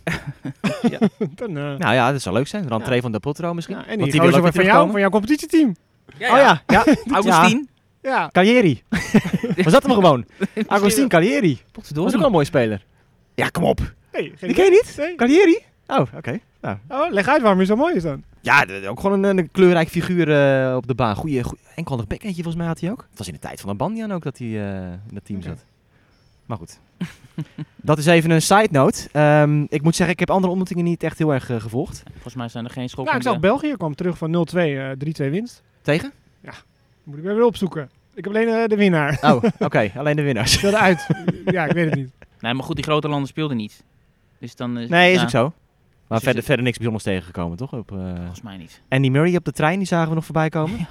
Dan, 1.35 1.49
eh, 1.57 1.63
Nou 1.79 1.95
ja, 1.95 2.13
dat 2.13 2.23
zou 2.23 2.35
leuk 2.35 2.47
zijn. 2.47 2.69
Rentree 2.69 3.01
van 3.01 3.13
de 3.13 3.21
Potro 3.21 3.55
misschien. 3.55 3.77
ja, 3.77 3.87
en 3.87 3.99
Want 3.99 4.11
die, 4.11 4.21
wil 4.21 4.31
gozer 4.31 4.45
ook 4.47 4.53
van, 4.53 4.63
weer 4.63 4.71
van 4.71 4.79
jou, 4.79 4.91
van 4.91 5.01
jouw 5.01 5.11
competitieteam. 5.11 5.69
Oh 6.13 6.19
ja, 6.19 6.63
ja. 6.67 6.85
Augustine. 7.11 7.67
Ja. 8.03 8.29
Cagliari. 8.33 8.83
Was 9.63 9.73
dat 9.73 9.83
hem 9.83 9.93
gewoon? 9.93 10.25
Agustin 10.67 11.09
Cagliari. 11.09 11.53
Was 11.55 11.63
Potverdorie. 11.73 12.11
ook 12.13 12.17
wel 12.19 12.27
een 12.27 12.33
mooie 12.33 12.45
speler. 12.45 12.85
Ja, 13.35 13.49
kom 13.49 13.65
op. 13.65 13.95
Nee, 14.13 14.23
geen 14.37 14.49
Die 14.49 14.55
ken 14.55 14.65
je 14.65 14.71
niet? 14.71 14.95
Nee. 14.97 15.15
Cagliari? 15.15 15.59
Oh, 15.87 16.01
oké. 16.17 16.39
Nou. 16.61 16.77
Oh, 16.89 17.11
leg 17.11 17.29
uit 17.29 17.41
waarom 17.41 17.59
hij 17.59 17.67
zo 17.67 17.77
mooi 17.77 17.95
is 17.95 18.03
dan. 18.03 18.23
Ja, 18.41 18.67
ook 18.89 19.01
gewoon 19.01 19.23
een, 19.23 19.39
een 19.39 19.51
kleurrijk 19.51 19.89
figuur 19.89 20.31
eh, 20.31 20.77
op 20.77 20.87
de 20.87 20.95
baan. 20.95 21.17
Goeie, 21.17 21.43
goeie 21.43 21.65
enkelhandig 21.75 22.07
bekentje 22.07 22.43
volgens 22.43 22.57
mij 22.57 22.67
had 22.67 22.81
hij 22.81 22.91
ook. 22.91 23.07
Het 23.09 23.19
was 23.19 23.27
in 23.27 23.33
de 23.33 23.39
tijd 23.39 23.61
van 23.61 23.71
de 23.71 23.77
Bandian 23.77 24.13
ook 24.13 24.23
dat 24.23 24.39
hij 24.39 24.47
eh, 24.47 24.93
in 24.93 25.15
dat 25.15 25.25
team 25.25 25.43
zat. 25.43 25.65
Maar 26.47 26.57
goed. 26.57 26.81
dat 27.77 27.99
is 27.99 28.07
even 28.07 28.31
een 28.31 28.43
side 28.43 28.69
note. 28.71 29.09
Ehm, 29.13 29.65
ik 29.69 29.83
moet 29.83 29.95
zeggen, 29.95 30.15
ik 30.15 30.21
heb 30.21 30.31
andere 30.31 30.49
ontmoetingen 30.49 30.85
niet 30.85 31.03
echt 31.03 31.19
heel 31.19 31.33
erg 31.33 31.51
eh, 31.51 31.61
gevolgd. 31.61 32.03
Volgens 32.13 32.35
mij 32.35 32.49
zijn 32.49 32.65
er 32.65 32.71
geen 32.71 32.83
Ja, 32.83 32.89
schokkende... 32.89 33.21
ik 33.21 33.27
zag 33.27 33.41
België 33.41 33.75
kwam 33.77 33.95
terug 33.95 34.19
van 34.19 34.47
0-2, 34.53 34.57
eh 34.57 34.91
3-2 35.27 35.31
winst. 35.31 35.63
Tegen? 35.83 36.13
Moet 37.05 37.19
ik 37.19 37.25
weer 37.25 37.45
opzoeken. 37.45 37.91
Ik 38.15 38.25
heb 38.25 38.35
alleen 38.35 38.69
de 38.69 38.77
winnaar. 38.77 39.19
Oh, 39.23 39.43
oké. 39.59 39.91
Alleen 39.97 40.17
de 40.17 40.23
winnaars. 40.23 40.53
Speelde 40.53 40.79
uit. 40.79 41.07
ja, 41.45 41.65
ik 41.65 41.73
weet 41.73 41.85
het 41.85 41.95
niet. 41.95 42.11
Nee, 42.41 42.55
maar 42.55 42.65
goed, 42.65 42.77
die 42.77 42.85
grote 42.85 43.09
landen 43.09 43.29
speelden 43.29 43.57
niet. 43.57 43.85
Dus 44.39 44.57
dan 44.57 44.79
is 44.79 44.89
Nee, 44.89 45.13
is 45.13 45.17
ja, 45.17 45.23
ook 45.23 45.31
zo. 45.31 45.53
Maar 46.11 46.21
verder, 46.21 46.43
verder 46.43 46.65
niks 46.65 46.77
bijzonders 46.77 47.05
tegengekomen, 47.05 47.57
toch? 47.57 47.73
Op, 47.73 47.93
eh, 47.93 48.15
Volgens 48.17 48.43
mij 48.43 48.57
niet. 48.57 48.83
Andy 48.89 49.09
Murray 49.09 49.37
op 49.37 49.45
de 49.45 49.53
trein, 49.53 49.79
die 49.79 49.87
zagen 49.87 50.09
we 50.09 50.15
nog 50.15 50.25
voorbij 50.25 50.49
komen. 50.49 50.87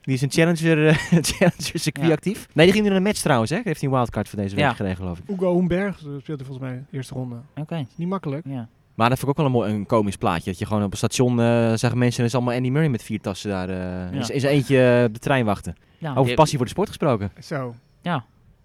Die 0.00 0.14
is 0.14 0.22
een 0.22 0.30
challenger, 0.30 0.86
eh, 0.86 0.94
challenger 1.30 1.78
circuit 1.78 2.06
Ja. 2.06 2.12
actief. 2.12 2.48
Nee, 2.52 2.66
die 2.66 2.74
ging 2.74 2.86
er 2.86 2.92
een 2.96 3.02
match 3.02 3.20
trouwens, 3.20 3.50
hè? 3.50 3.56
Die 3.56 3.66
heeft 3.66 3.80
hij 3.80 3.90
een 3.90 3.94
wildcard 3.96 4.28
voor 4.28 4.38
deze 4.38 4.54
week 4.54 4.64
Ja. 4.64 4.70
gekregen, 4.70 4.96
geloof 4.96 5.18
ik. 5.18 5.24
Hugo 5.26 5.52
Hoenberg 5.52 6.04
eh, 6.04 6.10
speelde 6.20 6.44
volgens 6.44 6.66
mij 6.68 6.84
de 6.90 6.96
eerste 6.96 7.14
ronde. 7.14 7.36
Oké, 7.56 7.86
niet 7.94 8.08
makkelijk. 8.08 8.44
ja. 8.48 8.68
Maar 8.94 9.08
dat 9.08 9.18
vond 9.18 9.32
ik 9.32 9.38
ook 9.38 9.46
wel 9.46 9.54
een 9.62 9.68
mooi, 9.68 9.80
een 9.80 9.86
komisch 9.86 10.16
plaatje. 10.16 10.50
Dat 10.50 10.58
je 10.58 10.66
gewoon 10.66 10.82
op 10.82 10.90
een 10.90 10.96
station 10.96 11.40
eh 11.40 11.72
zagen 11.74 11.98
mensen, 11.98 12.16
en 12.16 12.20
er 12.20 12.24
is 12.24 12.34
allemaal 12.34 12.54
Andy 12.54 12.68
Murray 12.68 12.88
met 12.88 13.02
vier 13.02 13.20
tassen 13.20 13.50
daar. 13.50 13.68
eh 14.12 14.18
is, 14.20 14.30
is 14.30 14.42
eentje 14.42 15.02
op 15.06 15.14
de 15.14 15.20
trein 15.20 15.44
wachten. 15.44 15.76
ja 15.98 16.14
Over 16.14 16.34
passie 16.34 16.56
voor 16.56 16.66
de 16.66 16.72
sport 16.72 16.88
gesproken. 16.88 17.30
Zo. 17.42 17.74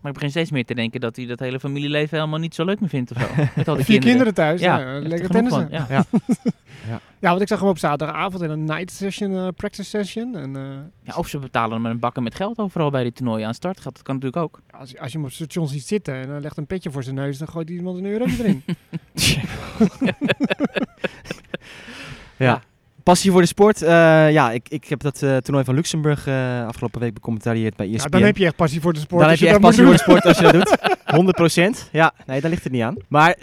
Maar 0.06 0.14
ik 0.14 0.20
begin 0.20 0.34
steeds 0.36 0.52
meer 0.52 0.66
te 0.66 0.74
denken 0.74 1.00
dat 1.00 1.16
hij 1.16 1.26
dat 1.26 1.40
hele 1.40 1.60
familieleven 1.60 2.18
helemaal 2.18 2.40
niet 2.40 2.56
zo 2.56 2.66
leuk 2.66 2.80
meer 2.80 2.90
vindt 2.90 3.12
of 3.12 3.22
zo. 3.22 3.28
Met 3.56 3.68
al 3.68 3.76
die 3.76 3.86
Vier 3.86 4.00
kinderen 4.00 4.34
thuis. 4.34 4.62
Ja, 4.62 4.78
Ja, 4.80 4.86
er 4.86 5.02
lekker 5.02 5.30
tennissen. 5.30 5.70
van, 5.70 5.86
Ja. 6.90 7.00
Ja, 7.20 7.30
want 7.30 7.42
ik 7.42 7.48
zag 7.48 7.60
hem 7.60 7.70
op 7.70 7.78
zaterdagavond 7.78 8.44
in 8.44 8.50
een 8.50 8.64
night 8.64 8.92
session, 8.92 9.36
eh, 9.36 9.48
practice 9.56 9.90
session. 9.90 10.36
En 10.36 10.56
eh, 10.56 10.62
Ja, 11.04 11.14
of 11.16 11.28
ze 11.28 11.40
betalen 11.40 11.72
hem 11.74 11.82
met 11.82 11.92
een 11.92 12.00
bakken 12.00 12.24
met 12.24 12.36
geld 12.36 12.58
overal 12.58 12.90
bij 12.90 13.04
die 13.04 13.12
toernooien 13.12 13.48
aan 13.48 13.54
start 13.54 13.80
gaat. 13.80 13.94
Dat 13.94 14.04
kan 14.04 14.16
natuurlijk 14.16 14.44
ook. 14.44 14.60
als, 14.80 14.90
je- 14.92 15.00
als 15.00 15.08
je 15.12 15.18
hem 15.18 15.22
op 15.28 15.34
het 15.34 15.36
station 15.40 15.68
ziet 15.68 15.84
zitten 15.88 16.14
en 16.14 16.30
hij 16.30 16.40
legt 16.40 16.58
een 16.58 16.66
petje 16.68 16.92
voor 16.92 17.04
zijn 17.04 17.16
neus, 17.16 17.38
dan 17.38 17.48
gooit 17.48 17.70
iemand 17.70 17.98
een 17.98 18.06
euro 18.06 18.26
erin. 18.26 18.64
Ja. 22.38 22.62
Passie 23.06 23.32
voor 23.32 23.42
de 23.42 23.48
sport. 23.48 23.82
eh, 23.82 23.90
ja, 24.32 24.52
ik, 24.52 24.70
ik 24.70 24.86
heb 24.88 25.00
dat 25.00 25.22
eh, 25.24 25.38
toernooi 25.38 25.66
van 25.66 25.76
Luxemburg 25.76 26.28
eh, 26.28 26.66
afgelopen 26.68 27.00
week 27.02 27.14
becommentarieerd 27.14 27.76
bij 27.76 27.86
E 27.86 27.90
ESPN. 27.94 28.04
Ja, 28.04 28.10
dan 28.10 28.22
heb 28.22 28.38
je 28.38 28.46
echt 28.46 28.56
passie 28.56 28.82
voor 28.82 28.94
de 28.94 29.00
sport. 29.00 29.22
Dan 29.22 29.30
heb 29.30 29.40
je 29.40 29.46
echt 29.46 29.54
dat 29.54 29.64
passie 29.64 29.84
voor 29.84 29.94
de 29.94 30.00
sport 30.00 30.24
als 30.26 30.38
je 30.38 30.44
dat 30.44 30.54
doet. 30.54 31.84
100%. 31.88 31.92
Ja, 31.92 32.14
nee, 32.26 32.42
daar 32.42 32.50
ligt 32.50 32.64
het 32.64 32.72
niet 32.74 32.82
aan. 32.82 32.96
Maar 33.08 33.36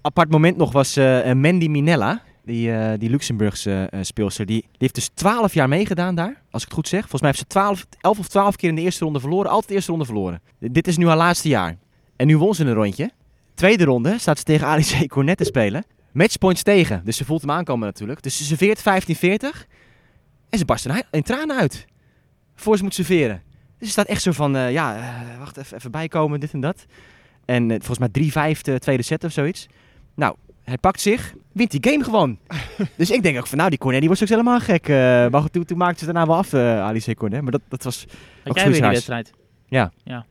apart 0.00 0.30
moment 0.30 0.56
nog 0.56 0.72
was 0.72 0.96
Mandy 1.34 1.66
Minella. 1.68 2.22
Die, 2.44 2.96
die 2.98 3.10
Luxemburgse 3.10 3.90
speelster. 4.00 4.46
Die, 4.46 4.60
die 4.60 4.70
heeft 4.78 4.94
dus 4.94 5.10
12 5.14 5.54
jaar 5.54 5.68
meegedaan 5.68 6.14
daar. 6.14 6.42
Als 6.50 6.62
ik 6.62 6.68
het 6.68 6.76
goed 6.78 6.88
zeg. 6.88 7.00
Volgens 7.00 7.20
mij 7.20 7.30
heeft 7.30 7.42
ze 7.42 7.46
12, 7.48 7.86
11 8.00 8.18
of 8.18 8.28
12 8.28 8.56
keer 8.56 8.68
in 8.68 8.74
de 8.74 8.80
eerste 8.82 9.04
ronde 9.04 9.20
verloren. 9.20 9.50
Altijd 9.50 9.68
de 9.68 9.74
eerste 9.74 9.90
ronde 9.90 10.04
verloren. 10.06 10.40
D- 10.60 10.74
dit 10.74 10.88
is 10.88 10.96
nu 10.96 11.06
haar 11.06 11.16
laatste 11.16 11.48
jaar. 11.48 11.76
En 12.16 12.26
nu 12.26 12.36
won 12.38 12.54
ze 12.54 12.64
een 12.64 12.72
rondje. 12.72 13.10
Tweede 13.54 13.84
ronde 13.84 14.18
staat 14.18 14.38
ze 14.38 14.44
tegen 14.44 14.66
Alice 14.66 15.06
Cornet 15.08 15.36
te 15.36 15.44
spelen. 15.44 15.84
Matchpoints 16.12 16.62
tegen. 16.62 17.02
Dus 17.04 17.16
ze 17.16 17.24
voelt 17.24 17.40
hem 17.40 17.50
aankomen 17.50 17.86
natuurlijk. 17.86 18.22
Dus 18.22 18.36
ze 18.36 18.44
serveert 18.44 18.80
15-40. 18.80 18.82
En 20.50 20.58
ze 20.58 20.64
barst 20.64 20.86
in, 21.10 21.22
tranen 21.22 21.56
uit. 21.56 21.86
Voor 22.54 22.76
ze 22.76 22.82
moet 22.82 22.94
serveren. 22.94 23.42
Dus 23.78 23.88
ze 23.88 23.92
staat 23.92 24.06
echt 24.06 24.22
zo 24.22 24.32
van, 24.32 24.56
eh, 24.56 24.72
ja, 24.72 24.96
eh, 24.96 25.38
wacht 25.38 25.56
even, 25.56 25.76
even 25.76 25.90
bijkomen, 25.90 26.40
dit 26.40 26.52
en 26.52 26.60
dat. 26.60 26.86
En 27.44 27.70
eh, 27.70 27.76
volgens 27.80 27.98
mij 27.98 28.08
3-5 28.56 28.60
de 28.60 28.78
tweede 28.78 29.02
set 29.02 29.24
of 29.24 29.32
zoiets. 29.32 29.66
Nou, 30.14 30.36
hij 30.64 30.78
pakt 30.78 31.00
zich, 31.00 31.34
wint 31.52 31.70
die 31.70 31.90
game 31.92 32.04
gewoon. 32.04 32.38
dus 32.96 33.10
ik 33.10 33.22
denk 33.22 33.38
ook 33.38 33.46
van, 33.46 33.58
nou, 33.58 33.70
die 33.70 33.78
Cornet 33.78 34.00
die 34.00 34.08
was 34.08 34.22
ook 34.22 34.28
helemaal 34.28 34.60
gek. 34.60 34.88
maar 35.30 35.50
toen, 35.50 35.64
toen 35.64 35.78
maakte 35.78 35.98
ze 35.98 36.04
daarna 36.04 36.26
wel 36.26 36.36
af, 36.36 36.52
eh 36.52 36.80
Alice 36.80 37.14
Cornet. 37.14 37.42
Maar 37.42 37.52
dat, 37.52 37.62
dat 37.68 37.82
was 37.82 38.00
Had 38.00 38.48
Ook 38.50 38.56
jij 38.56 38.70
weer 38.70 38.80
die 38.80 38.90
wedstrijd? 38.90 39.32
Ja. 39.66 39.92
ja. 40.04 40.26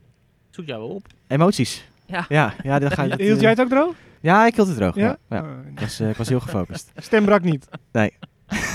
Zoek 0.49 0.65
jou 0.65 0.79
wel 0.79 0.89
op. 0.89 1.07
emoties. 1.27 1.87
Ja. 2.05 2.25
Ja, 2.29 2.53
ja, 2.63 2.79
dan 2.79 2.91
ga 2.91 3.03
je 3.03 3.13
Hield 3.23 3.41
jij 3.41 3.49
het 3.49 3.61
ook 3.61 3.69
droog? 3.69 3.95
Ja, 4.19 4.45
ik 4.45 4.55
hield 4.55 4.67
het 4.67 4.77
droog. 4.77 4.95
Ja? 4.95 5.17
Ja? 5.29 5.37
Ja. 5.37 5.41
Oh, 5.41 5.49
Ik, 5.71 5.79
was, 5.79 5.99
eh, 5.99 6.09
ik 6.09 6.15
was 6.15 6.29
heel 6.29 6.39
gefocust. 6.39 6.91
Stem 6.95 7.25
brak 7.25 7.41
niet. 7.41 7.67
Nee. 7.91 8.13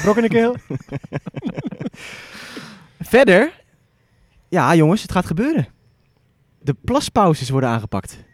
Brok 0.02 0.16
in 0.16 0.22
de 0.22 0.28
keel? 0.28 0.56
Verder, 3.00 3.52
ja 4.48 4.74
jongens, 4.74 5.02
het 5.02 5.12
gaat 5.12 5.26
gebeuren. 5.26 5.66
De 6.60 6.74
plaspauzes 6.84 7.50
worden 7.50 7.68
aangepakt. 7.68 8.24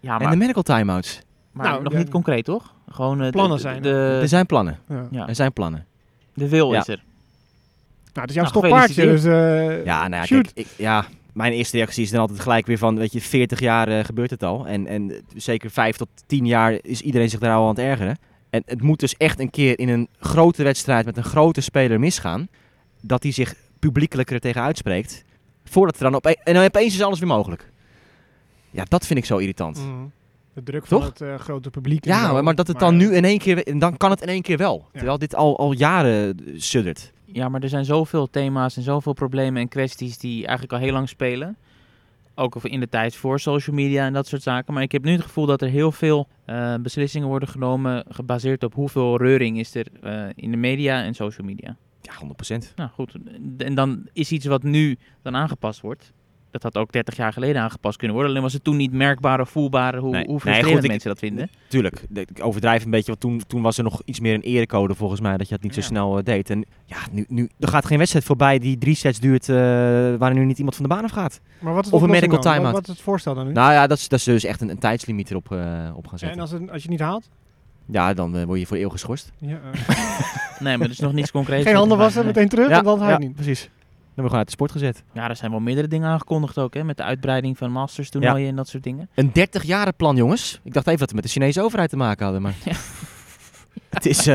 Ja, 0.00 0.14
En 0.16 0.22
maar, 0.22 0.30
de 0.30 0.36
medical 0.36 0.62
timeouts. 0.62 1.20
maar 1.52 1.66
Nou, 1.66 1.82
nog 1.82 1.92
ja. 1.92 1.98
niet 1.98 2.08
concreet, 2.10 2.44
toch? 2.44 2.74
Gewoon 2.88 3.18
de- 3.18 3.30
Plannen 3.30 3.56
de, 3.56 3.62
zijn 3.62 3.82
de, 3.82 4.18
Er 4.22 4.28
zijn 4.28 4.46
plannen. 4.46 4.78
Ja. 4.88 5.06
ja, 5.10 5.28
Er 5.28 5.34
zijn 5.34 5.52
plannen. 5.52 5.86
de 6.34 6.48
wil 6.48 6.72
Ja. 6.72 6.78
is 6.80 6.88
er. 6.88 7.02
Nou, 8.14 8.26
het 8.26 8.28
is 8.28 8.34
jouw 8.34 8.44
Nou, 8.44 8.56
stokpaardje, 8.58 9.04
dus... 9.04 9.24
eh, 9.24 9.84
Ja, 9.84 10.08
nou 10.08 10.14
ja, 10.20 10.26
shoot. 10.26 10.52
kijk, 10.52 10.66
ik, 10.66 10.74
ja, 10.76 11.04
mijn 11.32 11.52
eerste 11.52 11.76
reactie 11.76 12.02
is 12.02 12.10
dan 12.10 12.20
altijd 12.20 12.40
gelijk 12.40 12.66
weer 12.66 12.78
van, 12.78 12.96
weet 12.96 13.12
je, 13.12 13.20
40 13.20 13.60
jaar 13.60 13.88
eh, 13.88 14.04
gebeurt 14.04 14.30
het 14.30 14.42
al. 14.42 14.66
En, 14.66 14.86
en 14.86 15.24
zeker 15.34 15.70
5 15.70 15.96
tot 15.96 16.08
10 16.26 16.46
jaar 16.46 16.78
is 16.82 17.00
iedereen 17.00 17.30
zich 17.30 17.40
daar 17.40 17.54
al 17.54 17.62
aan 17.62 17.68
het 17.68 17.78
ergeren. 17.78 18.18
En 18.50 18.62
het 18.66 18.82
moet 18.82 19.00
dus 19.00 19.16
echt 19.16 19.40
een 19.40 19.50
keer 19.50 19.78
in 19.78 19.88
een 19.88 20.08
grote 20.18 20.62
wedstrijd 20.62 21.04
met 21.04 21.16
een 21.16 21.24
grote 21.24 21.60
speler 21.60 22.00
misgaan, 22.00 22.48
dat 23.00 23.22
hij 23.22 23.32
zich 23.32 23.54
publiekelijk 23.78 24.30
er 24.30 24.40
tegen 24.40 24.62
uitspreekt, 24.62 25.24
voordat 25.64 25.96
er 25.96 26.02
dan 26.02 26.14
op, 26.14 26.26
en 26.26 26.54
dan 26.54 26.64
opeens 26.64 26.94
is 26.94 27.02
alles 27.02 27.18
weer 27.18 27.28
mogelijk. 27.28 27.70
Ja, 28.70 28.84
dat 28.88 29.06
vind 29.06 29.18
ik 29.18 29.24
zo 29.24 29.36
irritant. 29.36 29.76
Mhm. 29.78 30.04
De 30.54 30.62
druk 30.62 30.86
van 30.86 30.98
Toch? 30.98 31.08
het 31.08 31.20
eh, 31.20 31.34
grote 31.34 31.70
publiek. 31.70 32.04
Ja, 32.04 32.32
maar, 32.32 32.42
maar 32.42 32.54
dat 32.54 32.66
het 32.66 32.78
dan 32.78 32.96
nu 32.96 33.14
in 33.14 33.24
één 33.24 33.38
keer, 33.38 33.66
en 33.66 33.78
dan 33.78 33.96
kan 33.96 34.10
het 34.10 34.22
in 34.22 34.28
één 34.28 34.42
keer 34.42 34.56
wel. 34.56 34.88
Terwijl 34.92 35.18
dit 35.18 35.34
al, 35.34 35.58
al 35.58 35.72
jaren 35.72 36.38
eh, 36.46 36.52
suddert. 36.56 37.12
Ja, 37.32 37.48
maar 37.48 37.62
er 37.62 37.68
zijn 37.68 37.84
zoveel 37.84 38.30
thema's 38.30 38.76
en 38.76 38.82
zoveel 38.82 39.12
problemen 39.12 39.62
en 39.62 39.68
kwesties 39.68 40.18
die 40.18 40.46
eigenlijk 40.46 40.72
al 40.72 40.78
heel 40.78 40.92
lang 40.92 41.08
spelen. 41.08 41.56
Ook 42.34 42.64
in 42.64 42.80
de 42.80 42.88
tijd 42.88 43.16
voor 43.16 43.40
social 43.40 43.76
media 43.76 44.06
en 44.06 44.12
dat 44.12 44.26
soort 44.26 44.42
zaken. 44.42 44.74
Maar 44.74 44.82
ik 44.82 44.92
heb 44.92 45.04
nu 45.04 45.12
het 45.12 45.22
gevoel 45.22 45.46
dat 45.46 45.62
er 45.62 45.68
heel 45.68 45.92
veel 45.92 46.28
eh, 46.44 46.74
beslissingen 46.74 47.28
worden 47.28 47.48
genomen 47.48 48.04
gebaseerd 48.08 48.62
op 48.62 48.74
hoeveel 48.74 49.16
reuring 49.16 49.58
is 49.58 49.74
er 49.74 49.86
eh, 50.02 50.28
in 50.34 50.50
de 50.50 50.56
media 50.56 51.02
en 51.02 51.14
social 51.14 51.46
media. 51.46 51.76
Ja, 52.00 52.12
100%. 52.60 52.74
Nou 52.74 52.90
goed, 52.90 53.16
en 53.58 53.74
dan 53.74 54.08
is 54.12 54.32
iets 54.32 54.46
wat 54.46 54.62
nu 54.62 54.98
dan 55.22 55.36
aangepast 55.36 55.80
wordt. 55.80 56.12
Dat 56.52 56.62
had 56.62 56.76
ook 56.76 56.92
30 56.92 57.16
jaar 57.16 57.32
geleden 57.32 57.62
aangepast 57.62 57.96
kunnen 57.96 58.14
worden. 58.16 58.32
Alleen 58.32 58.44
was 58.44 58.52
het 58.52 58.64
toen 58.64 58.76
niet 58.76 58.92
merkbaar 58.92 59.40
of 59.40 59.50
voelbaar 59.50 59.96
hoe, 59.96 60.10
Nee. 60.10 60.26
hoe 60.26 60.40
Nee, 60.44 60.76
ik- 60.76 60.86
mensen 60.86 61.08
dat 61.08 61.18
vinden. 61.18 61.50
Tuurlijk, 61.68 62.02
ik 62.14 62.28
overdrijf 62.40 62.84
een 62.84 62.90
beetje, 62.90 63.06
want 63.06 63.20
toen, 63.20 63.42
toen 63.46 63.62
was 63.62 63.78
er 63.78 63.84
nog 63.84 64.02
iets 64.04 64.20
meer 64.20 64.34
een 64.34 64.40
erecode 64.40 64.94
volgens 64.94 65.20
mij, 65.20 65.36
dat 65.36 65.48
je 65.48 65.54
dat 65.54 65.62
niet 65.62 65.74
zo 65.74 65.80
snel 65.80 66.18
eh, 66.18 66.24
deed. 66.24 66.50
En 66.50 66.64
ja, 66.84 66.96
nu, 67.10 67.24
nu, 67.28 67.48
er 67.58 67.68
gaat 67.68 67.86
geen 67.86 67.98
wedstrijd 67.98 68.24
voorbij 68.24 68.58
die 68.58 68.78
drie 68.78 68.94
sets 68.94 69.20
duurt, 69.20 69.48
eh 69.48 69.56
waar 70.18 70.34
nu 70.34 70.44
niet 70.44 70.56
iemand 70.58 70.76
van 70.76 70.84
de 70.88 70.94
baan 70.94 71.04
af 71.04 71.10
gaat. 71.10 71.40
Maar 71.58 71.74
wat 71.74 71.90
Of 71.90 72.02
een 72.02 72.10
medical 72.10 72.38
timeout. 72.40 72.62
Wat, 72.62 72.72
wat 72.72 72.82
is 72.82 72.88
het 72.88 73.00
voorstel 73.00 73.34
dan 73.34 73.46
nu? 73.46 73.52
Nou 73.52 73.72
ja, 73.72 73.86
dat 73.86 73.98
is, 73.98 74.08
dat 74.08 74.18
is 74.18 74.24
dus 74.24 74.44
echt 74.44 74.60
een, 74.60 74.68
een 74.68 74.78
tijdslimiet 74.78 75.30
erop 75.30 75.52
eh, 75.52 75.58
op 75.94 76.04
gaan 76.04 76.12
en 76.12 76.18
zetten. 76.18 76.40
als, 76.40 76.50
het, 76.50 76.60
als 76.60 76.70
je 76.70 76.88
het 76.88 76.90
niet 76.90 77.00
haalt? 77.00 77.28
Ja, 77.86 78.14
dan 78.14 78.44
word 78.44 78.58
je 78.60 78.66
voor 78.66 78.76
eeuwig 78.76 78.92
geschorst. 78.92 79.32
Ja, 79.38 79.58
Nee, 80.58 80.76
maar 80.76 80.86
er 80.86 80.92
is 80.92 80.98
nog 81.00 81.12
niets 81.12 81.30
concreets. 81.30 81.66
geen 81.66 81.74
handen 81.76 81.98
wassen, 81.98 82.24
Nee. 82.24 82.32
meteen 82.32 82.48
terug 82.48 82.68
ja, 82.68 82.78
en 82.78 82.84
dan 82.84 82.98
ja, 82.98 83.06
het 83.06 83.18
niet. 83.18 83.34
precies. 83.34 83.70
Dan 84.14 84.24
word 84.24 84.36
je 84.36 84.38
gewoon 84.38 84.38
uit 84.38 84.46
de 84.46 84.52
sport 84.52 84.72
gezet. 84.72 85.02
Ja, 85.12 85.28
er 85.28 85.36
zijn 85.36 85.50
wel 85.50 85.60
meerdere 85.60 85.88
dingen 85.88 86.08
aangekondigd 86.08 86.58
ook, 86.58 86.74
hè, 86.74 86.84
met 86.84 86.96
de 86.96 87.02
uitbreiding 87.02 87.58
van 87.58 87.72
masters 87.72 88.10
toernooien 88.10 88.48
en 88.48 88.56
dat 88.56 88.68
soort 88.68 88.82
dingen. 88.82 89.08
Een 89.14 89.30
30 89.32 89.62
jaren 89.62 89.94
plan, 89.94 90.16
jongens. 90.16 90.60
Ik 90.64 90.72
dacht 90.72 90.86
even 90.86 90.98
dat 90.98 91.08
we 91.08 91.14
met 91.14 91.24
de 91.24 91.30
Chinese 91.30 91.62
overheid 91.62 91.90
te 91.90 91.96
maken 91.96 92.24
hadden, 92.24 92.42
maar... 92.42 92.54
Ja. 92.64 92.72
Het 93.90 94.06
is 94.06 94.26
eh 94.26 94.34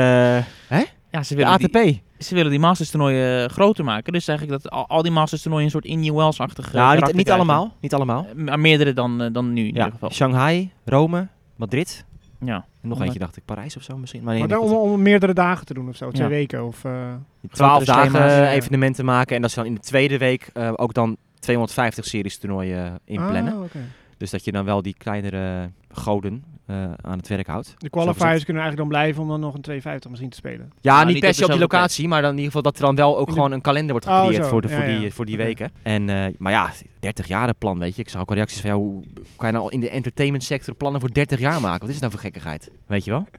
Ja, 1.11 1.23
ze 1.23 1.35
de 1.35 1.35
willen, 1.35 1.51
ATP. 1.51 1.73
die, 1.73 2.01
ze 2.19 2.35
willen 2.35 2.51
die 2.51 2.59
masters 2.59 2.89
toernooien 2.89 3.43
eh, 3.43 3.49
groter 3.49 3.83
maken. 3.83 4.13
Dus 4.13 4.27
eigenlijk 4.27 4.61
dat 4.63 4.71
al, 4.71 4.87
al 4.87 5.01
die 5.01 5.11
masters 5.11 5.41
toernooien 5.41 5.65
een 5.65 5.71
soort 5.71 5.85
Indian 5.85 6.15
Wells-achtige 6.15 6.75
nou, 6.75 6.95
niet, 7.05 7.13
niet 7.13 7.31
allemaal. 7.31 7.73
Niet 7.79 7.93
allemaal. 7.93 8.25
Eh, 8.29 8.35
Maar 8.35 8.59
meerdere 8.59 8.93
dan, 8.93 9.21
eh, 9.21 9.33
dan 9.33 9.53
nu 9.53 9.59
in 9.61 9.67
Ja, 9.67 9.73
ieder 9.73 9.91
geval. 9.91 10.11
Shanghai, 10.11 10.71
Rome, 10.85 11.27
Madrid. 11.55 12.05
Ja. 12.39 12.56
En 12.56 12.63
nog 12.82 12.91
Omdat- 12.91 13.02
eentje 13.02 13.19
dacht 13.19 13.38
ik, 13.38 13.45
Parijs 13.45 13.78
of 13.78 13.84
zo 13.84 13.97
misschien. 13.97 14.23
Maar, 14.23 14.32
nee, 14.34 14.39
Maar 14.47 14.50
dan 14.58 14.60
om, 14.67 14.73
om 14.91 15.02
meerdere 15.02 15.34
dagen 15.34 15.65
te 15.65 15.73
doen 15.73 15.89
of 15.89 15.95
zo, 15.95 16.10
twee 16.12 16.28
Ja. 16.28 16.34
weken 16.34 16.65
of... 16.65 16.84
eh, 16.86 17.13
Twaalf 17.52 17.86
dagen 17.86 18.10
schema's, 18.10 18.32
eh, 18.32 18.52
evenementen 18.52 19.06
maken. 19.06 19.36
En 19.36 19.41
dat 19.41 19.52
ze 19.52 19.56
dan 19.58 19.65
in 19.65 19.73
de 19.73 19.80
tweede 19.80 20.17
week 20.17 20.50
eh, 20.54 20.71
ook 20.76 20.93
dan 20.93 21.17
250 21.39 22.06
series 22.06 22.38
toernooien 22.38 23.00
inplannen. 23.06 23.54
Ah, 23.54 23.62
oké. 23.62 23.80
Dus 24.17 24.30
dat 24.30 24.43
je 24.45 24.52
dan 24.52 24.65
wel 24.65 24.82
die 24.82 24.95
kleinere 24.97 25.71
goden 25.91 26.43
eh, 26.67 26.84
aan 27.01 27.17
het 27.17 27.27
werk 27.27 27.47
houdt. 27.47 27.73
De 27.77 27.89
qualifiers 27.89 28.43
kunnen 28.43 28.63
eigenlijk 28.63 28.77
dan 28.77 28.88
blijven 28.88 29.21
om 29.21 29.27
dan 29.30 29.39
nog 29.39 29.53
een 29.53 29.62
250 29.62 30.10
misschien 30.10 30.30
te 30.32 30.38
spelen. 30.38 30.71
Ja, 30.82 30.93
Nou, 30.93 31.06
niet 31.06 31.13
niet 31.13 31.23
per 31.23 31.34
se 31.34 31.43
op 31.45 31.49
die 31.51 31.60
locatie, 31.60 32.08
maar 32.08 32.21
dan 32.21 32.32
in 32.32 32.38
ieder 32.38 32.51
geval 32.51 32.71
dat 32.71 32.75
er 32.80 32.86
dan 32.86 32.95
wel 32.95 33.17
ook 33.17 33.27
de- 33.27 33.34
gewoon 33.34 33.51
een 33.51 33.62
kalender 33.62 33.91
wordt 33.91 34.08
Oh, 34.08 34.19
gecreëerd 34.19 34.43
zo. 34.43 34.49
voor, 34.49 34.62
de, 34.62 34.67
Ja, 34.67 34.75
voor, 34.75 34.86
die, 34.86 34.99
ja. 34.99 35.10
voor 35.10 35.25
die 35.25 35.38
weken. 35.38 35.71
En, 35.84 36.10
eh, 36.10 36.25
maar 36.38 36.51
ja, 36.51 36.71
30 36.99 37.27
jaren 37.27 37.56
plan, 37.58 37.80
weet 37.80 37.95
je. 37.95 38.01
Ik 38.01 38.10
zag 38.10 38.21
ook 38.21 38.27
wel 38.27 38.38
reacties 38.38 38.62
van, 38.62 38.69
ja, 38.69 38.75
hoe 38.75 39.03
kan 39.36 39.47
je 39.47 39.53
nou 39.53 39.71
in 39.71 39.80
de 39.80 39.89
entertainment 39.89 40.43
sector 40.43 40.75
plannen 40.75 41.01
voor 41.01 41.13
30 41.13 41.39
jaar 41.39 41.62
maken? 41.62 41.80
Wat 41.80 41.88
is 41.89 41.93
het 41.93 41.99
nou 42.03 42.12
voor 42.12 42.21
gekkigheid? 42.21 42.71
Weet 42.86 43.03
je 43.06 43.12
wel? 43.12 43.27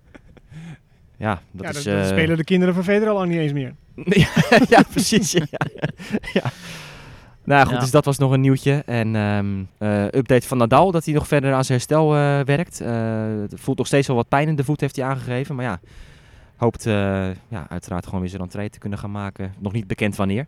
Ja, 1.17 1.41
dat 1.51 1.63
ja, 1.73 1.79
is... 1.79 1.85
dan, 1.85 1.95
dan 1.95 2.03
eh, 2.03 2.09
spelen 2.09 2.37
de 2.37 2.45
kinderen 2.45 2.75
van 2.75 2.85
Federer 2.85 3.15
al 3.15 3.25
niet 3.25 3.39
eens 3.39 3.53
meer. 3.53 3.75
ja, 4.05 4.29
ja, 4.69 4.83
precies. 4.91 5.33
Ja, 5.33 5.43
ja. 6.33 6.43
Nou 7.49 7.65
goed, 7.67 7.75
Ja. 7.75 7.81
dus 7.81 7.91
dat 7.91 8.05
was 8.05 8.19
nog 8.19 8.31
een 8.33 8.41
nieuwtje. 8.41 8.83
En 8.87 9.17
ehm, 9.17 9.47
eh, 9.79 10.05
update 10.05 10.47
van 10.47 10.59
Nadal, 10.59 10.91
dat 10.91 11.05
hij 11.05 11.15
nog 11.15 11.27
verder 11.29 11.53
aan 11.55 11.65
zijn 11.65 11.79
herstel 11.79 12.15
eh, 12.17 12.41
werkt. 12.41 12.81
Eh, 12.81 12.91
het 13.41 13.61
voelt 13.61 13.79
nog 13.79 13.87
steeds 13.87 14.07
wel 14.07 14.17
wat 14.17 14.29
pijn 14.29 14.49
in 14.49 14.57
de 14.57 14.65
voet, 14.65 14.81
heeft 14.81 14.97
hij 14.97 15.05
aangegeven. 15.05 15.55
Maar 15.55 15.65
ja, 15.65 15.81
hoopt 16.57 16.87
eh, 16.87 16.95
ja, 17.49 17.67
uiteraard 17.69 18.05
gewoon 18.05 18.21
weer 18.21 18.29
zijn 18.31 18.43
entree 18.43 18.71
te 18.71 18.79
kunnen 18.79 18.99
gaan 18.99 19.11
maken. 19.11 19.55
Nog 19.59 19.73
niet 19.73 19.87
bekend 19.87 20.17
wanneer. 20.17 20.47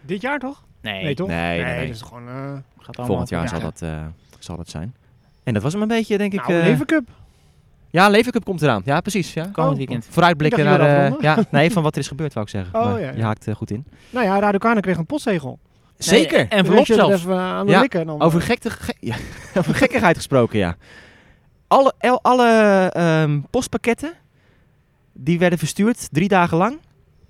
Dit 0.00 0.20
jaar 0.20 0.38
toch? 0.38 0.62
Nee, 0.80 1.02
Nee, 1.04 1.14
toch? 1.14 1.28
Nee, 1.28 1.62
nee, 1.62 1.74
nee. 1.74 1.86
dat 1.86 1.94
is 1.96 2.02
gewoon... 2.02 2.28
eh 2.28 2.34
gaat 2.34 2.96
allemaal 2.96 3.06
Volgend 3.06 3.28
jaar 3.28 3.42
ja. 3.42 3.48
zal, 3.48 3.60
dat, 3.60 3.82
eh, 3.82 4.04
zal 4.38 4.56
dat 4.56 4.68
zijn. 4.68 4.94
En 5.42 5.54
dat 5.54 5.62
was 5.62 5.72
hem 5.72 5.82
een 5.82 5.88
beetje, 5.88 6.18
denk 6.18 6.32
ik. 6.32 6.46
nou, 6.48 6.60
eh, 6.60 6.64
Levercup. 6.66 7.08
ja, 7.90 8.08
Levercup 8.08 8.44
komt 8.44 8.62
eraan. 8.62 8.82
Ja, 8.84 9.00
precies. 9.00 9.32
Ja. 9.32 9.48
komend 9.52 9.72
Oh. 9.72 9.78
weekend. 9.78 10.06
Vooruitblikken 10.10 10.58
Ik 10.58 10.64
naar... 10.64 10.80
eh, 11.10 11.12
ja, 11.20 11.38
nee, 11.50 11.70
van 11.72 11.82
wat 11.82 11.94
er 11.94 12.00
is 12.00 12.08
gebeurd, 12.08 12.32
wou 12.32 12.46
ik 12.46 12.52
zeggen. 12.52 12.74
Oh, 12.74 12.84
Maar 12.84 13.00
ja, 13.00 13.06
ja. 13.06 13.16
Je 13.16 13.22
haakt 13.22 13.46
goed 13.56 13.70
in. 13.70 13.84
Nou 14.10 14.26
ja, 14.26 14.38
Raducanu 14.40 14.80
kreeg 14.80 14.96
een 14.96 15.06
postzegel. 15.06 15.58
Zeker! 15.98 16.48
en 16.48 16.64
verlof 16.64 16.78
als 16.78 16.86
je 16.88 16.94
er 16.94 16.98
zelfs. 17.06 17.22
even 17.22 17.36
aan 17.38 17.66
de 17.66 17.72
Ja, 17.72 17.80
likken. 17.80 18.06
Dan, 18.06 18.20
Over, 18.20 18.40
eh, 18.40 18.46
gekte, 18.46 18.70
ge- 18.70 18.94
ja, 19.00 19.16
over 19.58 19.74
gekkigheid 19.74 20.16
gesproken, 20.16 20.58
ja. 20.58 20.76
Alle, 21.66 21.92
el- 21.98 22.22
alle 22.22 22.90
ehm, 22.92 23.40
postpakketten 23.50 24.12
die 25.12 25.38
werden 25.38 25.58
verstuurd 25.58 26.08
drie 26.12 26.28
dagen 26.28 26.56
lang, 26.58 26.78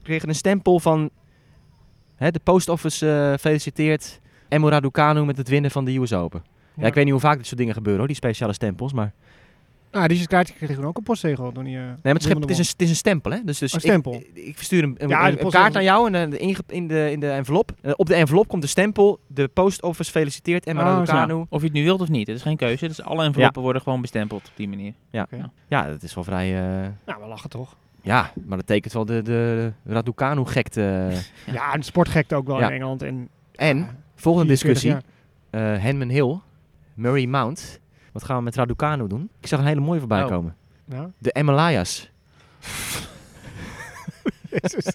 kregen 0.03 0.29
een 0.29 0.35
stempel 0.35 0.81
van 0.81 1.11
hè, 2.17 2.31
de 2.31 2.39
post 2.43 2.69
office 2.69 3.11
eh, 3.33 3.39
feliciteert 3.39 4.21
Emo 4.49 4.69
Raducanu 4.69 5.25
met 5.25 5.37
het 5.37 5.49
winnen 5.49 5.71
van 5.71 5.85
de 5.85 5.97
US 5.99 6.13
Open. 6.13 6.43
Ja. 6.77 6.87
ik 6.87 6.95
weet 6.95 7.05
niet 7.05 7.13
hoe 7.13 7.23
vaak 7.23 7.37
dit 7.37 7.47
soort 7.47 7.59
dingen 7.59 7.75
gebeuren 7.75 7.99
hoor, 8.01 8.09
die 8.09 8.17
speciale 8.17 8.53
stempels, 8.53 8.93
maar... 8.93 9.13
Nou, 9.93 10.09
die 10.09 10.27
kaartje 10.27 10.55
kreeg 10.55 10.75
toen 10.77 10.85
ook 10.85 10.97
een 10.97 11.03
postzegel. 11.03 11.53
Toen 11.53 11.65
hij, 11.65 11.75
eh, 11.75 11.81
Nee, 11.81 11.89
maar 12.03 12.13
het, 12.13 12.23
is, 12.23 12.29
geen- 12.29 12.41
het, 12.41 12.51
is 12.51 12.59
een, 12.59 12.65
het 12.67 12.83
is 12.83 12.89
een 12.91 12.97
stempel, 12.97 13.31
hè? 13.31 13.39
Dus, 13.45 13.59
dus 13.59 13.73
Een 13.73 13.81
stempel. 13.81 14.15
Ik, 14.15 14.31
ik 14.35 14.57
verstuur 14.57 14.83
een, 14.83 14.95
een, 14.99 15.09
Ja, 15.09 15.31
kaart 15.35 15.77
aan 15.77 15.83
jou 15.85 16.13
en 16.15 16.33
eh, 16.33 16.41
inge- 16.41 16.63
in 16.67 16.89
de, 16.89 17.11
in 17.13 17.21
de 17.21 17.31
envelop. 17.31 17.73
Eh, 17.81 17.93
op 17.97 18.07
de 18.07 18.15
envelop 18.15 18.49
komt 18.49 18.63
de 18.63 18.69
stempel, 18.69 19.21
de 19.27 19.49
post 19.49 19.83
office 19.83 20.11
feliciteert 20.11 20.67
Emo 20.67 20.81
Oh, 20.81 20.87
Raducanu. 20.87 21.35
Ja, 21.35 21.45
of 21.49 21.61
je 21.61 21.67
het 21.67 21.75
nu 21.77 21.85
wilt 21.85 22.01
of 22.01 22.09
niet. 22.09 22.27
Het 22.27 22.37
is 22.37 22.43
geen 22.43 22.57
keuze. 22.57 22.87
Dus 22.89 23.03
alle 23.03 23.25
enveloppen 23.25 23.63
worden 23.63 23.83
gewoon 23.83 24.01
bestempeld 24.01 24.47
op 24.49 24.53
die 24.57 24.69
manier. 24.69 24.93
Ja, 25.69 25.87
dat 25.89 26.03
is 26.03 26.15
wel 26.15 26.25
vrij... 26.25 26.55
eh, 26.57 26.89
Nou, 27.07 27.21
we 27.23 27.27
lachen 27.29 27.51
toch. 27.51 27.77
Ja, 28.03 28.33
maar 28.47 28.57
dat 28.59 28.67
tekent 28.67 28.93
wel 28.93 29.05
de, 29.05 29.23
de 29.23 29.73
Raducanu-gekte. 29.85 31.11
Ja, 31.53 31.75
een 31.75 31.83
sportgekte 31.83 32.35
ook 32.35 32.47
wel 32.47 32.59
Ja. 32.61 32.67
in 32.69 32.73
Engeland. 32.75 33.03
En, 33.03 33.29
En, 33.55 33.79
ja, 33.79 33.95
volgende 34.15 34.57
44 34.57 34.93
discussie. 34.93 34.95
eh 35.51 35.83
Henman 35.83 36.09
Hill, 36.09 36.39
Murray 36.95 37.27
Mount. 37.27 37.81
Wat 38.13 38.25
gaan 38.25 38.37
we 38.37 38.43
met 38.43 38.55
Raducanu 38.57 39.07
doen? 39.09 39.31
Ik 39.41 39.47
zag 39.47 39.59
een 39.59 39.67
hele 39.67 39.81
mooie 39.81 39.99
voorbij 39.99 40.23
Oh. 40.23 40.29
komen. 40.29 40.57
Ja. 40.85 41.11
De. 41.19 41.33
Jezus. 44.51 44.95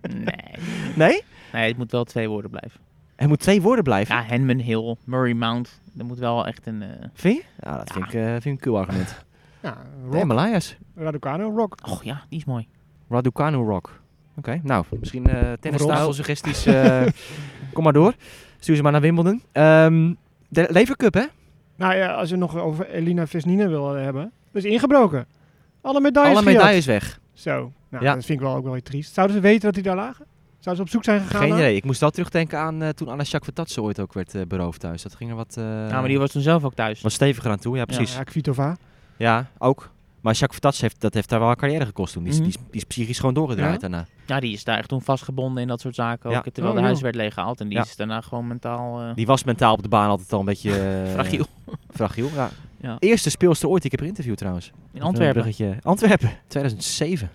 Nee. 0.00 0.64
Nee? 0.94 1.22
Nee, 1.52 1.68
het 1.68 1.76
moet 1.76 1.92
wel 1.92 2.04
twee 2.04 2.28
woorden 2.28 2.50
blijven. 2.50 2.80
Er 3.16 3.28
moet 3.28 3.40
twee 3.40 3.62
woorden 3.62 3.84
blijven. 3.84 4.14
Ja, 4.16 4.22
Henman 4.22 4.58
Hill, 4.58 4.96
Murray 5.04 5.32
Mount. 5.32 5.80
Dat 5.92 6.06
moet 6.06 6.18
wel 6.18 6.46
echt 6.46 6.66
een... 6.66 6.82
eh, 6.82 6.88
Vind 7.14 7.36
je? 7.36 7.42
Ja, 7.60 7.76
dat 7.76 7.88
Ja. 7.88 7.94
vind 7.94 8.06
ik, 8.06 8.14
eh, 8.14 8.26
vind 8.30 8.44
ik 8.44 8.50
een 8.52 8.58
cool 8.58 8.78
argument. 8.78 9.24
Ja, 9.62 9.70
De 9.70 10.04
Rock. 10.10 10.14
Himalayas. 10.14 10.76
Raducanu, 10.96 11.42
Rock. 11.44 11.76
Och 11.86 12.04
ja, 12.04 12.22
die 12.28 12.38
is 12.38 12.44
mooi. 12.44 12.68
Raducanu 13.08 13.56
Rock. 13.56 14.00
Oké, 14.36 14.60
nou, 14.62 14.84
misschien 15.00 15.26
eh 15.26 15.52
tennistafel 15.60 16.12
suggesties. 16.12 16.66
eh, 16.66 17.02
kom 17.72 17.84
maar 17.84 17.92
door. 17.92 18.14
Stuur 18.58 18.76
ze 18.76 18.82
maar 18.82 18.92
naar 18.92 19.00
Wimbledon. 19.00 19.42
Ehm, 19.52 20.12
de 20.48 20.66
Levercup, 20.70 21.14
hè? 21.14 21.24
Nou 21.76 21.94
ja, 21.96 22.12
als 22.14 22.28
je 22.28 22.36
nog 22.36 22.56
over 22.56 22.88
Elina 22.90 23.26
Vesnina 23.26 23.68
wil 23.68 23.88
hebben. 23.92 24.32
Dat 24.52 24.64
is 24.64 24.70
ingebroken. 24.70 25.26
Alle 25.80 26.00
medailles 26.00 26.32
Alle 26.36 26.42
gejat. 26.42 26.58
medailles 26.58 26.86
weg. 26.86 27.20
Zo. 27.32 27.72
Nou, 27.88 28.04
Ja. 28.04 28.14
dat 28.14 28.24
vind 28.24 28.38
ik 28.40 28.46
wel 28.46 28.54
ook 28.56 28.62
wel 28.62 28.72
weer 28.72 28.82
triest. 28.82 29.14
Zouden 29.14 29.36
ze 29.36 29.42
weten 29.42 29.60
dat 29.60 29.74
die 29.74 29.82
daar 29.82 29.96
lagen? 29.96 30.26
Zouden 30.58 30.76
ze 30.76 30.82
op 30.82 30.88
zoek 30.88 31.04
zijn 31.04 31.20
gegaan? 31.26 31.40
Geen 31.42 31.52
idee. 31.52 31.76
Ik 31.76 31.84
moest 31.84 32.00
wel 32.00 32.10
terugdenken 32.10 32.58
aan 32.58 32.82
eh, 32.82 32.88
toen 32.88 33.08
Anna 33.08 33.22
Jacques 33.22 33.78
ooit 33.78 34.00
ook 34.00 34.12
werd 34.12 34.34
eh, 34.34 34.42
beroofd 34.48 34.80
thuis. 34.80 35.02
Dat 35.02 35.14
ging 35.14 35.30
er 35.30 35.36
wat, 35.36 35.54
eh 35.58 35.64
ja, 35.64 35.98
maar 36.00 36.08
die 36.08 36.18
was 36.18 36.30
toen 36.30 36.42
zelf 36.42 36.64
ook 36.64 36.74
thuis. 36.74 37.00
wat 37.00 37.12
steviger 37.12 37.50
aan 37.50 37.58
toe. 37.58 37.76
Ja, 37.76 37.84
precies. 37.84 38.14
Ja, 38.16 38.22
Kvitova. 38.22 38.76
Ja, 39.16 39.46
ook. 39.58 39.90
Maar 40.26 40.34
Jacques 40.34 40.60
Vertats 40.60 40.80
heeft, 40.80 41.00
dat 41.00 41.14
heeft 41.14 41.28
daar 41.28 41.40
wel 41.40 41.48
een 41.50 41.56
carrière 41.56 41.84
gekost 41.86 42.12
toen. 42.12 42.22
Die, 42.22 42.32
is- 42.32 42.38
Mhm. 42.38 42.48
die, 42.48 42.58
is- 42.58 42.64
die 42.70 42.80
is 42.80 42.84
psychisch 42.84 43.18
gewoon 43.18 43.34
doorgedraaid 43.34 43.72
Ja? 43.72 43.78
daarna. 43.78 44.06
Ja, 44.26 44.40
die 44.40 44.52
is 44.52 44.64
daar 44.64 44.78
echt 44.78 44.88
toen 44.88 45.02
vastgebonden 45.02 45.62
in 45.62 45.68
dat 45.68 45.80
soort 45.80 45.94
zaken. 45.94 46.30
Ja. 46.30 46.36
Ook, 46.38 46.44
terwijl 46.44 46.74
Oh, 46.74 46.80
de 46.80 46.84
huis 46.86 47.00
werd 47.00 47.14
leeggehaald. 47.14 47.60
En 47.60 47.68
die 47.68 47.76
Ja. 47.76 47.84
is 47.84 47.96
daarna 47.96 48.20
gewoon 48.20 48.46
mentaal 48.46 49.00
eh 49.00 49.14
Die 49.14 49.26
was 49.26 49.44
mentaal 49.44 49.72
op 49.72 49.82
de 49.82 49.88
baan 49.88 50.08
altijd 50.08 50.32
al 50.32 50.38
een 50.38 50.44
beetje... 50.44 50.70
eh, 51.04 51.12
fragiel. 51.12 51.46
Fragiel, 51.94 52.28
ja. 52.34 52.50
Ja. 52.80 52.96
Eerste 52.98 53.30
speelster 53.30 53.68
ooit 53.68 53.82
die 53.82 53.90
ik 53.90 53.96
heb 53.96 54.00
geïnterviewd 54.06 54.38
trouwens. 54.38 54.72
In 54.92 55.02
Antwerpen. 55.02 55.54
Antwerpen, 55.82 56.30
2007. 56.48 57.30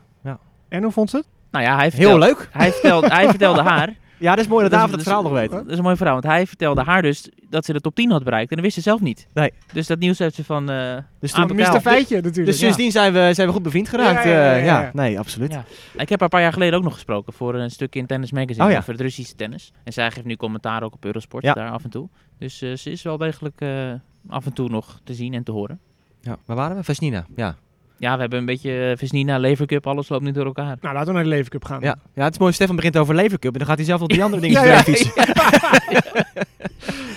En 0.69 0.84
hoe 0.84 0.91
vond 0.91 1.10
ze 1.10 1.17
het? 1.17 1.25
Nou 1.51 1.65
ja, 1.65 1.75
hij 1.75 1.82
Heel 1.84 1.91
vertelde, 1.91 2.19
leuk. 2.25 2.49
hij 2.51 2.71
vertelde, 2.71 3.08
hij 3.08 3.27
vertelde 3.36 3.62
haar. 3.62 3.95
Ja, 4.21 4.36
dat 4.36 4.43
is 4.43 4.47
mooi 4.47 4.62
dat 4.62 4.71
David 4.71 4.91
het 4.91 5.03
verhaal 5.03 5.23
nog 5.23 5.31
weet. 5.31 5.51
Dat 5.51 5.69
is 5.69 5.77
een 5.77 5.84
mooi 5.84 5.95
verhaal, 5.95 6.13
want 6.13 6.25
hij 6.34 6.47
vertelde 6.47 6.84
haar 6.84 7.01
dus 7.01 7.29
dat 7.49 7.65
ze 7.65 7.73
de 7.73 7.79
top 7.81 7.95
10 7.95 8.12
had 8.12 8.23
bereikt. 8.23 8.49
En 8.49 8.55
dat 8.55 8.65
wist 8.65 8.75
ze 8.75 8.81
zelf 8.81 9.01
niet. 9.01 9.27
Nee. 9.34 9.53
Dus 9.73 9.88
dat 9.88 9.99
nieuws 9.99 10.19
heeft 10.19 10.36
ze 10.36 10.43
van 10.43 10.69
eh 10.69 10.97
Dus 11.19 11.31
toen. 11.31 11.55
Mr. 11.55 11.81
Feitje 11.81 12.15
natuurlijk. 12.15 12.45
dus 12.45 12.57
sindsdien 12.60 12.91
zijn 12.91 13.13
we, 13.13 13.29
zijn 13.34 13.47
we 13.47 13.53
goed 13.53 13.63
bevriend 13.63 13.89
geraakt. 13.89 14.23
Ja, 14.23 14.29
ja, 14.31 14.38
ja, 14.38 14.53
eh, 14.53 14.65
ja, 14.65 14.79
ja. 14.79 14.81
ja. 14.81 14.89
nee, 14.93 15.19
absoluut. 15.19 15.51
Ja. 15.51 15.63
Ik 15.93 16.10
heb 16.10 16.10
haar 16.10 16.21
een 16.21 16.29
paar 16.29 16.41
jaar 16.41 16.53
geleden 16.53 16.77
ook 16.77 16.84
nog 16.84 16.93
gesproken 16.93 17.34
voor 17.34 17.55
een 17.55 17.71
stuk 17.71 17.95
in 17.95 18.05
Tennis 18.05 18.31
Magazine 18.31 18.65
Oh 18.65 18.71
ja. 18.71 18.77
over 18.77 18.91
het 18.91 19.01
Russische 19.01 19.36
tennis. 19.36 19.71
En 19.84 19.93
zij 19.93 20.12
geeft 20.12 20.25
nu 20.25 20.36
commentaar 20.36 20.84
ook 20.84 20.93
op 20.93 21.05
Eurosport 21.05 21.43
Ja. 21.43 21.53
daar 21.53 21.71
af 21.71 21.84
en 21.84 21.89
toe. 21.89 22.10
Dus 22.38 22.62
eh, 22.62 22.75
ze 22.75 22.91
is 22.91 23.01
wel 23.01 23.17
degelijk 23.17 23.62
eh, 23.62 23.91
af 24.29 24.45
en 24.45 24.53
toe 24.53 24.69
nog 24.69 24.99
te 25.03 25.13
zien 25.13 25.34
en 25.34 25.43
te 25.43 25.51
horen. 25.51 25.79
Ja. 26.21 26.38
Waar 26.45 26.55
waren 26.57 26.77
we? 26.77 26.84
Vesnina. 26.84 27.25
Ja. 27.36 27.55
Ja, 28.01 28.13
we 28.15 28.19
hebben 28.21 28.39
een 28.39 28.45
beetje 28.45 28.89
eh, 28.89 28.97
Vesnina, 28.97 29.37
Levercup, 29.37 29.87
alles 29.87 30.09
loopt 30.09 30.23
nu 30.23 30.31
door 30.31 30.45
elkaar. 30.45 30.77
Nou, 30.81 30.93
laten 30.93 31.07
we 31.07 31.13
naar 31.13 31.23
de 31.23 31.29
Levercup 31.29 31.65
gaan. 31.65 31.81
Ja. 31.81 31.95
ja, 32.13 32.23
het 32.23 32.33
is 32.33 32.39
mooi. 32.39 32.53
Stefan 32.53 32.75
begint 32.75 32.97
over 32.97 33.15
Levercup 33.15 33.51
en 33.53 33.57
dan 33.59 33.67
gaat 33.67 33.77
hij 33.77 33.85
zelf 33.85 34.01
op 34.01 34.09
die 34.09 34.23
andere 34.27 34.41
dingen 34.41 34.63
Ja, 34.65 34.83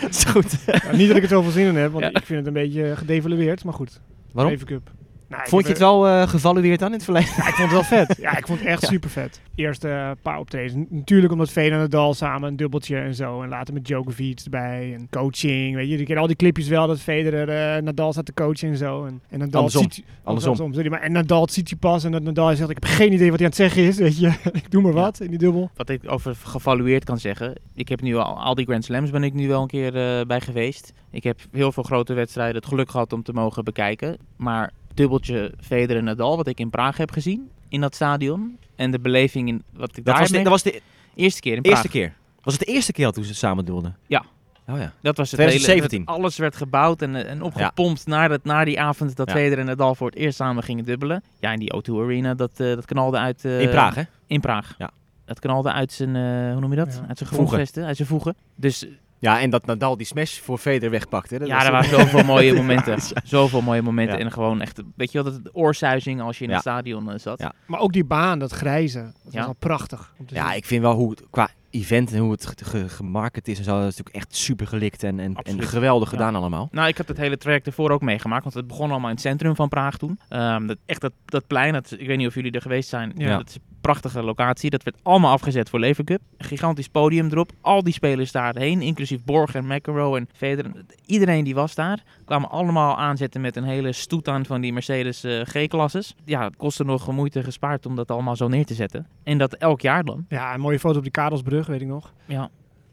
is 0.08 0.24
goed. 0.24 0.66
Nou, 0.66 0.96
niet 0.96 1.08
dat 1.08 1.16
ik 1.16 1.22
er 1.22 1.28
zoveel 1.28 1.50
zin 1.50 1.66
in 1.66 1.76
heb, 1.76 1.92
want 1.92 2.04
Ja. 2.04 2.10
ik 2.10 2.26
vind 2.26 2.38
het 2.38 2.46
een 2.46 2.52
beetje 2.62 2.96
gedevalueerd. 2.96 3.64
Maar 3.64 3.74
goed, 3.74 4.00
Waarom? 4.32 4.52
Levercup. 4.52 4.90
Nou, 5.28 5.42
ik 5.42 5.48
Vond 5.48 5.62
je 5.62 5.68
het 5.68 5.78
wel 5.78 6.06
eh 6.08 6.28
gevalueerd 6.28 6.78
dan 6.78 6.88
in 6.88 6.94
het 6.94 7.04
verleden? 7.04 7.28
Ja, 7.36 7.46
ik 7.48 7.54
vond 7.54 7.70
het 7.70 7.70
wel 7.70 7.82
vet. 8.06 8.16
Ja, 8.20 8.36
ik 8.36 8.46
vond 8.46 8.58
het 8.58 8.68
echt 8.68 8.82
Ja. 8.82 8.88
super 8.88 9.10
vet. 9.10 9.40
Eerste 9.54 9.88
eh, 9.88 10.10
paar 10.22 10.38
optredens. 10.38 10.86
Natuurlijk 10.88 11.32
omdat 11.32 11.50
Federer 11.50 11.72
en 11.74 11.80
Nadal 11.80 12.14
samen 12.14 12.48
een 12.48 12.56
dubbeltje 12.56 12.96
en 12.96 13.14
zo. 13.14 13.42
En 13.42 13.48
later 13.48 13.74
met 13.74 13.84
Djokovic 13.84 14.40
erbij. 14.44 14.94
En 14.94 15.08
coaching, 15.10 15.74
weet 15.74 15.88
je. 15.90 15.98
Je 15.98 16.04
kent 16.04 16.18
al 16.18 16.26
die 16.26 16.36
clipjes 16.36 16.68
wel 16.68 16.86
dat 16.86 17.00
Federer 17.00 17.48
eh, 17.76 17.82
Nadal 17.82 18.12
staat 18.12 18.26
te 18.26 18.32
coachen 18.34 18.68
en 18.68 18.76
zo. 18.76 19.04
En, 19.04 19.20
en 19.30 19.38
Nadal 19.38 19.60
Andersom. 19.60 19.90
ziet... 19.92 20.04
Andersom. 20.24 20.74
sorry, 20.74 20.90
maar, 20.90 21.00
en 21.00 21.12
Nadal 21.12 21.48
ziet 21.48 21.68
hij 21.68 21.78
pas. 21.78 22.04
En 22.04 22.12
dat 22.12 22.22
Nadal 22.22 22.56
zegt, 22.56 22.70
ik 22.70 22.78
heb 22.80 22.84
geen 22.90 23.12
idee 23.12 23.30
wat 23.30 23.38
hij 23.40 23.48
aan 23.52 23.54
het 23.64 23.72
zeggen 23.72 23.82
is. 23.82 23.96
Weet 24.06 24.18
je, 24.18 24.32
ik 24.52 24.70
doe 24.70 24.82
maar 24.82 24.92
wat 24.92 25.20
in 25.20 25.30
die 25.30 25.38
dubbel. 25.38 25.70
Wat 25.76 25.88
ik 25.88 26.00
over 26.06 26.34
gevalueerd 26.44 27.04
kan 27.04 27.18
zeggen. 27.18 27.54
Ik 27.74 27.88
heb 27.88 28.00
nu 28.00 28.16
al, 28.16 28.38
al 28.40 28.54
die 28.54 28.64
Grand 28.66 28.84
Slams 28.84 29.10
ben 29.10 29.22
ik 29.24 29.32
nu 29.34 29.48
wel 29.48 29.62
een 29.62 29.68
keer 29.68 29.96
eh, 29.96 30.26
bij 30.26 30.40
geweest. 30.40 30.92
Ik 31.10 31.24
heb 31.24 31.40
heel 31.52 31.72
veel 31.72 31.82
grote 31.82 32.14
wedstrijden 32.14 32.56
het 32.56 32.66
geluk 32.66 32.90
gehad 32.90 33.12
om 33.12 33.22
te 33.22 33.32
mogen 33.32 33.64
bekijken. 33.64 34.16
Maar 34.36 34.70
dubbeltje 34.94 35.52
Federer 35.60 35.96
en 35.96 36.04
Nadal, 36.04 36.36
wat 36.36 36.46
ik 36.46 36.58
in 36.60 36.70
Praag 36.70 36.96
heb 36.96 37.10
gezien, 37.10 37.50
in 37.68 37.80
dat 37.80 37.94
stadion. 37.94 38.58
En 38.76 38.90
de 38.90 38.98
beleving 38.98 39.48
in 39.48 39.62
wat 39.72 39.88
ik 39.88 39.94
Dat 39.94 40.04
daar 40.04 40.18
was, 40.18 40.28
de, 40.30 40.36
dat 40.38 40.46
was 40.46 40.62
de 40.62 40.80
Eerste 41.14 41.40
keer 41.40 41.56
in 41.56 41.62
eerste 41.62 41.80
Praag. 41.80 41.92
keer. 41.92 42.14
Was 42.42 42.54
het 42.58 42.66
de 42.66 42.72
eerste 42.72 42.92
keer 42.92 43.06
al 43.06 43.12
toen 43.12 43.24
ze 43.24 43.34
samen 43.34 43.64
doelden? 43.64 43.96
Ja. 44.06 44.24
Oh 44.68 44.78
ja. 44.78 44.92
Dat 45.02 45.16
was 45.16 45.30
het 45.30 45.40
2017. 45.40 45.98
hele... 46.06 46.10
Alles 46.18 46.36
werd 46.36 46.56
gebouwd 46.56 47.02
en, 47.02 47.26
en 47.28 47.42
opgepompt 47.42 48.06
naar, 48.06 48.28
dat, 48.28 48.44
naar 48.44 48.64
die 48.64 48.80
avond 48.80 49.16
dat 49.16 49.28
Ja. 49.28 49.34
Federer 49.34 49.58
en 49.58 49.66
Nadal 49.66 49.94
voor 49.94 50.06
het 50.06 50.16
eerst 50.16 50.36
samen 50.36 50.62
gingen 50.62 50.84
dubbelen. 50.84 51.22
Ja, 51.40 51.52
in 51.52 51.58
die 51.58 51.72
O2 51.74 51.94
Arena, 51.94 52.34
dat, 52.34 52.50
eh, 52.60 52.66
dat 52.66 52.84
knalde 52.84 53.18
uit... 53.18 53.44
eh, 53.44 53.60
In 53.60 53.68
Praag, 53.70 53.94
hè? 53.94 54.02
In 54.26 54.40
Praag. 54.40 54.74
Ja. 54.78 54.90
Dat 55.24 55.38
knalde 55.38 55.72
uit 55.72 55.92
zijn, 55.92 56.16
eh, 56.16 56.52
hoe 56.52 56.60
noem 56.60 56.70
je 56.70 56.76
dat? 56.76 56.92
Ja. 57.00 57.04
Uit 57.08 57.18
zijn 57.18 57.28
Voegen. 57.30 57.36
grondvesten, 57.36 57.84
uit 57.84 57.96
zijn 57.96 58.08
voegen. 58.08 58.36
Dus 58.54 58.86
Ja, 59.24 59.40
en 59.40 59.50
dat 59.50 59.66
Nadal 59.66 59.96
die 59.96 60.06
smash 60.06 60.38
voor 60.38 60.58
Federer 60.58 60.90
wegpakte. 60.90 61.38
Dat 61.38 61.48
ja, 61.48 61.54
was- 61.56 61.64
er 61.64 61.70
waren 61.72 61.90
zoveel 62.00 62.24
mooie 62.24 62.52
momenten. 62.54 62.98
Zoveel 63.24 63.60
mooie 63.62 63.82
momenten. 63.82 64.18
Ja. 64.18 64.24
En 64.24 64.32
gewoon 64.32 64.60
echt, 64.60 64.82
weet 64.96 65.12
je 65.12 65.22
wel, 65.22 65.32
dat 65.32 65.54
oorsuizing 65.54 66.20
als 66.20 66.38
je 66.38 66.44
in 66.44 66.48
Ja. 66.50 66.54
het 66.56 66.64
stadion 66.64 67.10
eh, 67.12 67.18
zat. 67.18 67.38
Ja. 67.38 67.52
Maar 67.66 67.80
ook 67.80 67.92
die 67.92 68.04
baan, 68.04 68.38
dat 68.38 68.52
grijze. 68.52 68.98
Dat 69.24 69.32
Ja. 69.32 69.38
was 69.38 69.46
al 69.48 69.54
prachtig. 69.58 70.12
Om 70.18 70.26
te 70.26 70.34
Ja, 70.34 70.48
zien. 70.48 70.56
ik 70.56 70.64
vind 70.64 70.82
wel 70.82 70.94
hoe 70.94 71.10
het, 71.10 71.22
qua 71.30 71.48
event 71.70 72.12
en 72.12 72.18
hoe 72.18 72.30
het 72.32 72.46
ge- 72.46 72.64
ge- 72.64 72.88
gemarket 72.88 73.48
is 73.48 73.58
en 73.58 73.64
zo, 73.64 73.70
dat 73.80 73.90
is 73.90 73.96
natuurlijk 73.96 74.16
echt 74.16 74.36
super 74.36 74.66
gelikt 74.66 75.02
en, 75.02 75.20
en, 75.20 75.34
en 75.34 75.62
geweldig 75.62 76.10
Ja. 76.10 76.16
gedaan 76.16 76.34
allemaal. 76.34 76.68
Nou, 76.70 76.88
ik 76.88 76.96
had 76.96 77.08
het 77.08 77.16
hele 77.16 77.36
traject 77.36 77.66
ervoor 77.66 77.90
ook 77.90 78.00
meegemaakt, 78.02 78.42
want 78.42 78.54
het 78.54 78.66
begon 78.66 78.90
allemaal 78.90 79.08
in 79.08 79.14
het 79.14 79.24
centrum 79.24 79.54
van 79.54 79.68
Praag 79.68 79.96
toen. 79.96 80.18
Ehm, 80.28 80.66
dat, 80.66 80.76
echt 80.86 81.00
dat, 81.00 81.12
dat 81.24 81.46
plein, 81.46 81.72
dat, 81.72 81.94
ik 81.98 82.06
weet 82.06 82.16
niet 82.16 82.26
of 82.26 82.34
jullie 82.34 82.52
er 82.52 82.60
geweest 82.60 82.88
zijn, 82.88 83.12
Ja. 83.16 83.36
dat 83.36 83.48
is 83.48 83.56
prachtige 83.84 84.22
locatie. 84.22 84.70
Dat 84.70 84.82
werd 84.82 84.96
allemaal 85.02 85.32
afgezet 85.32 85.68
voor 85.68 85.78
Levercup. 85.78 86.20
Een 86.36 86.46
gigantisch 86.46 86.88
podium 86.88 87.30
erop, 87.30 87.52
al 87.60 87.82
die 87.82 87.92
spelers 87.92 88.32
daarheen, 88.32 88.82
inclusief 88.82 89.24
Borg 89.24 89.54
en 89.54 89.66
McEnroe 89.66 90.16
en 90.16 90.28
Federer. 90.32 90.72
Iedereen 91.06 91.44
die 91.44 91.54
was 91.54 91.74
daar, 91.74 92.02
kwamen 92.24 92.50
allemaal 92.50 92.96
aanzetten 92.96 93.40
met 93.40 93.56
een 93.56 93.64
hele 93.64 93.92
stoet 93.92 94.28
aan 94.28 94.44
van 94.44 94.60
die 94.60 94.72
Mercedes 94.72 95.24
eh, 95.24 95.40
G-klasses. 95.44 96.14
Ja, 96.24 96.44
het 96.44 96.56
kostte 96.56 96.84
nog 96.84 97.12
moeite 97.12 97.42
gespaard 97.42 97.86
om 97.86 97.96
dat 97.96 98.10
allemaal 98.10 98.36
zo 98.36 98.48
neer 98.48 98.66
te 98.66 98.74
zetten. 98.74 99.06
En 99.22 99.38
dat 99.38 99.54
elk 99.54 99.80
jaar 99.80 100.04
dan. 100.04 100.26
Ja, 100.28 100.54
een 100.54 100.60
mooie 100.60 100.78
foto 100.78 100.96
op 100.96 101.02
die 101.02 101.12
Karelsbrug, 101.12 101.66
weet 101.66 101.80
ik 101.80 101.86
nog. 101.86 102.12
Ja. 102.26 102.36
Daar 102.36 102.48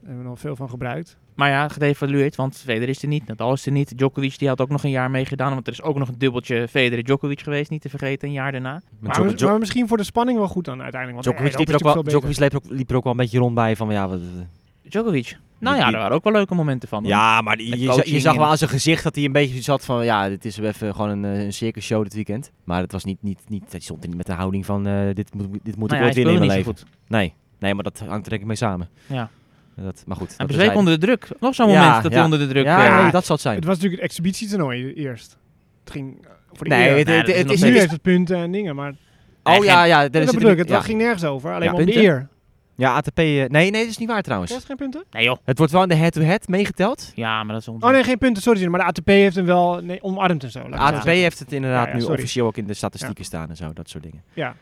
hebben 0.06 0.24
we 0.24 0.30
nog 0.30 0.40
veel 0.40 0.56
van 0.56 0.70
gebruikt. 0.70 1.18
Maar 1.42 1.50
ja, 1.50 1.68
gedevalueerd, 1.68 2.36
want 2.36 2.58
Federer 2.58 2.90
is 2.90 3.02
er 3.02 3.08
niet, 3.08 3.28
Nadal 3.28 3.54
is 3.54 3.66
er 3.66 3.72
niet. 3.72 3.98
Djokovic 3.98 4.38
die 4.38 4.48
had 4.48 4.62
ook 4.62 4.70
nog 4.70 4.84
een 4.84 4.90
jaar 4.90 5.12
meegedaan, 5.12 5.54
want 5.54 5.68
er 5.68 5.74
is 5.74 5.82
ook 5.82 5.98
nog 5.98 6.08
een 6.08 6.18
dubbeltje 6.18 6.68
Federer-Djokovic 6.68 7.42
geweest, 7.42 7.70
niet 7.70 7.82
te 7.82 7.90
vergeten, 7.90 8.28
een 8.28 8.34
jaar 8.34 8.52
daarna. 8.52 8.82
Maar, 9.00 9.14
Djoko- 9.28 9.46
maar 9.50 9.60
misschien 9.60 9.88
voor 9.88 9.98
de 9.98 10.04
spanning 10.04 10.38
wel 10.38 10.48
goed 10.48 10.66
dan 10.66 10.82
uiteindelijk. 10.82 11.24
Want 11.24 11.38
Djokovic, 11.38 11.60
liep 11.60 11.70
er 11.82 11.88
ook 11.88 11.94
wel, 11.94 12.04
Djokovic 12.04 12.38
liep 12.40 12.52
er 12.52 12.58
ook, 12.58 12.64
liep 12.70 12.90
er 12.90 12.96
ook 12.96 13.04
wel 13.04 13.12
een 13.12 13.18
beetje 13.18 13.40
rond 13.40 13.56
bij 13.56 13.76
van 13.76 13.92
ja, 13.92 14.08
wat, 14.08 14.20
Djokovic. 14.82 15.38
Nou 15.60 15.76
ja, 15.78 15.88
er 15.92 15.98
waren 15.98 16.16
ook 16.16 16.24
wel 16.24 16.34
leuke 16.34 16.56
momenten 16.56 16.90
van. 16.90 17.00
hoor. 17.02 17.12
ja 17.12 17.42
maar 17.42 17.58
die- 17.58 17.80
je, 18.06 18.20
zag 18.20 18.36
wel 18.36 18.46
aan 18.46 18.58
zijn 18.58 18.70
gezicht 18.70 19.04
dat 19.04 19.16
hij 19.16 19.24
een 19.24 19.32
beetje 19.32 19.62
zat 19.62 19.86
van 19.86 20.06
ja, 20.06 20.30
dit 20.30 20.46
is 20.46 20.58
even 20.58 20.96
gewoon 20.96 21.10
een, 21.10 21.26
eh, 21.26 21.44
een 21.44 21.54
circus 21.54 21.86
show 21.86 22.04
dit 22.04 22.14
weekend. 22.14 22.52
Maar 22.64 22.82
het 22.82 22.92
was 22.92 23.04
niet, 23.04 23.18
niet, 23.24 23.40
niet 23.48 23.64
hij 23.72 23.80
stond 23.80 24.06
niet 24.08 24.16
met 24.18 24.26
de 24.26 24.34
houding 24.34 24.66
van 24.66 24.88
eh, 24.88 25.14
dit 25.14 25.34
moet, 25.34 25.48
dit 25.64 25.76
moet 25.76 25.90
Nou 25.90 25.94
ik 25.94 26.00
ja, 26.00 26.04
ooit 26.04 26.16
winnen 26.16 26.34
in 26.34 26.40
mijn 26.40 26.52
leven. 26.58 26.72
niet 26.72 26.80
zo 26.80 26.86
goed. 26.86 27.10
Nee, 27.10 27.34
nee, 27.60 27.74
maar 27.74 27.84
dat 27.84 28.00
hangt 28.00 28.24
er 28.24 28.30
denk 28.30 28.42
ik 28.42 28.48
mee 28.48 28.56
samen. 28.58 28.90
Ja. 29.08 29.30
Dat, 29.76 30.04
maar 30.06 30.18
goed. 30.18 30.34
Hij 30.38 30.46
bezweek 30.46 30.76
onder 30.76 31.00
de 31.00 31.06
druk. 31.06 31.28
Nog 31.40 31.56
zo'n 31.56 31.70
Ja, 31.70 31.84
moment 31.84 32.04
dat 32.04 32.14
hij 32.14 32.24
onder 32.24 32.40
de 32.40 32.48
druk... 32.48 32.66
Ja, 32.66 32.98
eh, 32.98 33.02
nee, 33.04 33.12
dat 33.12 33.26
zal 33.26 33.36
het 33.36 33.44
zijn. 33.44 33.56
Het 33.56 33.66
was 33.66 33.76
natuurlijk 33.76 34.02
het 34.02 34.12
exhibitietoernooi 34.12 34.94
eerst. 34.94 35.38
Het 35.84 35.92
ging 35.94 36.18
eh, 36.26 36.30
voor 36.54 36.64
de 36.70 36.76
Nee, 36.76 36.90
eer. 36.90 36.98
het, 36.98 37.08
Nee, 37.08 37.18
het, 37.18 37.26
dat 37.26 37.36
is 37.36 37.38
het 37.38 37.48
nog 37.48 37.56
is 37.56 37.62
nu 37.62 37.78
heeft 37.80 37.92
het 37.92 38.02
punten 38.02 38.38
en 38.38 38.52
dingen, 38.52 38.76
maar 38.76 38.94
Oh 39.44 39.64
ja, 39.66 39.84
ja. 39.84 40.02
dat, 40.02 40.14
dat 40.14 40.22
is 40.24 40.32
bedoel 40.32 40.52
ik. 40.52 40.58
Het 40.58 40.70
ja. 40.70 40.82
ging 40.82 40.98
nergens 40.98 41.24
over. 41.24 41.50
Alleen 41.54 41.64
Ja, 41.64 41.72
maar 41.72 41.80
om 41.80 41.86
de 41.86 41.96
eer. 41.98 42.28
ja, 42.76 42.94
ATP... 42.96 43.18
eh, 43.20 43.24
nee, 43.24 43.48
nee, 43.50 43.72
dat 43.72 43.88
is 43.88 43.98
niet 43.98 44.10
waar 44.10 44.22
trouwens. 44.22 44.50
Krijgt 44.52 44.68
geen 44.68 44.78
punten? 44.78 45.04
Nee 45.12 45.24
joh. 45.24 45.38
Het 45.46 45.58
wordt 45.58 45.74
wel 45.74 45.82
in 45.82 45.88
de 45.88 45.96
head-to-head 45.96 46.48
meegeteld. 46.48 47.12
Ja, 47.16 47.44
maar 47.44 47.54
dat 47.54 47.62
is 47.62 47.68
onzin. 47.68 47.88
Oh 47.88 47.94
nee, 47.94 48.04
geen 48.04 48.18
punten, 48.18 48.42
sorry. 48.44 48.66
Maar 48.68 48.80
de 48.80 48.86
ATP 48.86 49.08
heeft 49.08 49.36
hem 49.36 49.46
wel 49.46 49.80
nee, 49.84 50.04
omarmd 50.04 50.44
en 50.44 50.52
zo. 50.52 50.60
ATP 50.60 51.06
heeft 51.06 51.40
het 51.40 51.52
inderdaad 51.52 51.86
Ja, 51.88 51.92
ja, 51.94 51.98
nu 51.98 52.04
officieel 52.04 52.46
ook 52.46 52.58
in 52.58 52.66
de 52.66 52.74
statistieken 52.74 53.26
staan 53.26 53.50
en 53.50 53.56
zo, 53.56 53.74
dat 53.74 53.90
soort 53.90 54.04
dingen. 54.04 54.24
Ja. 54.34 54.56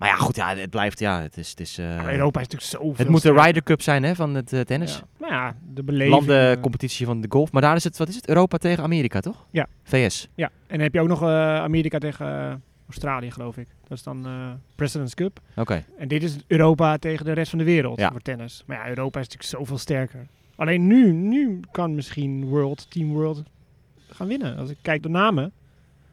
Maar 0.00 0.08
ja, 0.08 0.14
goed, 0.16 0.36
ja, 0.36 0.56
het 0.56 0.70
blijft, 0.70 0.98
ja, 0.98 1.20
het 1.20 1.36
is... 1.36 1.50
Het, 1.50 1.60
is, 1.60 1.78
eh, 1.78 1.84
Europa 2.12 2.40
is 2.40 2.46
natuurlijk 2.48 2.62
zoveel 2.62 2.94
het 2.96 3.08
moet 3.08 3.22
de. 3.22 3.32
Ryder 3.32 3.62
Cup 3.62 3.82
zijn 3.82 4.02
hè, 4.02 4.14
van 4.14 4.34
het 4.34 4.52
eh, 4.52 4.60
tennis. 4.60 4.94
Ja. 4.96 5.02
Nou 5.18 5.32
ja, 5.32 5.54
de 5.74 5.82
beleving. 5.82 6.26
Landencompetitie 6.26 7.06
van 7.06 7.20
de 7.20 7.26
golf. 7.30 7.52
Maar 7.52 7.62
daar 7.62 7.76
is 7.76 7.84
het, 7.84 7.96
wat 7.96 8.08
is 8.08 8.14
het? 8.14 8.28
Europa 8.28 8.56
tegen 8.56 8.82
Amerika, 8.84 9.20
toch? 9.20 9.46
Ja. 9.50 9.66
VS. 9.82 10.28
Ja, 10.34 10.46
en 10.46 10.52
dan 10.76 10.80
heb 10.80 10.94
je 10.94 11.00
ook 11.00 11.08
nog 11.08 11.22
eh, 11.22 11.56
Amerika 11.56 11.98
tegen 11.98 12.26
eh, 12.26 12.54
Australië, 12.86 13.30
geloof 13.30 13.56
ik. 13.56 13.66
Dat 13.88 13.98
is 13.98 14.04
dan 14.04 14.26
eh 14.26 14.50
President's 14.76 15.14
Cup. 15.14 15.40
Oké. 15.56 15.84
En 15.98 16.08
dit 16.08 16.22
is 16.22 16.36
Europa 16.46 16.96
tegen 16.98 17.24
de 17.24 17.32
rest 17.32 17.50
van 17.50 17.58
de 17.58 17.64
wereld 17.64 17.98
Ja. 17.98 18.10
voor 18.10 18.20
tennis. 18.20 18.62
Maar 18.66 18.76
ja, 18.76 18.88
Europa 18.88 19.20
is 19.20 19.28
natuurlijk 19.28 19.56
zoveel 19.56 19.78
sterker. 19.78 20.26
Alleen 20.56 20.86
nu, 20.86 21.12
nu 21.12 21.60
kan 21.70 21.94
misschien 21.94 22.44
World, 22.44 22.90
Team 22.90 23.12
World 23.12 23.42
gaan 24.10 24.26
winnen. 24.26 24.56
Als 24.56 24.70
ik 24.70 24.76
kijk 24.82 25.02
de 25.02 25.08
namen. 25.08 25.52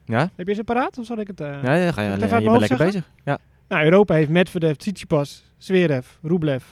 Ja? 0.06 0.30
Heb 0.36 0.47
je 0.47 0.54
ze 0.54 0.63
paraat 0.63 0.97
of 0.97 1.06
zal 1.06 1.17
ik 1.17 1.28
het... 1.28 1.41
eh 1.41 1.47
Ja, 1.47 1.84
dan 1.84 1.93
ga 1.93 2.02
je, 2.02 2.10
bent 2.10 2.19
lekker 2.19 2.58
zeggen? 2.67 2.86
bezig. 2.86 3.10
Ja. 3.23 3.38
Nou, 3.68 3.84
Europa 3.84 4.14
heeft 4.14 4.30
Medvedev, 4.30 4.76
Tsitsipas, 4.76 5.44
Zverev, 5.58 6.08
Rublev, 6.22 6.64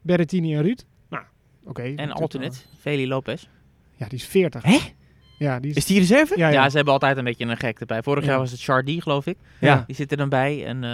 Berrettini 0.00 0.54
en 0.56 0.62
Ruud. 0.62 0.84
Nou, 1.08 1.22
oké. 1.64 1.82
En 1.82 2.10
alternate, 2.12 2.56
Feli 2.80 3.08
Lopez. 3.08 3.46
Ja, 3.96 4.06
die 4.08 4.18
is 4.18 4.26
40. 4.26 4.62
Hè? 4.62 4.78
Ja, 5.38 5.60
die 5.60 5.70
is... 5.70 5.76
Is 5.76 5.86
die 5.86 5.98
reserve? 5.98 6.38
ja, 6.38 6.48
Ja, 6.48 6.52
ja. 6.62 6.68
ze 6.68 6.76
hebben 6.76 6.92
altijd 6.94 7.16
een 7.16 7.24
beetje 7.24 7.44
een 7.44 7.56
gek 7.56 7.80
erbij. 7.80 8.02
Vorig 8.02 8.24
Ja. 8.24 8.30
jaar 8.30 8.38
was 8.38 8.50
het 8.50 8.62
Chardy, 8.62 9.00
geloof 9.00 9.26
ik. 9.26 9.36
Ja. 9.60 9.84
Die 9.86 9.96
zit 9.96 10.10
er 10.10 10.16
dan 10.16 10.28
bij. 10.28 10.64
En, 10.66 10.84
eh, 10.84 10.90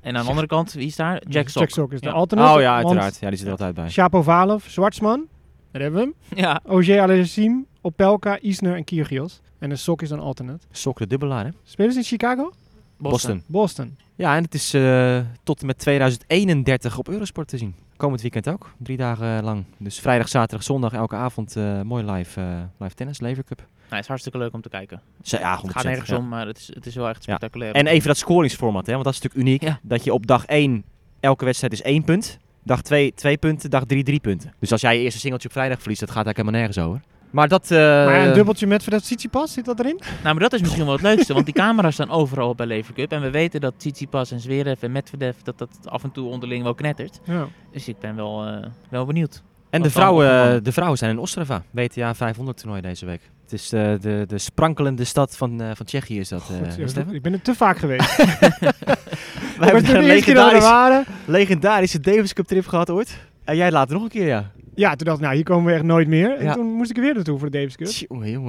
en 0.00 0.16
aan 0.16 0.22
de 0.22 0.28
andere 0.28 0.46
kant, 0.46 0.72
wie 0.72 0.86
is 0.86 0.96
daar? 0.96 1.22
Jack 1.28 1.48
Sock. 1.48 1.62
Jack 1.62 1.70
Sock 1.70 1.92
is 1.92 2.00
de 2.00 2.06
Ja. 2.06 2.12
alternate. 2.12 2.54
Oh 2.54 2.60
ja, 2.60 2.74
uiteraard. 2.76 3.18
Ja, 3.20 3.28
die 3.28 3.36
zit 3.38 3.46
er 3.46 3.52
altijd 3.52 3.74
bij. 3.74 3.88
Shapovalov, 3.90 4.66
Zwartsman, 4.68 5.26
daar 5.72 5.82
hebben 5.82 6.00
we 6.00 6.14
hem. 6.28 6.38
Ja, 6.38 6.60
Ogier 6.66 7.00
Aliassime, 7.00 7.64
Opelka, 7.80 8.38
Isner 8.40 8.74
en 8.76 8.84
Kyrgios. 8.84 9.40
En 9.58 9.68
de 9.68 9.76
sok 9.76 10.02
is 10.02 10.08
dan 10.08 10.20
alternate. 10.20 10.66
Sok 10.70 10.98
de 10.98 11.06
dubbelaar, 11.06 11.44
hè? 11.44 11.50
Spelen 11.64 11.92
ze 11.92 11.98
in 11.98 12.04
Chicago? 12.04 12.52
Boston. 13.00 13.42
Boston. 13.46 13.96
Ja, 14.14 14.36
en 14.36 14.42
het 14.42 14.54
is 14.54 14.74
eh, 14.74 15.20
tot 15.42 15.60
en 15.60 15.66
met 15.66 15.78
2031 15.78 16.98
op 16.98 17.08
Eurosport 17.08 17.48
te 17.48 17.58
zien. 17.58 17.74
Komend 17.96 18.20
weekend 18.22 18.48
ook. 18.48 18.72
Drie 18.78 18.96
dagen 18.96 19.44
lang. 19.44 19.64
Dus 19.78 19.98
vrijdag, 20.00 20.28
zaterdag, 20.28 20.62
zondag, 20.66 20.92
elke 20.92 21.14
avond 21.16 21.56
eh, 21.56 21.80
mooi 21.82 22.04
live, 22.10 22.40
eh, 22.40 22.46
live 22.78 22.94
tennis, 22.94 23.20
Lever 23.20 23.44
Cup. 23.44 23.58
Nou, 23.58 23.68
het 23.88 24.00
is 24.00 24.06
hartstikke 24.06 24.38
leuk 24.38 24.52
om 24.54 24.60
te 24.60 24.68
kijken. 24.68 25.00
Z- 25.22 25.32
Ja, 25.32 25.56
100%. 25.56 25.62
Het 25.62 25.72
gaat 25.72 25.84
nergens 25.84 26.08
ja. 26.10 26.16
om, 26.16 26.28
maar 26.28 26.46
het 26.46 26.58
is, 26.58 26.70
het 26.74 26.86
is 26.86 26.94
wel 26.94 27.08
echt 27.08 27.24
Ja. 27.24 27.34
spectaculair. 27.36 27.74
En 27.74 27.86
even 27.86 28.06
dat 28.08 28.16
scoringsformat, 28.16 28.86
hè, 28.86 28.92
want 28.92 29.04
dat 29.04 29.14
is 29.14 29.20
natuurlijk 29.20 29.48
uniek. 29.48 29.62
Ja. 29.62 29.78
Dat 29.82 30.04
je 30.04 30.12
op 30.12 30.26
dag 30.26 30.44
1, 30.46 30.84
elke 31.20 31.44
wedstrijd 31.44 31.72
is 31.72 31.82
één 31.82 32.04
punt. 32.04 32.38
Dag 32.62 32.82
2, 32.82 33.12
twee 33.14 33.36
punten. 33.36 33.70
Dag 33.70 33.84
3, 33.84 34.02
drie 34.04 34.20
punten. 34.20 34.52
Dus 34.58 34.72
als 34.72 34.80
jij 34.80 34.96
je 34.96 35.02
eerste 35.02 35.20
singeltje 35.20 35.48
op 35.48 35.54
vrijdag 35.54 35.78
verliest, 35.80 36.00
dat 36.00 36.10
gaat 36.10 36.24
eigenlijk 36.26 36.54
helemaal 36.56 36.66
nergens 36.68 36.86
over. 36.88 37.02
Maar 37.30 37.48
dat... 37.48 37.70
eh, 37.70 37.78
maar 37.78 38.26
een 38.26 38.32
dubbeltje 38.32 38.66
met 38.66 38.82
Fred 38.82 39.02
Tsitsipas, 39.02 39.52
zit 39.52 39.64
dat 39.64 39.78
erin? 39.80 40.00
Nou, 40.22 40.34
maar 40.34 40.38
dat 40.38 40.52
is 40.52 40.60
misschien 40.60 40.84
wel 40.84 40.92
het 40.92 41.02
leukste, 41.02 41.32
want 41.32 41.44
die 41.44 41.54
camera's 41.54 41.94
staan 41.94 42.10
overal 42.10 42.54
bij 42.54 42.66
Lever 42.66 42.94
Cup. 42.94 43.12
En 43.12 43.20
we 43.20 43.30
weten 43.30 43.60
dat 43.60 43.74
Tsitsipas 43.76 44.30
en 44.30 44.40
Zverev 44.40 44.82
en 44.82 44.92
Medvedev, 44.92 45.36
dat 45.42 45.58
dat 45.58 45.68
af 45.84 46.02
en 46.04 46.10
toe 46.12 46.28
onderling 46.28 46.62
wel 46.62 46.74
knettert. 46.74 47.20
Ja. 47.24 47.46
Dus 47.72 47.88
ik 47.88 47.98
ben 47.98 48.16
wel, 48.16 48.44
eh, 48.46 48.66
wel 48.88 49.04
benieuwd. 49.06 49.42
En 49.70 49.82
de 49.82 49.90
vrouwen, 49.90 50.64
de 50.64 50.72
vrouwen 50.72 50.98
zijn 50.98 51.10
in 51.10 51.18
Ostrava. 51.18 51.62
WTA 51.70 52.14
500 52.14 52.58
toernooi 52.58 52.80
deze 52.80 53.06
week. 53.06 53.20
Het 53.42 53.52
is 53.52 53.72
eh, 53.72 53.92
de, 54.00 54.24
de 54.28 54.38
sprankelende 54.38 55.04
stad 55.04 55.36
van, 55.36 55.60
eh, 55.60 55.70
van 55.74 55.86
Tsjechië 55.86 56.18
is 56.18 56.28
dat. 56.28 56.42
eh, 56.78 56.84
Goed, 56.86 57.12
ik 57.14 57.22
ben 57.22 57.32
er 57.32 57.42
te 57.42 57.54
vaak 57.54 57.78
geweest. 57.78 58.16
We 59.58 59.66
hebben 59.66 59.86
een 59.86 60.00
de 60.00 60.06
eerste 60.06 60.24
keer 60.24 60.34
dat 60.34 60.44
we 60.46 60.52
legendarisch, 60.52 60.62
waren. 60.62 61.04
legendarische 61.24 62.00
Davis 62.00 62.32
Cup 62.32 62.46
trip 62.46 62.66
gehad 62.66 62.90
ooit. 62.90 63.18
En 63.44 63.56
jij 63.56 63.70
later 63.70 63.94
nog 63.94 64.02
een 64.02 64.08
keer, 64.08 64.26
ja. 64.26 64.50
Ja, 64.80 64.94
toen 64.96 65.06
dacht 65.06 65.16
ik, 65.18 65.22
nou, 65.24 65.34
hier 65.34 65.44
komen 65.44 65.64
we 65.66 65.72
echt 65.72 65.82
nooit 65.82 66.08
meer. 66.08 66.36
En 66.36 66.44
Ja. 66.44 66.52
toen 66.54 66.66
moest 66.72 66.90
ik 66.90 66.96
er 66.96 67.02
weer 67.02 67.14
naartoe 67.14 67.38
voor 67.38 67.50
de 67.50 67.58
Davis 67.58 67.76
Cup. 67.76 67.88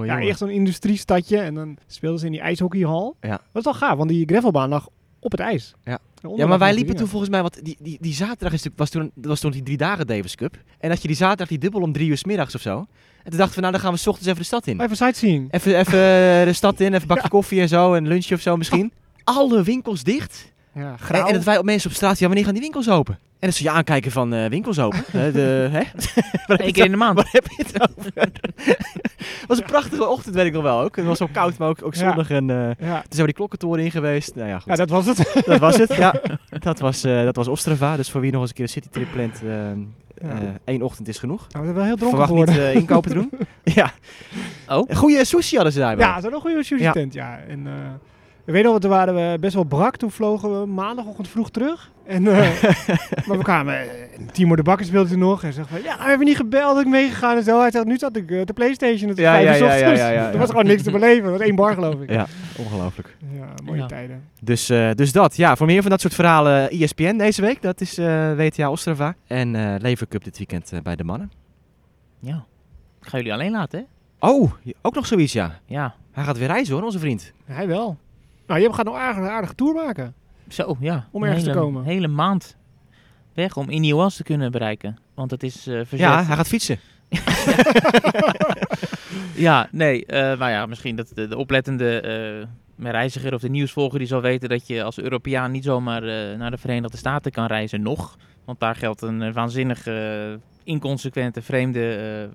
Ja, 0.06 0.20
echt 0.20 0.38
zo'n 0.38 0.50
industriestadje. 0.50 1.38
En 1.38 1.54
dan 1.54 1.78
speelden 1.88 2.20
ze 2.20 2.26
in 2.26 2.32
die 2.32 2.42
ijshockeyhal. 2.42 3.16
Ja. 3.22 3.30
Dat 3.30 3.40
was 3.52 3.64
wel 3.64 3.74
gaaf, 3.74 3.98
want 3.98 4.10
die 4.10 4.26
gravelbaan 4.28 4.70
lag 4.70 4.88
op 5.20 5.32
het 5.32 5.40
ijs. 5.40 5.74
Ja. 5.84 6.00
Ja, 6.36 6.48
maar 6.48 6.60
wij 6.60 6.74
liepen 6.74 6.96
toen 6.96 7.08
volgens 7.08 7.32
mij, 7.32 7.42
want 7.42 7.66
die, 7.66 7.78
die, 7.80 7.98
die 8.02 8.14
zaterdag 8.14 8.54
is, 8.54 8.66
was 8.76 8.90
toen, 8.90 9.12
was 9.16 9.40
toen 9.40 9.52
die 9.52 9.64
drie 9.64 9.78
dagen 9.78 10.08
Davis 10.08 10.36
Cup. 10.36 10.58
En 10.80 10.90
dat 10.90 11.02
je 11.02 11.08
die 11.08 11.18
zaterdag 11.18 11.48
die 11.48 11.58
dubbel 11.58 11.82
om 11.82 11.92
drie 11.92 12.10
uur 12.10 12.18
's 12.18 12.24
middags 12.24 12.56
of 12.56 12.62
zo. 12.62 12.86
En 13.24 13.30
toen 13.30 13.38
dachten 13.38 13.56
we, 13.56 13.62
nou 13.62 13.72
dan 13.72 13.82
gaan 13.82 13.92
we 13.94 13.98
's 14.00 14.08
ochtends 14.08 14.28
even 14.28 14.40
de 14.42 14.46
stad 14.48 14.68
in. 14.68 14.82
Even 14.82 14.96
sightseeing. 14.96 15.54
Even, 15.54 15.80
even 15.80 15.94
eh, 16.00 16.46
de 16.46 16.54
stad 16.54 16.80
in, 16.80 16.88
even 16.88 17.02
een 17.02 17.08
bakje 17.08 17.30
koffie 17.38 17.62
en 17.62 17.68
zo, 17.68 17.94
een 17.94 18.08
lunchje 18.08 18.36
of 18.36 18.42
zo 18.42 18.58
misschien. 18.58 18.92
Alle 19.24 19.64
winkels 19.64 20.04
dicht. 20.04 20.52
Ja, 20.74 20.96
En, 21.12 21.26
en 21.26 21.34
dat 21.34 21.44
wij 21.44 21.58
op 21.58 21.66
mensen 21.66 21.90
op 21.90 21.96
straat, 21.96 22.20
ja 22.20 22.26
wanneer 22.26 22.44
gaan 22.46 22.54
die 22.54 22.62
winkels 22.64 22.90
open? 22.90 23.20
En 23.42 23.48
dan 23.48 23.54
zie 23.54 23.66
je 23.66 23.72
aankijken 23.72 24.12
van 24.12 24.34
eh, 24.34 24.50
winkels 24.50 24.80
open. 24.80 25.04
Eh, 25.08 25.34
de, 25.34 25.68
hè? 25.72 25.82
Waar 26.48 26.58
heb 26.58 26.60
je 26.60 26.66
Eén 26.66 26.72
keer 26.74 26.86
in 26.86 26.92
de 26.92 26.98
maand. 26.98 27.16
Waar 27.16 27.30
heb 27.32 27.48
je 27.58 27.64
het 27.68 27.82
over? 27.90 28.12
Het 28.14 28.40
was 29.48 29.58
een 29.58 29.64
prachtige 29.66 30.08
ochtend, 30.08 30.36
weet 30.36 30.46
ik 30.46 30.54
nog 30.54 30.64
wel 30.64 30.80
ook. 30.80 30.96
Het 30.96 31.06
was 31.06 31.18
zo 31.18 31.28
koud, 31.32 31.58
maar 31.58 31.68
ook, 31.70 31.84
ook 31.84 31.94
Ja. 31.94 32.00
zonnig. 32.00 32.30
En 32.30 32.50
eh, 32.50 32.56
toen 32.78 32.88
ja. 32.88 32.94
zijn 32.94 33.06
we 33.20 33.26
die 33.26 33.34
klokkentoren 33.34 33.84
in 33.84 33.92
geweest. 33.92 34.36
Nou 34.36 34.48
ja, 34.48 34.60
goed. 34.60 34.68
ja, 34.68 34.76
dat 34.76 34.90
was 34.90 35.06
het. 35.06 35.18
Dat 35.46 35.60
was 35.60 35.78
het, 35.78 35.96
ja. 35.96 36.16
Dat 36.60 36.80
was, 36.80 37.04
eh 37.04 37.24
dat 37.24 37.36
was 37.36 37.48
Ostrava. 37.48 37.96
Dus 37.96 38.12
voor 38.12 38.22
wie 38.22 38.32
nog 38.32 38.42
eens 38.42 38.50
een 38.50 38.56
keer 38.56 38.66
een 38.66 38.72
citytrip 38.72 39.12
plant, 39.12 39.42
Ja. 40.22 40.38
één 40.66 40.82
ochtend 40.82 41.08
is 41.08 41.18
genoeg. 41.18 41.48
Nou, 41.52 41.66
we 41.66 41.72
zijn 41.72 41.74
wel 41.76 41.84
heel 41.84 41.96
dronken 41.96 42.20
Verwacht 42.28 42.48
niet 42.50 42.58
eh, 42.58 42.76
inkopen 42.76 43.10
te 43.12 43.16
doen. 43.18 43.32
ja. 43.64 43.92
Oh, 44.68 44.96
Goeie 44.96 45.26
sushi 45.26 45.56
hadden 45.56 45.74
ze 45.74 45.80
daar 45.80 45.98
wel. 45.98 46.08
Ja, 46.08 46.14
het 46.16 46.24
was 46.24 46.34
een 46.34 46.40
goede 46.40 46.64
sushi 46.64 46.92
tent, 46.92 47.14
ja. 47.14 47.40
En, 47.48 47.68
eh, 47.68 47.74
ik 48.52 48.58
weet 48.58 48.72
nog, 48.72 48.80
toen 48.80 48.90
waren 48.90 49.16
we 49.16 49.38
best 49.40 49.54
wel 49.54 49.64
brak. 49.64 49.96
Toen 49.98 50.12
vlogen 50.12 50.60
we 50.60 50.66
maandagochtend 50.66 51.28
vroeg 51.28 51.52
terug. 51.52 51.92
En, 52.06 52.28
eh, 52.28 52.64
maar 53.28 53.38
we 53.38 53.44
kwamen, 53.44 53.80
eh, 53.82 53.88
Timo 54.32 54.56
de 54.56 54.64
Bakker 54.64 54.86
speelde 54.86 55.10
toen 55.10 55.20
nog. 55.20 55.44
En 55.44 55.54
zegt 55.54 55.70
van, 55.70 55.82
ja, 55.84 55.98
we 55.98 56.04
hebben 56.04 56.28
niet 56.28 56.36
gebeld, 56.36 56.80
ik 56.80 56.88
meegegaan 56.88 57.38
en 57.38 57.44
zo. 57.44 57.60
Hij 57.60 57.72
zegt, 57.72 57.86
nu 57.86 57.98
zat 57.98 58.16
ik 58.16 58.32
eh, 58.32 58.46
de 58.46 58.54
Playstation. 58.54 59.10
Ja, 59.10 59.16
vijf 59.16 59.44
ja, 59.44 59.54
ja, 59.54 59.54
ja, 59.54 59.66
ochtends. 59.66 60.00
ja, 60.00 60.10
ja, 60.10 60.30
Er 60.32 60.38
was 60.38 60.50
gewoon 60.50 60.66
niks 60.66 60.84
te 60.84 60.92
beleven. 60.92 61.24
Het 61.24 61.32
was 61.38 61.48
één 61.48 61.56
bar, 61.56 61.74
geloof 61.74 62.02
ik. 62.02 62.10
Ja, 62.12 62.26
ongelooflijk. 62.58 63.18
Ja, 63.38 63.48
mooie 63.64 63.80
Ja. 63.80 63.86
tijden. 63.88 64.24
Dus, 64.42 64.70
eh, 64.70 64.90
dus 64.96 65.12
dat, 65.12 65.36
ja. 65.36 65.56
Voor 65.56 65.66
meer 65.68 65.82
van 65.82 65.92
dat 65.92 66.02
soort 66.02 66.14
verhalen 66.14 66.70
ESPN 66.70 67.18
deze 67.18 67.42
week. 67.42 67.62
Dat 67.62 67.82
is 67.82 67.98
eh, 67.98 68.34
WTA 68.36 68.70
Ostrava. 68.72 69.16
En 69.28 69.56
eh 69.56 69.76
Lever 69.80 70.08
Cup 70.08 70.24
dit 70.24 70.38
weekend 70.38 70.72
bij 70.84 70.96
de 70.96 71.04
mannen. 71.04 71.32
ja. 72.20 72.44
Ik 73.02 73.08
ga 73.08 73.18
jullie 73.18 73.34
alleen 73.34 73.52
laten, 73.52 73.80
hè? 73.80 73.86
Oh, 74.28 74.52
ook 74.82 74.96
nog 74.96 75.06
zoiets, 75.06 75.34
ja. 75.34 75.60
Ja. 75.66 75.96
Hij 76.12 76.24
gaat 76.24 76.38
weer 76.38 76.48
reizen 76.48 76.74
hoor, 76.74 76.84
onze 76.84 77.00
vriend. 77.00 77.32
Hij 77.46 77.68
wel. 77.68 77.98
Nou, 78.52 78.64
je 78.64 78.74
gaat 78.74 78.86
nog 78.86 78.96
een 78.96 79.30
aardige, 79.30 79.56
tour 79.56 79.74
maken. 79.74 80.14
Zo, 80.48 80.78
ja. 80.80 81.08
Om 81.12 81.24
ergens 81.24 81.44
te 81.44 81.52
komen. 81.52 81.84
hele 81.84 82.08
maand 82.08 82.58
weg 83.34 83.58
om 83.58 83.70
Ineos 83.70 84.16
te 84.16 84.24
kunnen 84.24 84.52
bereiken. 84.52 84.98
Want 85.14 85.32
het 85.32 85.44
is 85.44 85.68
eh 85.68 85.74
verzet. 85.74 86.00
Ja, 86.00 86.24
hij 86.24 86.36
gaat 86.36 86.48
fietsen. 86.48 86.80
Ja, 89.36 89.68
nee, 89.72 90.06
eh, 90.06 90.38
maar 90.38 90.52
ja, 90.52 90.66
misschien 90.66 90.96
dat 90.96 91.12
de, 91.14 91.28
de 91.28 91.38
oplettende 91.38 92.02
eh, 92.02 92.92
reiziger 92.92 93.34
of 93.34 93.42
de 93.42 93.50
nieuwsvolger 93.50 94.00
die 94.00 94.08
zal 94.08 94.22
weten 94.22 94.50
dat 94.50 94.68
je 94.68 94.84
als 94.84 95.00
Europeaan 95.00 95.52
niet 95.52 95.64
zomaar 95.64 96.04
eh, 96.04 96.38
naar 96.38 96.52
de 96.52 96.58
Verenigde 96.58 96.98
Staten 96.98 97.32
kan 97.32 97.46
reizen 97.46 97.82
nog. 97.82 98.18
Want 98.46 98.60
daar 98.60 98.76
geldt 98.76 99.02
een 99.02 99.34
waanzinnig 99.34 99.88
eh, 99.88 100.34
inconsequente, 100.64 101.42
vreemde 101.42 102.30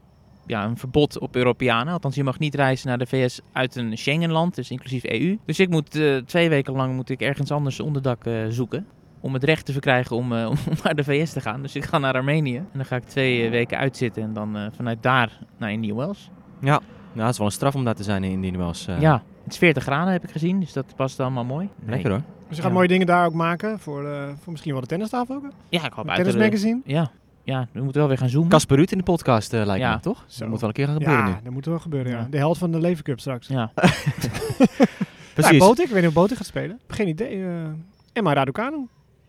ja, 0.47 0.65
een 0.65 0.77
verbod 0.77 1.19
op 1.19 1.37
Europeanen. 1.37 1.93
Althans, 1.93 2.15
je 2.15 2.25
mag 2.25 2.39
niet 2.39 2.55
reizen 2.55 2.89
naar 2.89 2.99
de 2.99 3.07
VS 3.07 3.41
uit 3.53 3.77
een 3.77 3.99
Schengenland, 3.99 4.55
dus 4.55 4.71
inclusief 4.71 5.05
EU. 5.05 5.39
Dus 5.45 5.61
ik 5.61 5.69
moet 5.69 5.95
eh, 5.97 6.17
twee 6.17 6.49
weken 6.49 6.73
lang 6.73 6.95
moet 6.95 7.11
ik 7.11 7.21
ergens 7.21 7.51
anders 7.51 7.81
onderdak 7.81 8.25
eh, 8.25 8.33
zoeken. 8.49 8.87
Om 9.21 9.35
het 9.35 9.45
recht 9.45 9.67
te 9.67 9.73
verkrijgen 9.73 10.17
om, 10.17 10.33
eh, 10.33 10.49
om 10.51 10.57
naar 10.83 10.95
de 10.95 11.05
VS 11.05 11.33
te 11.33 11.41
gaan. 11.41 11.63
Dus 11.63 11.75
ik 11.77 11.85
ga 11.85 11.99
naar 11.99 12.15
Armenië. 12.15 12.57
En 12.57 12.69
dan 12.73 12.85
ga 12.85 12.97
ik 12.97 13.05
twee 13.05 13.51
weken 13.51 13.79
uitzitten. 13.79 14.23
En 14.23 14.33
dan 14.33 14.57
eh, 14.57 14.67
vanuit 14.77 15.03
daar 15.03 15.39
naar 15.59 15.73
Indian 15.73 15.97
Wells. 15.97 16.31
Ja, 16.61 16.81
nou, 17.13 17.25
het 17.25 17.31
is 17.33 17.39
wel 17.39 17.47
een 17.47 17.53
straf 17.53 17.75
om 17.75 17.85
daar 17.85 17.95
te 17.95 18.03
zijn 18.03 18.25
in 18.25 18.31
Indian 18.31 18.57
Wells. 18.57 18.87
eh. 18.87 19.01
Ja, 19.01 19.23
het 19.45 19.53
is 19.53 19.59
40 19.59 19.83
graden 19.83 20.13
heb 20.13 20.25
ik 20.25 20.31
gezien, 20.31 20.61
dus 20.61 20.73
dat 20.73 20.97
past 20.97 21.21
allemaal 21.21 21.45
mooi. 21.45 21.69
Nee. 21.81 21.91
Lekker 21.91 22.11
hoor. 22.11 22.21
Dus 22.49 22.57
je 22.57 22.63
gaat 22.63 22.71
Ja. 22.71 22.77
mooie 22.77 22.89
dingen 22.89 23.07
daar 23.07 23.27
ook 23.27 23.33
maken. 23.35 23.79
Voor, 23.79 24.05
eh, 24.07 24.29
voor 24.41 24.51
misschien 24.53 24.73
wel 24.73 24.81
de 24.81 24.87
tennistafel 24.87 25.35
ook. 25.35 25.49
Ja, 25.69 25.85
ik 25.85 25.93
hoop 25.93 26.09
uit. 26.09 26.33
de- 26.33 26.39
magazine. 26.39 26.81
Ja, 26.85 27.11
ja, 27.47 27.69
we 27.73 27.81
moeten 27.83 28.01
wel 28.01 28.09
weer 28.09 28.19
gaan 28.19 28.29
zoomen. 28.29 28.51
Casper 28.51 28.77
Ruud 28.77 28.91
in 28.91 28.99
de 28.99 29.05
podcast 29.05 29.53
eh, 29.53 29.65
lijkt 29.65 29.83
Ja. 29.83 29.95
me, 29.95 30.01
toch? 30.01 30.25
Zo. 30.27 30.39
Dat 30.41 30.49
moet 30.49 30.61
wel 30.61 30.69
een 30.69 30.75
keer 30.75 30.87
gaan 30.87 30.97
gebeuren 30.97 31.25
Ja, 31.27 31.35
nu. 31.35 31.41
dat 31.45 31.53
moet 31.53 31.65
wel 31.67 31.79
gebeuren. 31.79 32.13
Ja. 32.13 32.19
Ja. 32.19 32.27
De 32.31 32.37
held 32.37 32.59
van 32.59 32.71
de 32.71 32.81
Leven 32.81 33.05
Cup 33.05 33.21
straks. 33.21 33.47
Ja, 33.47 33.73
Precies. 35.35 35.53
Ja, 35.53 35.59
Botik, 35.59 35.85
ik 35.87 35.91
weet 35.91 36.01
niet 36.01 36.09
of 36.09 36.15
Botik 36.15 36.37
gaat 36.37 36.47
spelen. 36.47 36.79
Geen 36.89 37.09
idee. 37.09 37.45
eh 37.45 37.65
Emma 38.13 38.33
Raducanu. 38.33 38.87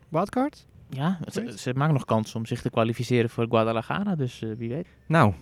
Wildcard. 0.09 0.65
ja 0.89 1.19
ze, 1.31 1.53
ze 1.57 1.73
maken 1.73 1.93
nog 1.93 2.05
kans 2.05 2.35
om 2.35 2.45
zich 2.45 2.61
te 2.61 2.69
kwalificeren 2.69 3.29
voor 3.29 3.45
Guadalajara, 3.49 4.15
dus 4.15 4.41
eh, 4.41 4.49
wie 4.57 4.69
weet. 4.69 4.87
Nou, 5.07 5.29
we 5.29 5.35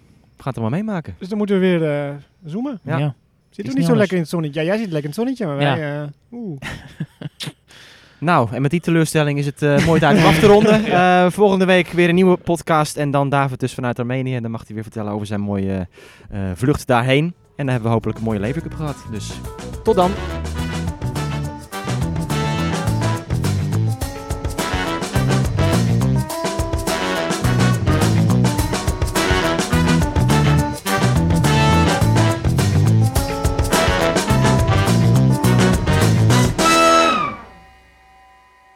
gaan 0.44 0.54
het 0.54 0.58
allemaal 0.58 0.80
meemaken. 0.80 1.16
Dus 1.20 1.28
dan 1.30 1.38
moeten 1.38 1.60
we 1.60 1.62
weer 1.68 1.90
eh, 2.10 2.16
zoomen. 2.46 2.80
Ja. 2.84 3.16
Iets 3.56 3.68
we 3.70 3.78
niet 3.78 3.86
zo 3.88 3.96
lekker 3.96 4.16
in 4.16 4.22
het 4.22 4.32
zonnetje? 4.32 4.60
Ja, 4.60 4.66
jij 4.66 4.78
zit 4.78 4.92
lekker 4.92 5.00
in 5.02 5.06
het 5.10 5.16
zonnetje, 5.16 5.46
maar 5.46 5.62
Ja. 5.62 5.76
wij... 5.78 6.02
eh, 6.04 6.08
Oeh. 6.32 6.58
Nou, 8.18 8.50
en 8.52 8.62
met 8.62 8.72
die 8.72 8.80
teleurstelling 8.80 9.38
is 9.38 9.46
het 9.46 9.62
eh, 9.62 9.86
mooi 9.86 10.00
tijd 10.00 10.18
om 10.18 10.26
af 10.26 10.40
te 10.40 10.48
ronden. 10.48 10.84
Eh, 10.96 11.32
volgende 11.32 11.66
week 11.66 11.88
weer 11.88 12.10
een 12.10 12.16
nieuwe 12.16 12.38
podcast. 12.38 12.98
En 12.98 13.12
dan 13.12 13.30
David 13.30 13.60
dus 13.60 13.74
vanuit 13.74 14.00
Armenië. 14.00 14.36
En 14.36 14.42
dan 14.42 14.52
mag 14.52 14.64
hij 14.66 14.74
weer 14.74 14.84
vertellen 14.84 15.12
over 15.12 15.28
zijn 15.28 15.42
mooie 15.42 15.88
eh, 16.30 16.40
vlucht 16.54 16.88
daarheen. 16.88 17.24
En 17.24 17.34
dan 17.56 17.68
hebben 17.68 17.84
we 17.86 17.94
hopelijk 17.94 18.18
een 18.18 18.24
mooie 18.24 18.40
Levercup 18.40 18.74
gehad. 18.74 19.06
Dus 19.12 19.32
tot 19.84 19.96
dan. 19.96 20.12